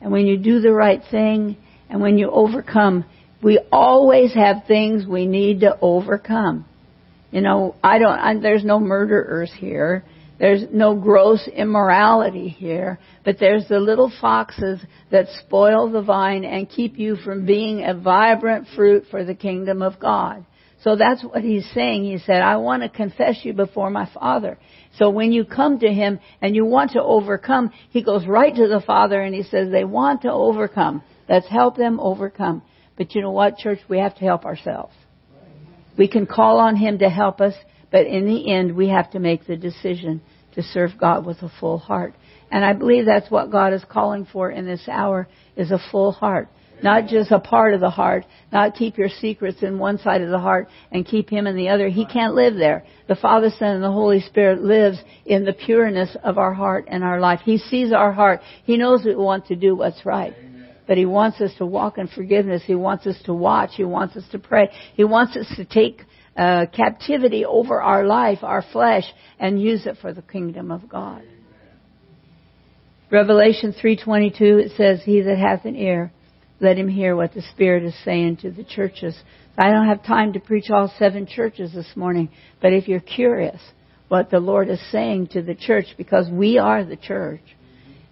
and 0.00 0.12
when 0.12 0.26
you 0.26 0.38
do 0.38 0.60
the 0.60 0.72
right 0.72 1.02
thing 1.10 1.56
and 1.90 2.00
when 2.00 2.16
you 2.16 2.30
overcome, 2.30 3.04
we 3.42 3.60
always 3.72 4.32
have 4.34 4.64
things 4.68 5.04
we 5.06 5.26
need 5.26 5.60
to 5.60 5.76
overcome. 5.82 6.64
You 7.32 7.40
know, 7.40 7.74
I 7.82 7.98
don't, 7.98 8.18
I, 8.18 8.38
there's 8.38 8.64
no 8.64 8.78
murderers 8.78 9.52
here. 9.58 10.04
There's 10.38 10.62
no 10.72 10.94
gross 10.94 11.48
immorality 11.48 12.48
here, 12.48 12.98
but 13.24 13.36
there's 13.40 13.66
the 13.68 13.78
little 13.80 14.12
foxes 14.20 14.80
that 15.10 15.26
spoil 15.40 15.90
the 15.90 16.02
vine 16.02 16.44
and 16.44 16.68
keep 16.68 16.98
you 16.98 17.16
from 17.16 17.46
being 17.46 17.84
a 17.84 17.94
vibrant 17.94 18.68
fruit 18.76 19.04
for 19.10 19.24
the 19.24 19.34
kingdom 19.34 19.82
of 19.82 19.98
God. 19.98 20.44
So 20.84 20.96
that's 20.96 21.24
what 21.24 21.42
he's 21.42 21.66
saying. 21.72 22.04
He 22.04 22.18
said, 22.18 22.42
I 22.42 22.58
want 22.58 22.82
to 22.82 22.90
confess 22.90 23.38
you 23.42 23.54
before 23.54 23.88
my 23.88 24.06
Father. 24.12 24.58
So 24.98 25.08
when 25.08 25.32
you 25.32 25.46
come 25.46 25.78
to 25.78 25.88
him 25.90 26.20
and 26.42 26.54
you 26.54 26.66
want 26.66 26.90
to 26.90 27.02
overcome, 27.02 27.72
he 27.88 28.02
goes 28.02 28.26
right 28.26 28.54
to 28.54 28.68
the 28.68 28.82
Father 28.86 29.22
and 29.22 29.34
he 29.34 29.44
says, 29.44 29.70
they 29.70 29.84
want 29.84 30.22
to 30.22 30.30
overcome. 30.30 31.02
Let's 31.26 31.48
help 31.48 31.78
them 31.78 31.98
overcome. 31.98 32.62
But 32.98 33.14
you 33.14 33.22
know 33.22 33.30
what, 33.30 33.56
church? 33.56 33.78
We 33.88 33.98
have 33.98 34.14
to 34.16 34.24
help 34.26 34.44
ourselves. 34.44 34.92
We 35.96 36.06
can 36.06 36.26
call 36.26 36.58
on 36.58 36.76
him 36.76 36.98
to 36.98 37.08
help 37.08 37.40
us, 37.40 37.54
but 37.90 38.06
in 38.06 38.26
the 38.26 38.52
end, 38.52 38.76
we 38.76 38.88
have 38.90 39.10
to 39.12 39.18
make 39.18 39.46
the 39.46 39.56
decision 39.56 40.20
to 40.54 40.62
serve 40.62 40.90
God 41.00 41.24
with 41.24 41.38
a 41.42 41.50
full 41.60 41.78
heart. 41.78 42.14
And 42.50 42.62
I 42.62 42.74
believe 42.74 43.06
that's 43.06 43.30
what 43.30 43.50
God 43.50 43.72
is 43.72 43.82
calling 43.88 44.26
for 44.30 44.50
in 44.50 44.66
this 44.66 44.86
hour 44.86 45.28
is 45.56 45.70
a 45.70 45.80
full 45.90 46.12
heart. 46.12 46.48
Not 46.84 47.06
just 47.06 47.30
a 47.30 47.40
part 47.40 47.72
of 47.72 47.80
the 47.80 47.88
heart, 47.88 48.26
not 48.52 48.74
keep 48.74 48.98
your 48.98 49.08
secrets 49.08 49.62
in 49.62 49.78
one 49.78 49.96
side 49.96 50.20
of 50.20 50.28
the 50.28 50.38
heart 50.38 50.68
and 50.92 51.06
keep 51.06 51.30
him 51.30 51.46
in 51.46 51.56
the 51.56 51.70
other. 51.70 51.88
He 51.88 52.04
can't 52.04 52.34
live 52.34 52.56
there. 52.56 52.84
The 53.08 53.14
Father, 53.14 53.48
Son, 53.58 53.76
and 53.76 53.82
the 53.82 53.90
Holy 53.90 54.20
Spirit 54.20 54.60
lives 54.60 54.98
in 55.24 55.46
the 55.46 55.54
pureness 55.54 56.14
of 56.22 56.36
our 56.36 56.52
heart 56.52 56.84
and 56.88 57.02
our 57.02 57.20
life. 57.20 57.40
He 57.42 57.56
sees 57.56 57.90
our 57.94 58.12
heart. 58.12 58.40
He 58.64 58.76
knows 58.76 59.02
we 59.02 59.16
want 59.16 59.46
to 59.46 59.56
do 59.56 59.74
what's 59.74 60.04
right. 60.04 60.34
But 60.86 60.98
He 60.98 61.06
wants 61.06 61.40
us 61.40 61.52
to 61.56 61.64
walk 61.64 61.96
in 61.96 62.06
forgiveness. 62.06 62.62
He 62.66 62.74
wants 62.74 63.06
us 63.06 63.16
to 63.24 63.32
watch. 63.32 63.70
He 63.78 63.84
wants 63.84 64.14
us 64.18 64.24
to 64.32 64.38
pray. 64.38 64.68
He 64.92 65.04
wants 65.04 65.38
us 65.38 65.46
to 65.56 65.64
take 65.64 66.02
uh, 66.36 66.66
captivity 66.66 67.46
over 67.46 67.80
our 67.80 68.04
life, 68.04 68.40
our 68.42 68.62
flesh, 68.72 69.04
and 69.38 69.58
use 69.58 69.86
it 69.86 69.96
for 70.02 70.12
the 70.12 70.20
kingdom 70.20 70.70
of 70.70 70.86
God. 70.86 71.22
Revelation 73.10 73.72
3:22 73.72 74.66
it 74.66 74.72
says, 74.76 75.02
"He 75.02 75.22
that 75.22 75.38
hath 75.38 75.64
an 75.64 75.76
ear, 75.76 76.12
let 76.60 76.78
him 76.78 76.88
hear 76.88 77.16
what 77.16 77.34
the 77.34 77.42
Spirit 77.42 77.84
is 77.84 77.94
saying 78.04 78.36
to 78.38 78.50
the 78.50 78.64
churches." 78.64 79.16
I 79.56 79.70
don't 79.70 79.86
have 79.86 80.02
time 80.02 80.32
to 80.32 80.40
preach 80.40 80.70
all 80.70 80.92
seven 80.98 81.26
churches 81.26 81.72
this 81.72 81.94
morning, 81.94 82.28
but 82.60 82.72
if 82.72 82.88
you're 82.88 83.00
curious 83.00 83.60
what 84.08 84.30
the 84.30 84.40
Lord 84.40 84.68
is 84.68 84.80
saying 84.90 85.28
to 85.28 85.42
the 85.42 85.54
church, 85.54 85.86
because 85.96 86.28
we 86.28 86.58
are 86.58 86.84
the 86.84 86.96
church, 86.96 87.42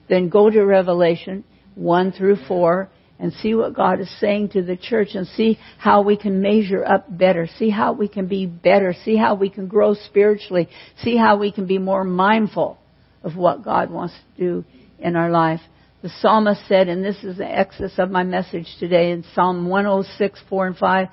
then 0.09 0.29
go 0.29 0.51
to 0.51 0.65
Revelation 0.65 1.45
1 1.75 2.13
through 2.13 2.37
4 2.47 2.89
and 3.19 3.33
see 3.35 3.55
what 3.55 3.75
God 3.75 4.01
is 4.01 4.11
saying 4.19 4.51
to 4.51 4.63
the 4.63 4.77
church 4.77 5.15
and 5.15 5.27
see 5.27 5.59
how 5.79 6.03
we 6.03 6.17
can 6.17 6.43
measure 6.43 6.85
up 6.85 7.07
better, 7.09 7.49
see 7.59 7.71
how 7.71 7.93
we 7.93 8.09
can 8.09 8.27
be 8.27 8.47
better, 8.47 8.95
see 9.05 9.17
how 9.17 9.35
we 9.35 9.49
can 9.49 9.69
grow 9.69 9.95
spiritually, 9.95 10.69
see 10.99 11.17
how 11.17 11.37
we 11.37 11.53
can 11.53 11.67
be 11.67 11.79
more 11.79 12.05
mindful 12.05 12.79
of 13.23 13.37
what 13.37 13.65
God 13.65 13.91
wants 13.91 14.15
to 14.37 14.45
do 14.45 14.65
in 14.99 15.15
our 15.17 15.31
life. 15.31 15.61
The 16.03 16.11
psalmist 16.21 16.63
said, 16.67 16.89
and 16.89 17.05
this 17.05 17.23
is 17.23 17.39
the 17.39 17.49
excess 17.49 17.93
of 17.99 18.11
my 18.11 18.25
message 18.25 18.67
today 18.81 19.13
in 19.13 19.25
Psalm 19.35 19.69
106, 19.69 20.41
4 20.49 20.67
and 20.67 20.77
5, 20.77 21.09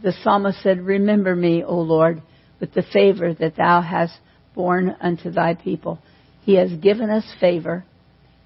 the 0.00 0.12
psalmist 0.22 0.62
said, 0.62 0.80
Remember 0.80 1.34
me, 1.34 1.64
O 1.64 1.74
Lord, 1.80 2.22
with 2.60 2.72
the 2.72 2.84
favor 2.92 3.34
that 3.34 3.56
thou 3.56 3.80
hast 3.80 4.14
borne 4.54 4.94
unto 5.00 5.32
thy 5.32 5.54
people. 5.54 5.98
He 6.42 6.54
has 6.54 6.72
given 6.74 7.10
us 7.10 7.24
favor, 7.40 7.84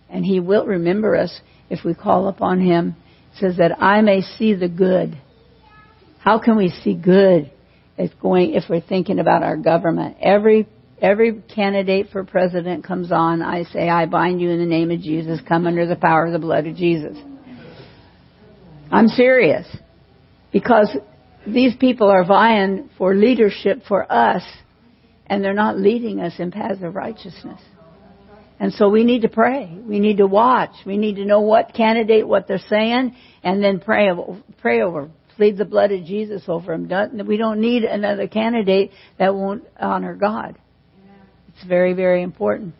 and 0.08 0.24
he 0.24 0.40
will 0.40 0.64
remember 0.64 1.14
us 1.14 1.40
if 1.68 1.84
we 1.84 1.92
call 1.92 2.28
upon 2.28 2.60
Him. 2.60 2.96
It 3.34 3.40
says 3.40 3.56
that 3.58 3.82
I 3.82 4.00
may 4.00 4.22
see 4.22 4.54
the 4.54 4.68
good. 4.68 5.20
How 6.20 6.38
can 6.38 6.56
we 6.56 6.70
see 6.70 6.94
good 6.94 7.52
if 7.98 8.18
going 8.18 8.54
if 8.54 8.64
we're 8.70 8.80
thinking 8.80 9.18
about 9.18 9.42
our 9.42 9.58
government? 9.58 10.16
Every 10.22 10.66
every 11.00 11.42
candidate 11.54 12.08
for 12.10 12.24
president 12.24 12.84
comes 12.84 13.12
on, 13.12 13.42
I 13.42 13.64
say, 13.64 13.88
I 13.88 14.06
bind 14.06 14.40
you 14.40 14.50
in 14.50 14.58
the 14.58 14.66
name 14.66 14.90
of 14.90 15.00
Jesus, 15.00 15.40
come 15.46 15.66
under 15.66 15.86
the 15.86 15.96
power 15.96 16.26
of 16.26 16.32
the 16.32 16.38
blood 16.38 16.66
of 16.66 16.76
Jesus. 16.76 17.16
I'm 18.90 19.08
serious. 19.08 19.66
Because 20.52 20.96
these 21.46 21.76
people 21.76 22.08
are 22.08 22.24
vying 22.24 22.88
for 22.96 23.14
leadership 23.14 23.82
for 23.86 24.10
us, 24.10 24.42
and 25.26 25.44
they're 25.44 25.54
not 25.54 25.78
leading 25.78 26.20
us 26.20 26.34
in 26.38 26.50
paths 26.50 26.82
of 26.82 26.94
righteousness. 26.94 27.60
And 28.58 28.72
so 28.72 28.88
we 28.88 29.04
need 29.04 29.22
to 29.22 29.28
pray. 29.28 29.70
We 29.86 30.00
need 30.00 30.16
to 30.16 30.26
watch. 30.26 30.70
We 30.86 30.96
need 30.96 31.16
to 31.16 31.26
know 31.26 31.40
what 31.40 31.74
candidate, 31.74 32.26
what 32.26 32.48
they're 32.48 32.58
saying, 32.58 33.14
and 33.42 33.62
then 33.62 33.80
pray, 33.80 34.08
pray 34.62 34.80
over, 34.80 35.10
plead 35.36 35.58
the 35.58 35.66
blood 35.66 35.92
of 35.92 36.04
Jesus 36.04 36.44
over 36.48 36.78
them. 36.78 37.26
We 37.26 37.36
don't 37.36 37.60
need 37.60 37.84
another 37.84 38.28
candidate 38.28 38.92
that 39.18 39.34
won't 39.34 39.64
honor 39.78 40.14
God. 40.14 40.58
It's 41.56 41.66
very, 41.66 41.94
very 41.94 42.22
important. 42.22 42.74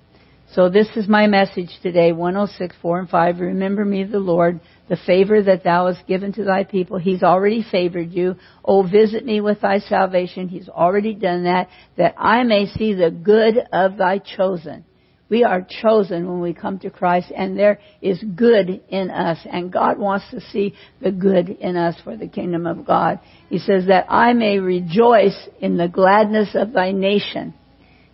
So 0.52 0.68
this 0.68 0.88
is 0.96 1.08
my 1.08 1.26
message 1.26 1.70
today, 1.82 2.12
106, 2.12 2.76
4 2.82 3.00
and 3.00 3.08
5. 3.08 3.40
Remember 3.40 3.84
me, 3.84 4.04
the 4.04 4.18
Lord, 4.18 4.60
the 4.88 4.98
favor 5.06 5.42
that 5.42 5.64
thou 5.64 5.86
hast 5.86 6.06
given 6.06 6.32
to 6.34 6.44
thy 6.44 6.64
people. 6.64 6.98
He's 6.98 7.22
already 7.22 7.64
favored 7.68 8.12
you. 8.12 8.36
Oh, 8.62 8.82
visit 8.82 9.24
me 9.24 9.40
with 9.40 9.62
thy 9.62 9.78
salvation. 9.78 10.48
He's 10.48 10.68
already 10.68 11.14
done 11.14 11.44
that, 11.44 11.68
that 11.96 12.14
I 12.18 12.42
may 12.44 12.66
see 12.66 12.92
the 12.92 13.10
good 13.10 13.56
of 13.72 13.96
thy 13.96 14.18
chosen. 14.18 14.84
We 15.30 15.42
are 15.42 15.66
chosen 15.82 16.28
when 16.28 16.40
we 16.40 16.52
come 16.52 16.78
to 16.80 16.90
Christ 16.90 17.32
and 17.34 17.58
there 17.58 17.80
is 18.00 18.22
good 18.22 18.82
in 18.90 19.10
us 19.10 19.38
and 19.50 19.72
God 19.72 19.98
wants 19.98 20.26
to 20.30 20.40
see 20.40 20.74
the 21.00 21.10
good 21.10 21.48
in 21.48 21.76
us 21.76 21.96
for 22.04 22.16
the 22.16 22.28
kingdom 22.28 22.66
of 22.66 22.86
God. 22.86 23.20
He 23.48 23.58
says 23.58 23.86
that 23.86 24.06
I 24.08 24.34
may 24.34 24.58
rejoice 24.60 25.48
in 25.60 25.78
the 25.78 25.88
gladness 25.88 26.50
of 26.54 26.72
thy 26.72 26.92
nation. 26.92 27.54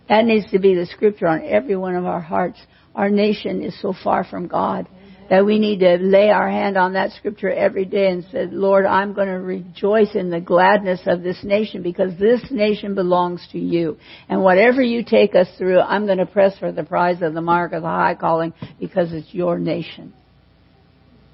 That 0.09 0.25
needs 0.25 0.49
to 0.51 0.59
be 0.59 0.75
the 0.75 0.85
scripture 0.85 1.27
on 1.27 1.43
every 1.43 1.75
one 1.75 1.95
of 1.95 2.05
our 2.05 2.21
hearts. 2.21 2.59
Our 2.95 3.09
nation 3.09 3.61
is 3.61 3.79
so 3.81 3.93
far 4.03 4.23
from 4.23 4.47
God 4.47 4.87
that 5.29 5.45
we 5.45 5.57
need 5.57 5.79
to 5.79 5.95
lay 5.95 6.29
our 6.29 6.49
hand 6.49 6.77
on 6.77 6.93
that 6.93 7.11
scripture 7.13 7.49
every 7.49 7.85
day 7.85 8.09
and 8.09 8.23
say, 8.25 8.45
Lord, 8.51 8.85
I'm 8.85 9.13
going 9.13 9.29
to 9.29 9.39
rejoice 9.39 10.15
in 10.15 10.29
the 10.29 10.41
gladness 10.41 11.01
of 11.05 11.23
this 11.23 11.43
nation 11.43 11.81
because 11.81 12.17
this 12.19 12.41
nation 12.51 12.93
belongs 12.93 13.47
to 13.51 13.57
you. 13.57 13.97
And 14.27 14.43
whatever 14.43 14.81
you 14.81 15.03
take 15.03 15.33
us 15.33 15.47
through, 15.57 15.79
I'm 15.79 16.05
going 16.05 16.17
to 16.17 16.25
press 16.25 16.57
for 16.59 16.71
the 16.71 16.83
prize 16.83 17.21
of 17.21 17.33
the 17.33 17.41
mark 17.41 17.71
of 17.71 17.83
the 17.83 17.87
high 17.87 18.15
calling 18.15 18.53
because 18.79 19.13
it's 19.13 19.33
your 19.33 19.57
nation. 19.57 20.13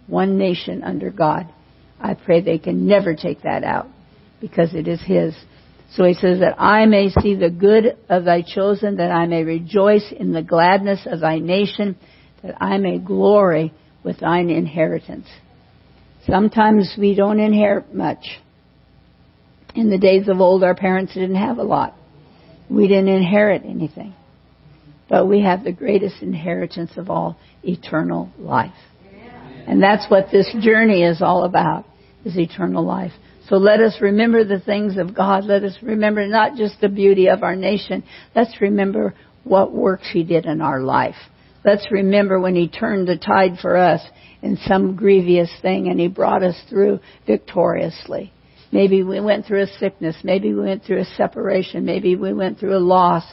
One 0.08 0.38
nation 0.38 0.84
under 0.84 1.10
God. 1.10 1.52
I 2.00 2.14
pray 2.14 2.42
they 2.42 2.60
can 2.60 2.88
never 2.88 3.16
take 3.16 3.42
that 3.42 3.64
out 3.64 3.88
because 4.40 4.74
it 4.74 4.88
is 4.88 5.02
His. 5.04 5.36
So 5.96 6.06
he 6.06 6.14
says 6.14 6.40
that 6.40 6.56
I 6.62 6.86
may 6.86 7.10
see 7.10 7.36
the 7.36 7.50
good 7.50 7.98
of 8.10 8.24
thy 8.26 8.44
chosen, 8.44 8.98
that 8.98 9.12
I 9.12 9.26
may 9.26 9.44
rejoice 9.44 10.12
in 10.12 10.32
the 10.34 10.44
gladness 10.44 11.06
of 11.06 11.20
thy 11.20 11.40
nation, 11.40 11.96
that 12.44 12.62
I 12.62 12.78
may 12.78 13.00
glory 13.00 13.74
with 14.04 14.20
thine 14.20 14.50
inheritance. 14.50 15.28
Sometimes 16.28 16.96
we 16.98 17.16
don't 17.16 17.40
inherit 17.40 17.94
much. 17.94 18.40
In 19.74 19.90
the 19.90 19.98
days 19.98 20.28
of 20.28 20.40
old, 20.40 20.64
our 20.64 20.76
parents 20.76 21.14
didn't 21.16 21.36
have 21.36 21.58
a 21.58 21.64
lot. 21.64 21.96
We 22.70 22.88
didn't 22.88 23.10
inherit 23.10 23.64
anything. 23.66 24.14
but 25.10 25.26
we 25.26 25.42
have 25.42 25.64
the 25.64 25.72
greatest 25.72 26.22
inheritance 26.22 26.92
of 26.96 27.10
all, 27.10 27.38
eternal 27.64 28.30
life. 28.38 28.72
And 29.68 29.82
that's 29.82 30.10
what 30.10 30.28
this 30.32 30.56
journey 30.62 31.04
is 31.04 31.22
all 31.22 31.44
about, 31.44 31.86
is 32.24 32.38
eternal 32.38 32.86
life. 32.86 33.12
So 33.50 33.56
let 33.56 33.80
us 33.80 33.98
remember 34.00 34.44
the 34.44 34.60
things 34.60 34.98
of 34.98 35.16
God. 35.16 35.44
Let 35.46 35.64
us 35.64 35.76
remember 35.82 36.28
not 36.28 36.56
just 36.56 36.80
the 36.80 36.88
beauty 36.88 37.30
of 37.30 37.42
our 37.42 37.56
nation. 37.56 38.04
Let's 38.36 38.62
remember 38.62 39.16
what 39.44 39.74
works 39.74 40.08
He 40.14 40.24
did 40.24 40.46
in 40.46 40.62
our 40.62 40.82
life. 40.82 41.16
Let's 41.66 41.88
remember 41.92 42.40
when 42.40 42.56
He 42.56 42.68
turned 42.68 43.08
the 43.08 43.18
tide 43.18 43.58
for 43.60 43.76
us 43.76 44.02
in 44.44 44.58
some 44.68 44.96
grievous 44.96 45.50
thing 45.64 45.88
and 45.88 46.00
He 46.00 46.08
brought 46.08 46.44
us 46.44 46.56
through 46.70 47.00
victoriously. 47.26 48.32
Maybe 48.72 49.02
we 49.02 49.20
went 49.20 49.48
through 49.48 49.64
a 49.64 49.78
sickness. 49.80 50.16
Maybe 50.24 50.54
we 50.54 50.62
went 50.62 50.84
through 50.84 51.02
a 51.02 51.06
separation. 51.06 51.86
Maybe 51.86 52.16
we 52.16 52.34
went 52.34 52.60
through 52.60 52.78
a 52.78 52.80
loss. 52.80 53.24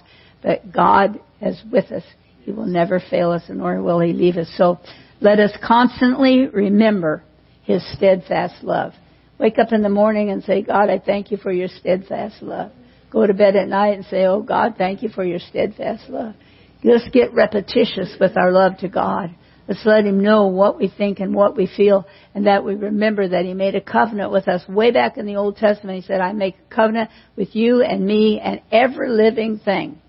But 0.42 0.72
God 0.72 1.20
is 1.42 1.60
with 1.70 1.92
us. 1.92 2.04
He 2.40 2.52
will 2.52 2.66
never 2.66 3.00
fail 3.10 3.32
us, 3.32 3.42
nor 3.50 3.82
will 3.82 4.00
He 4.00 4.14
leave 4.14 4.38
us. 4.38 4.50
So 4.56 4.78
let 5.20 5.40
us 5.40 5.52
constantly 5.62 6.46
remember 6.46 7.22
His 7.64 7.86
steadfast 7.94 8.64
love. 8.64 8.94
Wake 9.38 9.58
up 9.58 9.72
in 9.72 9.82
the 9.82 9.88
morning 9.88 10.30
and 10.30 10.42
say, 10.44 10.62
God, 10.62 10.88
I 10.88 10.98
thank 10.98 11.30
you 11.30 11.36
for 11.36 11.52
your 11.52 11.68
steadfast 11.68 12.42
love. 12.42 12.72
Go 13.10 13.26
to 13.26 13.34
bed 13.34 13.56
at 13.56 13.68
night 13.68 13.94
and 13.94 14.04
say, 14.06 14.24
Oh 14.24 14.42
God, 14.42 14.74
thank 14.78 15.02
you 15.02 15.08
for 15.08 15.24
your 15.24 15.38
steadfast 15.38 16.08
love. 16.08 16.34
Let's 16.82 17.08
get 17.10 17.32
repetitious 17.32 18.16
with 18.20 18.36
our 18.36 18.50
love 18.50 18.78
to 18.78 18.88
God. 18.88 19.34
Let's 19.68 19.84
let 19.84 20.04
Him 20.04 20.22
know 20.22 20.46
what 20.46 20.78
we 20.78 20.88
think 20.88 21.18
and 21.18 21.34
what 21.34 21.56
we 21.56 21.66
feel 21.66 22.06
and 22.34 22.46
that 22.46 22.64
we 22.64 22.74
remember 22.74 23.28
that 23.28 23.44
He 23.44 23.52
made 23.52 23.74
a 23.74 23.80
covenant 23.80 24.30
with 24.30 24.48
us 24.48 24.66
way 24.68 24.90
back 24.90 25.16
in 25.16 25.26
the 25.26 25.36
Old 25.36 25.56
Testament. 25.56 26.02
He 26.02 26.06
said, 26.06 26.20
I 26.20 26.32
make 26.32 26.56
a 26.56 26.74
covenant 26.74 27.10
with 27.36 27.54
you 27.54 27.82
and 27.82 28.06
me 28.06 28.40
and 28.40 28.60
every 28.70 29.10
living 29.10 29.58
thing. 29.58 30.00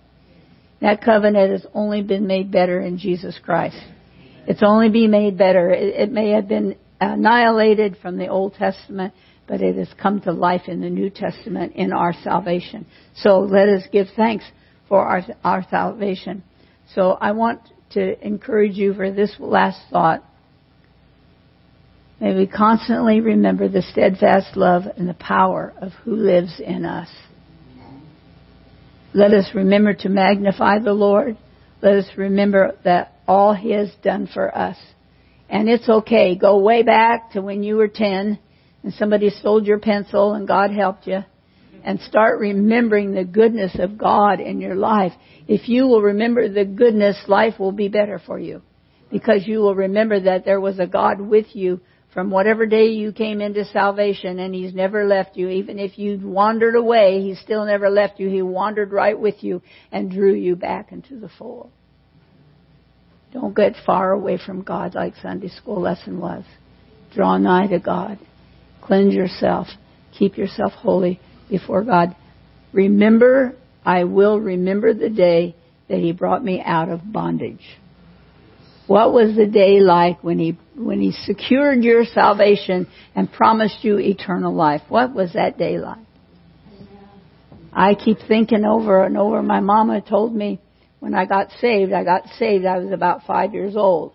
That 0.79 1.03
covenant 1.03 1.51
has 1.51 1.65
only 1.73 2.03
been 2.03 2.27
made 2.27 2.51
better 2.51 2.79
in 2.79 2.99
Jesus 2.99 3.39
Christ. 3.43 3.77
It's 4.47 4.61
only 4.63 4.89
been 4.89 5.11
made 5.11 5.37
better. 5.37 5.71
It, 5.71 5.95
it 5.95 6.11
may 6.11 6.31
have 6.31 6.47
been 6.47 6.75
annihilated 6.99 7.97
from 8.01 8.17
the 8.17 8.27
Old 8.27 8.53
Testament, 8.55 9.13
but 9.47 9.61
it 9.61 9.77
has 9.77 9.89
come 10.01 10.21
to 10.21 10.31
life 10.31 10.63
in 10.67 10.81
the 10.81 10.89
New 10.89 11.09
Testament 11.09 11.73
in 11.75 11.93
our 11.93 12.13
salvation. 12.23 12.85
So 13.15 13.39
let 13.39 13.69
us 13.69 13.83
give 13.91 14.07
thanks 14.15 14.45
for 14.89 15.05
our, 15.05 15.23
our 15.43 15.65
salvation. 15.69 16.43
So 16.93 17.11
I 17.11 17.31
want 17.31 17.61
to 17.91 18.25
encourage 18.25 18.75
you 18.75 18.93
for 18.93 19.11
this 19.11 19.35
last 19.39 19.79
thought. 19.89 20.23
May 22.19 22.33
we 22.33 22.47
constantly 22.47 23.21
remember 23.21 23.69
the 23.69 23.83
steadfast 23.83 24.57
love 24.57 24.83
and 24.97 25.07
the 25.07 25.13
power 25.13 25.73
of 25.79 25.91
who 26.03 26.15
lives 26.15 26.59
in 26.59 26.83
us. 26.83 27.09
Let 29.13 29.33
us 29.33 29.51
remember 29.53 29.93
to 29.93 30.09
magnify 30.09 30.79
the 30.79 30.93
Lord. 30.93 31.37
Let 31.81 31.95
us 31.95 32.05
remember 32.17 32.77
that 32.83 33.13
all 33.27 33.53
He 33.53 33.71
has 33.71 33.89
done 34.03 34.27
for 34.31 34.55
us. 34.55 34.77
And 35.49 35.69
it's 35.69 35.87
okay. 35.87 36.35
Go 36.35 36.59
way 36.59 36.83
back 36.83 37.31
to 37.31 37.41
when 37.41 37.63
you 37.63 37.77
were 37.77 37.87
10 37.87 38.39
and 38.83 38.93
somebody 38.93 39.29
stole 39.29 39.63
your 39.63 39.79
pencil 39.79 40.33
and 40.33 40.47
God 40.47 40.71
helped 40.71 41.07
you. 41.07 41.19
And 41.83 42.01
start 42.01 42.39
remembering 42.39 43.13
the 43.13 43.23
goodness 43.23 43.77
of 43.79 43.97
God 43.97 44.41
in 44.41 44.59
your 44.59 44.75
life. 44.75 45.13
If 45.47 45.69
you 45.69 45.87
will 45.87 46.01
remember 46.01 46.49
the 46.49 46.65
goodness, 46.65 47.17
life 47.27 47.59
will 47.59 47.71
be 47.71 47.87
better 47.87 48.19
for 48.19 48.37
you. 48.37 48.61
Because 49.09 49.47
you 49.47 49.59
will 49.59 49.75
remember 49.75 50.19
that 50.19 50.43
there 50.43 50.59
was 50.59 50.79
a 50.79 50.87
God 50.87 51.21
with 51.21 51.55
you 51.55 51.79
from 52.13 52.29
whatever 52.29 52.65
day 52.65 52.87
you 52.87 53.13
came 53.13 53.39
into 53.41 53.63
salvation 53.65 54.39
and 54.39 54.53
He's 54.53 54.73
never 54.73 55.05
left 55.05 55.37
you. 55.37 55.47
Even 55.47 55.79
if 55.79 55.97
you 55.97 56.19
wandered 56.21 56.75
away, 56.75 57.21
He 57.21 57.35
still 57.35 57.63
never 57.63 57.89
left 57.89 58.19
you. 58.19 58.27
He 58.27 58.41
wandered 58.41 58.91
right 58.91 59.17
with 59.17 59.41
you 59.41 59.61
and 59.91 60.11
drew 60.11 60.33
you 60.33 60.57
back 60.57 60.91
into 60.91 61.19
the 61.19 61.29
fold. 61.37 61.71
Don't 63.33 63.55
get 63.55 63.73
far 63.85 64.11
away 64.11 64.37
from 64.43 64.61
God 64.61 64.95
like 64.95 65.13
Sunday 65.21 65.49
school 65.49 65.81
lesson 65.81 66.19
was. 66.19 66.43
Draw 67.13 67.37
nigh 67.37 67.67
to 67.67 67.79
God. 67.79 68.19
Cleanse 68.81 69.13
yourself. 69.13 69.67
Keep 70.17 70.37
yourself 70.37 70.71
holy 70.73 71.19
before 71.49 71.83
God. 71.83 72.15
Remember, 72.73 73.55
I 73.85 74.05
will 74.05 74.39
remember 74.39 74.93
the 74.93 75.09
day 75.09 75.55
that 75.89 75.99
He 75.99 76.11
brought 76.11 76.43
me 76.43 76.61
out 76.63 76.89
of 76.89 77.11
bondage. 77.11 77.77
What 78.87 79.11
was 79.11 79.35
the 79.35 79.45
day 79.45 79.81
like 79.81 80.23
when 80.23 80.39
He, 80.39 80.57
when 80.75 81.01
He 81.01 81.11
secured 81.11 81.83
your 81.83 82.05
salvation 82.05 82.87
and 83.15 83.31
promised 83.31 83.83
you 83.83 83.99
eternal 83.99 84.53
life? 84.53 84.81
What 84.87 85.13
was 85.13 85.33
that 85.33 85.57
day 85.57 85.77
like? 85.77 85.99
I 87.73 87.93
keep 87.93 88.17
thinking 88.27 88.65
over 88.65 89.03
and 89.03 89.17
over. 89.17 89.43
My 89.43 89.59
mama 89.59 90.01
told 90.01 90.33
me 90.33 90.59
when 90.99 91.13
I 91.13 91.25
got 91.25 91.49
saved, 91.61 91.93
I 91.93 92.03
got 92.03 92.23
saved, 92.39 92.65
I 92.65 92.79
was 92.79 92.91
about 92.91 93.25
five 93.25 93.53
years 93.53 93.75
old. 93.75 94.13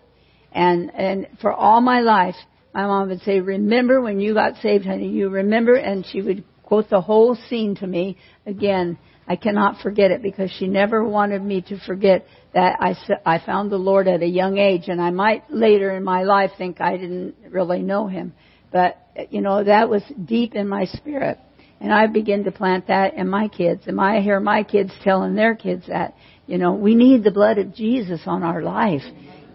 And, 0.51 0.93
and 0.93 1.27
for 1.41 1.51
all 1.51 1.81
my 1.81 2.01
life, 2.01 2.35
my 2.73 2.85
mom 2.85 3.09
would 3.09 3.21
say, 3.21 3.39
remember 3.39 4.01
when 4.01 4.19
you 4.19 4.33
got 4.33 4.57
saved, 4.61 4.85
honey, 4.85 5.09
you 5.09 5.29
remember, 5.29 5.75
and 5.75 6.05
she 6.05 6.21
would 6.21 6.43
quote 6.63 6.89
the 6.89 7.01
whole 7.01 7.35
scene 7.49 7.75
to 7.75 7.87
me. 7.87 8.17
Again, 8.45 8.97
I 9.27 9.35
cannot 9.35 9.81
forget 9.81 10.11
it 10.11 10.21
because 10.21 10.51
she 10.51 10.67
never 10.67 11.03
wanted 11.03 11.41
me 11.41 11.61
to 11.69 11.79
forget 11.85 12.25
that 12.53 12.77
I, 12.79 12.95
I 13.25 13.43
found 13.45 13.71
the 13.71 13.77
Lord 13.77 14.07
at 14.07 14.21
a 14.21 14.27
young 14.27 14.57
age 14.57 14.83
and 14.87 15.01
I 15.01 15.11
might 15.11 15.49
later 15.49 15.95
in 15.95 16.03
my 16.03 16.23
life 16.23 16.51
think 16.57 16.81
I 16.81 16.97
didn't 16.97 17.35
really 17.49 17.81
know 17.81 18.07
Him. 18.07 18.33
But, 18.71 18.97
you 19.29 19.41
know, 19.41 19.63
that 19.63 19.89
was 19.89 20.03
deep 20.25 20.55
in 20.55 20.67
my 20.67 20.85
spirit. 20.85 21.37
And 21.79 21.93
I 21.93 22.07
begin 22.07 22.45
to 22.45 22.51
plant 22.51 22.87
that 22.87 23.13
in 23.13 23.29
my 23.29 23.47
kids. 23.47 23.83
And 23.87 23.99
I 23.99 24.21
hear 24.21 24.39
my 24.39 24.63
kids 24.63 24.91
telling 25.03 25.35
their 25.35 25.55
kids 25.55 25.85
that. 25.87 26.15
You 26.47 26.57
know, 26.57 26.73
we 26.73 26.95
need 26.95 27.23
the 27.23 27.31
blood 27.31 27.57
of 27.57 27.73
Jesus 27.73 28.21
on 28.25 28.43
our 28.43 28.61
life. 28.61 29.03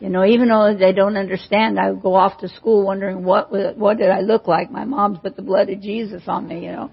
You 0.00 0.08
know, 0.08 0.24
even 0.24 0.48
though 0.48 0.76
they 0.78 0.92
don't 0.92 1.16
understand, 1.16 1.78
I 1.78 1.90
would 1.90 2.02
go 2.02 2.14
off 2.14 2.38
to 2.38 2.48
school 2.48 2.84
wondering 2.86 3.24
what 3.24 3.50
what 3.76 3.98
did 3.98 4.10
I 4.10 4.20
look 4.20 4.46
like. 4.46 4.70
My 4.70 4.84
mom's 4.84 5.18
put 5.18 5.36
the 5.36 5.42
blood 5.42 5.68
of 5.70 5.80
Jesus 5.80 6.22
on 6.26 6.46
me, 6.46 6.66
you 6.66 6.72
know. 6.72 6.90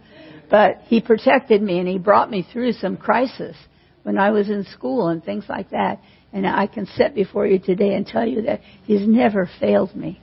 But 0.50 0.82
he 0.88 1.02
protected 1.02 1.62
me 1.62 1.80
and 1.80 1.88
he 1.88 1.98
brought 1.98 2.30
me 2.30 2.48
through 2.52 2.74
some 2.74 2.98
crisis 2.98 3.56
when 4.04 4.18
I 4.18 4.32
was 4.32 4.50
in 4.50 4.66
school 4.66 5.08
and 5.08 5.24
things 5.24 5.46
like 5.48 5.70
that. 5.72 6.00
And 6.34 6.46
I 6.46 6.68
can 6.68 6.86
sit 6.86 7.16
before 7.16 7.48
you 7.48 7.60
today 7.60 7.96
and 7.96 8.06
tell 8.06 8.28
you 8.28 8.44
that 8.44 8.62
he's 8.84 9.08
never 9.08 9.50
failed 9.60 9.96
me. 9.96 10.20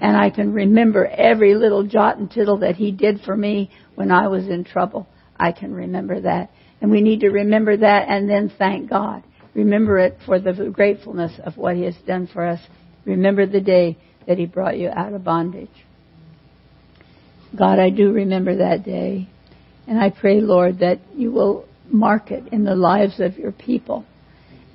And 0.00 0.16
I 0.16 0.30
can 0.30 0.52
remember 0.52 1.06
every 1.06 1.54
little 1.54 1.84
jot 1.84 2.18
and 2.18 2.30
tittle 2.30 2.58
that 2.58 2.76
he 2.76 2.90
did 2.90 3.20
for 3.20 3.36
me 3.36 3.70
when 3.94 4.10
I 4.10 4.28
was 4.28 4.48
in 4.48 4.64
trouble. 4.64 5.06
I 5.38 5.52
can 5.52 5.72
remember 5.72 6.20
that. 6.20 6.50
And 6.84 6.90
we 6.90 7.00
need 7.00 7.20
to 7.20 7.30
remember 7.30 7.78
that 7.78 8.10
and 8.10 8.28
then 8.28 8.52
thank 8.58 8.90
God. 8.90 9.22
Remember 9.54 9.98
it 9.98 10.18
for 10.26 10.38
the 10.38 10.52
gratefulness 10.70 11.32
of 11.42 11.56
what 11.56 11.76
He 11.76 11.84
has 11.84 11.94
done 12.06 12.26
for 12.30 12.44
us. 12.44 12.60
Remember 13.06 13.46
the 13.46 13.62
day 13.62 13.96
that 14.26 14.36
He 14.36 14.44
brought 14.44 14.76
you 14.76 14.90
out 14.90 15.14
of 15.14 15.24
bondage. 15.24 15.70
God, 17.58 17.78
I 17.78 17.88
do 17.88 18.12
remember 18.12 18.56
that 18.56 18.84
day. 18.84 19.30
And 19.86 19.98
I 19.98 20.10
pray, 20.10 20.42
Lord, 20.42 20.80
that 20.80 20.98
you 21.14 21.32
will 21.32 21.66
mark 21.86 22.30
it 22.30 22.52
in 22.52 22.64
the 22.64 22.76
lives 22.76 23.18
of 23.18 23.38
your 23.38 23.52
people. 23.52 24.04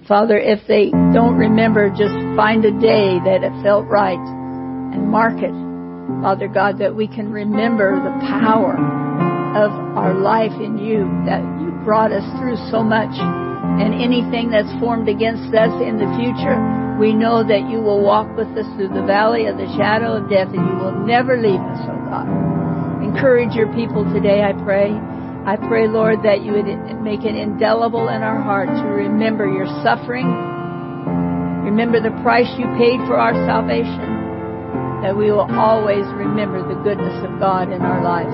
Father, 0.07 0.39
if 0.39 0.67
they 0.67 0.89
don't 0.89 1.37
remember, 1.37 1.89
just 1.89 2.15
find 2.35 2.65
a 2.65 2.71
day 2.71 3.19
that 3.23 3.43
it 3.43 3.63
felt 3.63 3.85
right 3.85 4.17
and 4.17 5.07
mark 5.07 5.43
it. 5.43 6.23
Father 6.23 6.47
God, 6.47 6.79
that 6.79 6.95
we 6.95 7.07
can 7.07 7.31
remember 7.31 7.97
the 7.97 8.25
power 8.25 8.99
of 9.55 9.71
our 9.97 10.13
life 10.13 10.53
in 10.61 10.77
you, 10.77 11.07
that 11.25 11.41
you 11.61 11.71
brought 11.83 12.11
us 12.11 12.25
through 12.37 12.57
so 12.69 12.83
much. 12.83 13.13
And 13.15 13.93
anything 13.93 14.51
that's 14.51 14.71
formed 14.79 15.07
against 15.07 15.53
us 15.55 15.73
in 15.81 15.97
the 15.97 16.09
future, 16.17 16.57
we 16.99 17.13
know 17.13 17.47
that 17.47 17.69
you 17.69 17.79
will 17.79 18.03
walk 18.03 18.27
with 18.35 18.51
us 18.57 18.67
through 18.75 18.91
the 18.91 19.05
valley 19.07 19.47
of 19.47 19.57
the 19.57 19.71
shadow 19.77 20.19
of 20.19 20.29
death 20.29 20.51
and 20.51 20.59
you 20.59 20.75
will 20.83 21.05
never 21.07 21.39
leave 21.39 21.61
us, 21.61 21.79
oh 21.87 21.99
God. 22.11 22.27
Encourage 23.03 23.55
your 23.55 23.71
people 23.73 24.03
today, 24.11 24.43
I 24.43 24.51
pray. 24.51 24.91
I 25.47 25.55
pray, 25.55 25.87
Lord, 25.87 26.21
that 26.23 26.43
you 26.43 26.51
would 26.51 26.67
make 27.01 27.23
it 27.23 27.35
indelible 27.35 28.09
in 28.09 28.21
our 28.21 28.41
heart 28.41 28.67
to 28.67 28.83
remember 28.83 29.47
your 29.47 29.65
suffering. 29.81 30.27
Remember 31.63 32.03
the 32.03 32.11
price 32.21 32.51
you 32.59 32.67
paid 32.75 32.99
for 33.07 33.15
our 33.15 33.33
salvation. 33.47 35.01
That 35.01 35.15
we 35.15 35.31
will 35.31 35.47
always 35.55 36.03
remember 36.19 36.59
the 36.59 36.75
goodness 36.83 37.15
of 37.23 37.39
God 37.39 37.71
in 37.71 37.81
our 37.81 38.03
life. 38.03 38.27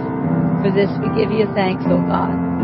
For 0.65 0.71
this 0.71 0.89
we 0.97 1.05
give 1.21 1.29
you 1.29 1.45
thanks, 1.53 1.83
O 1.85 2.01
God. 2.09 2.54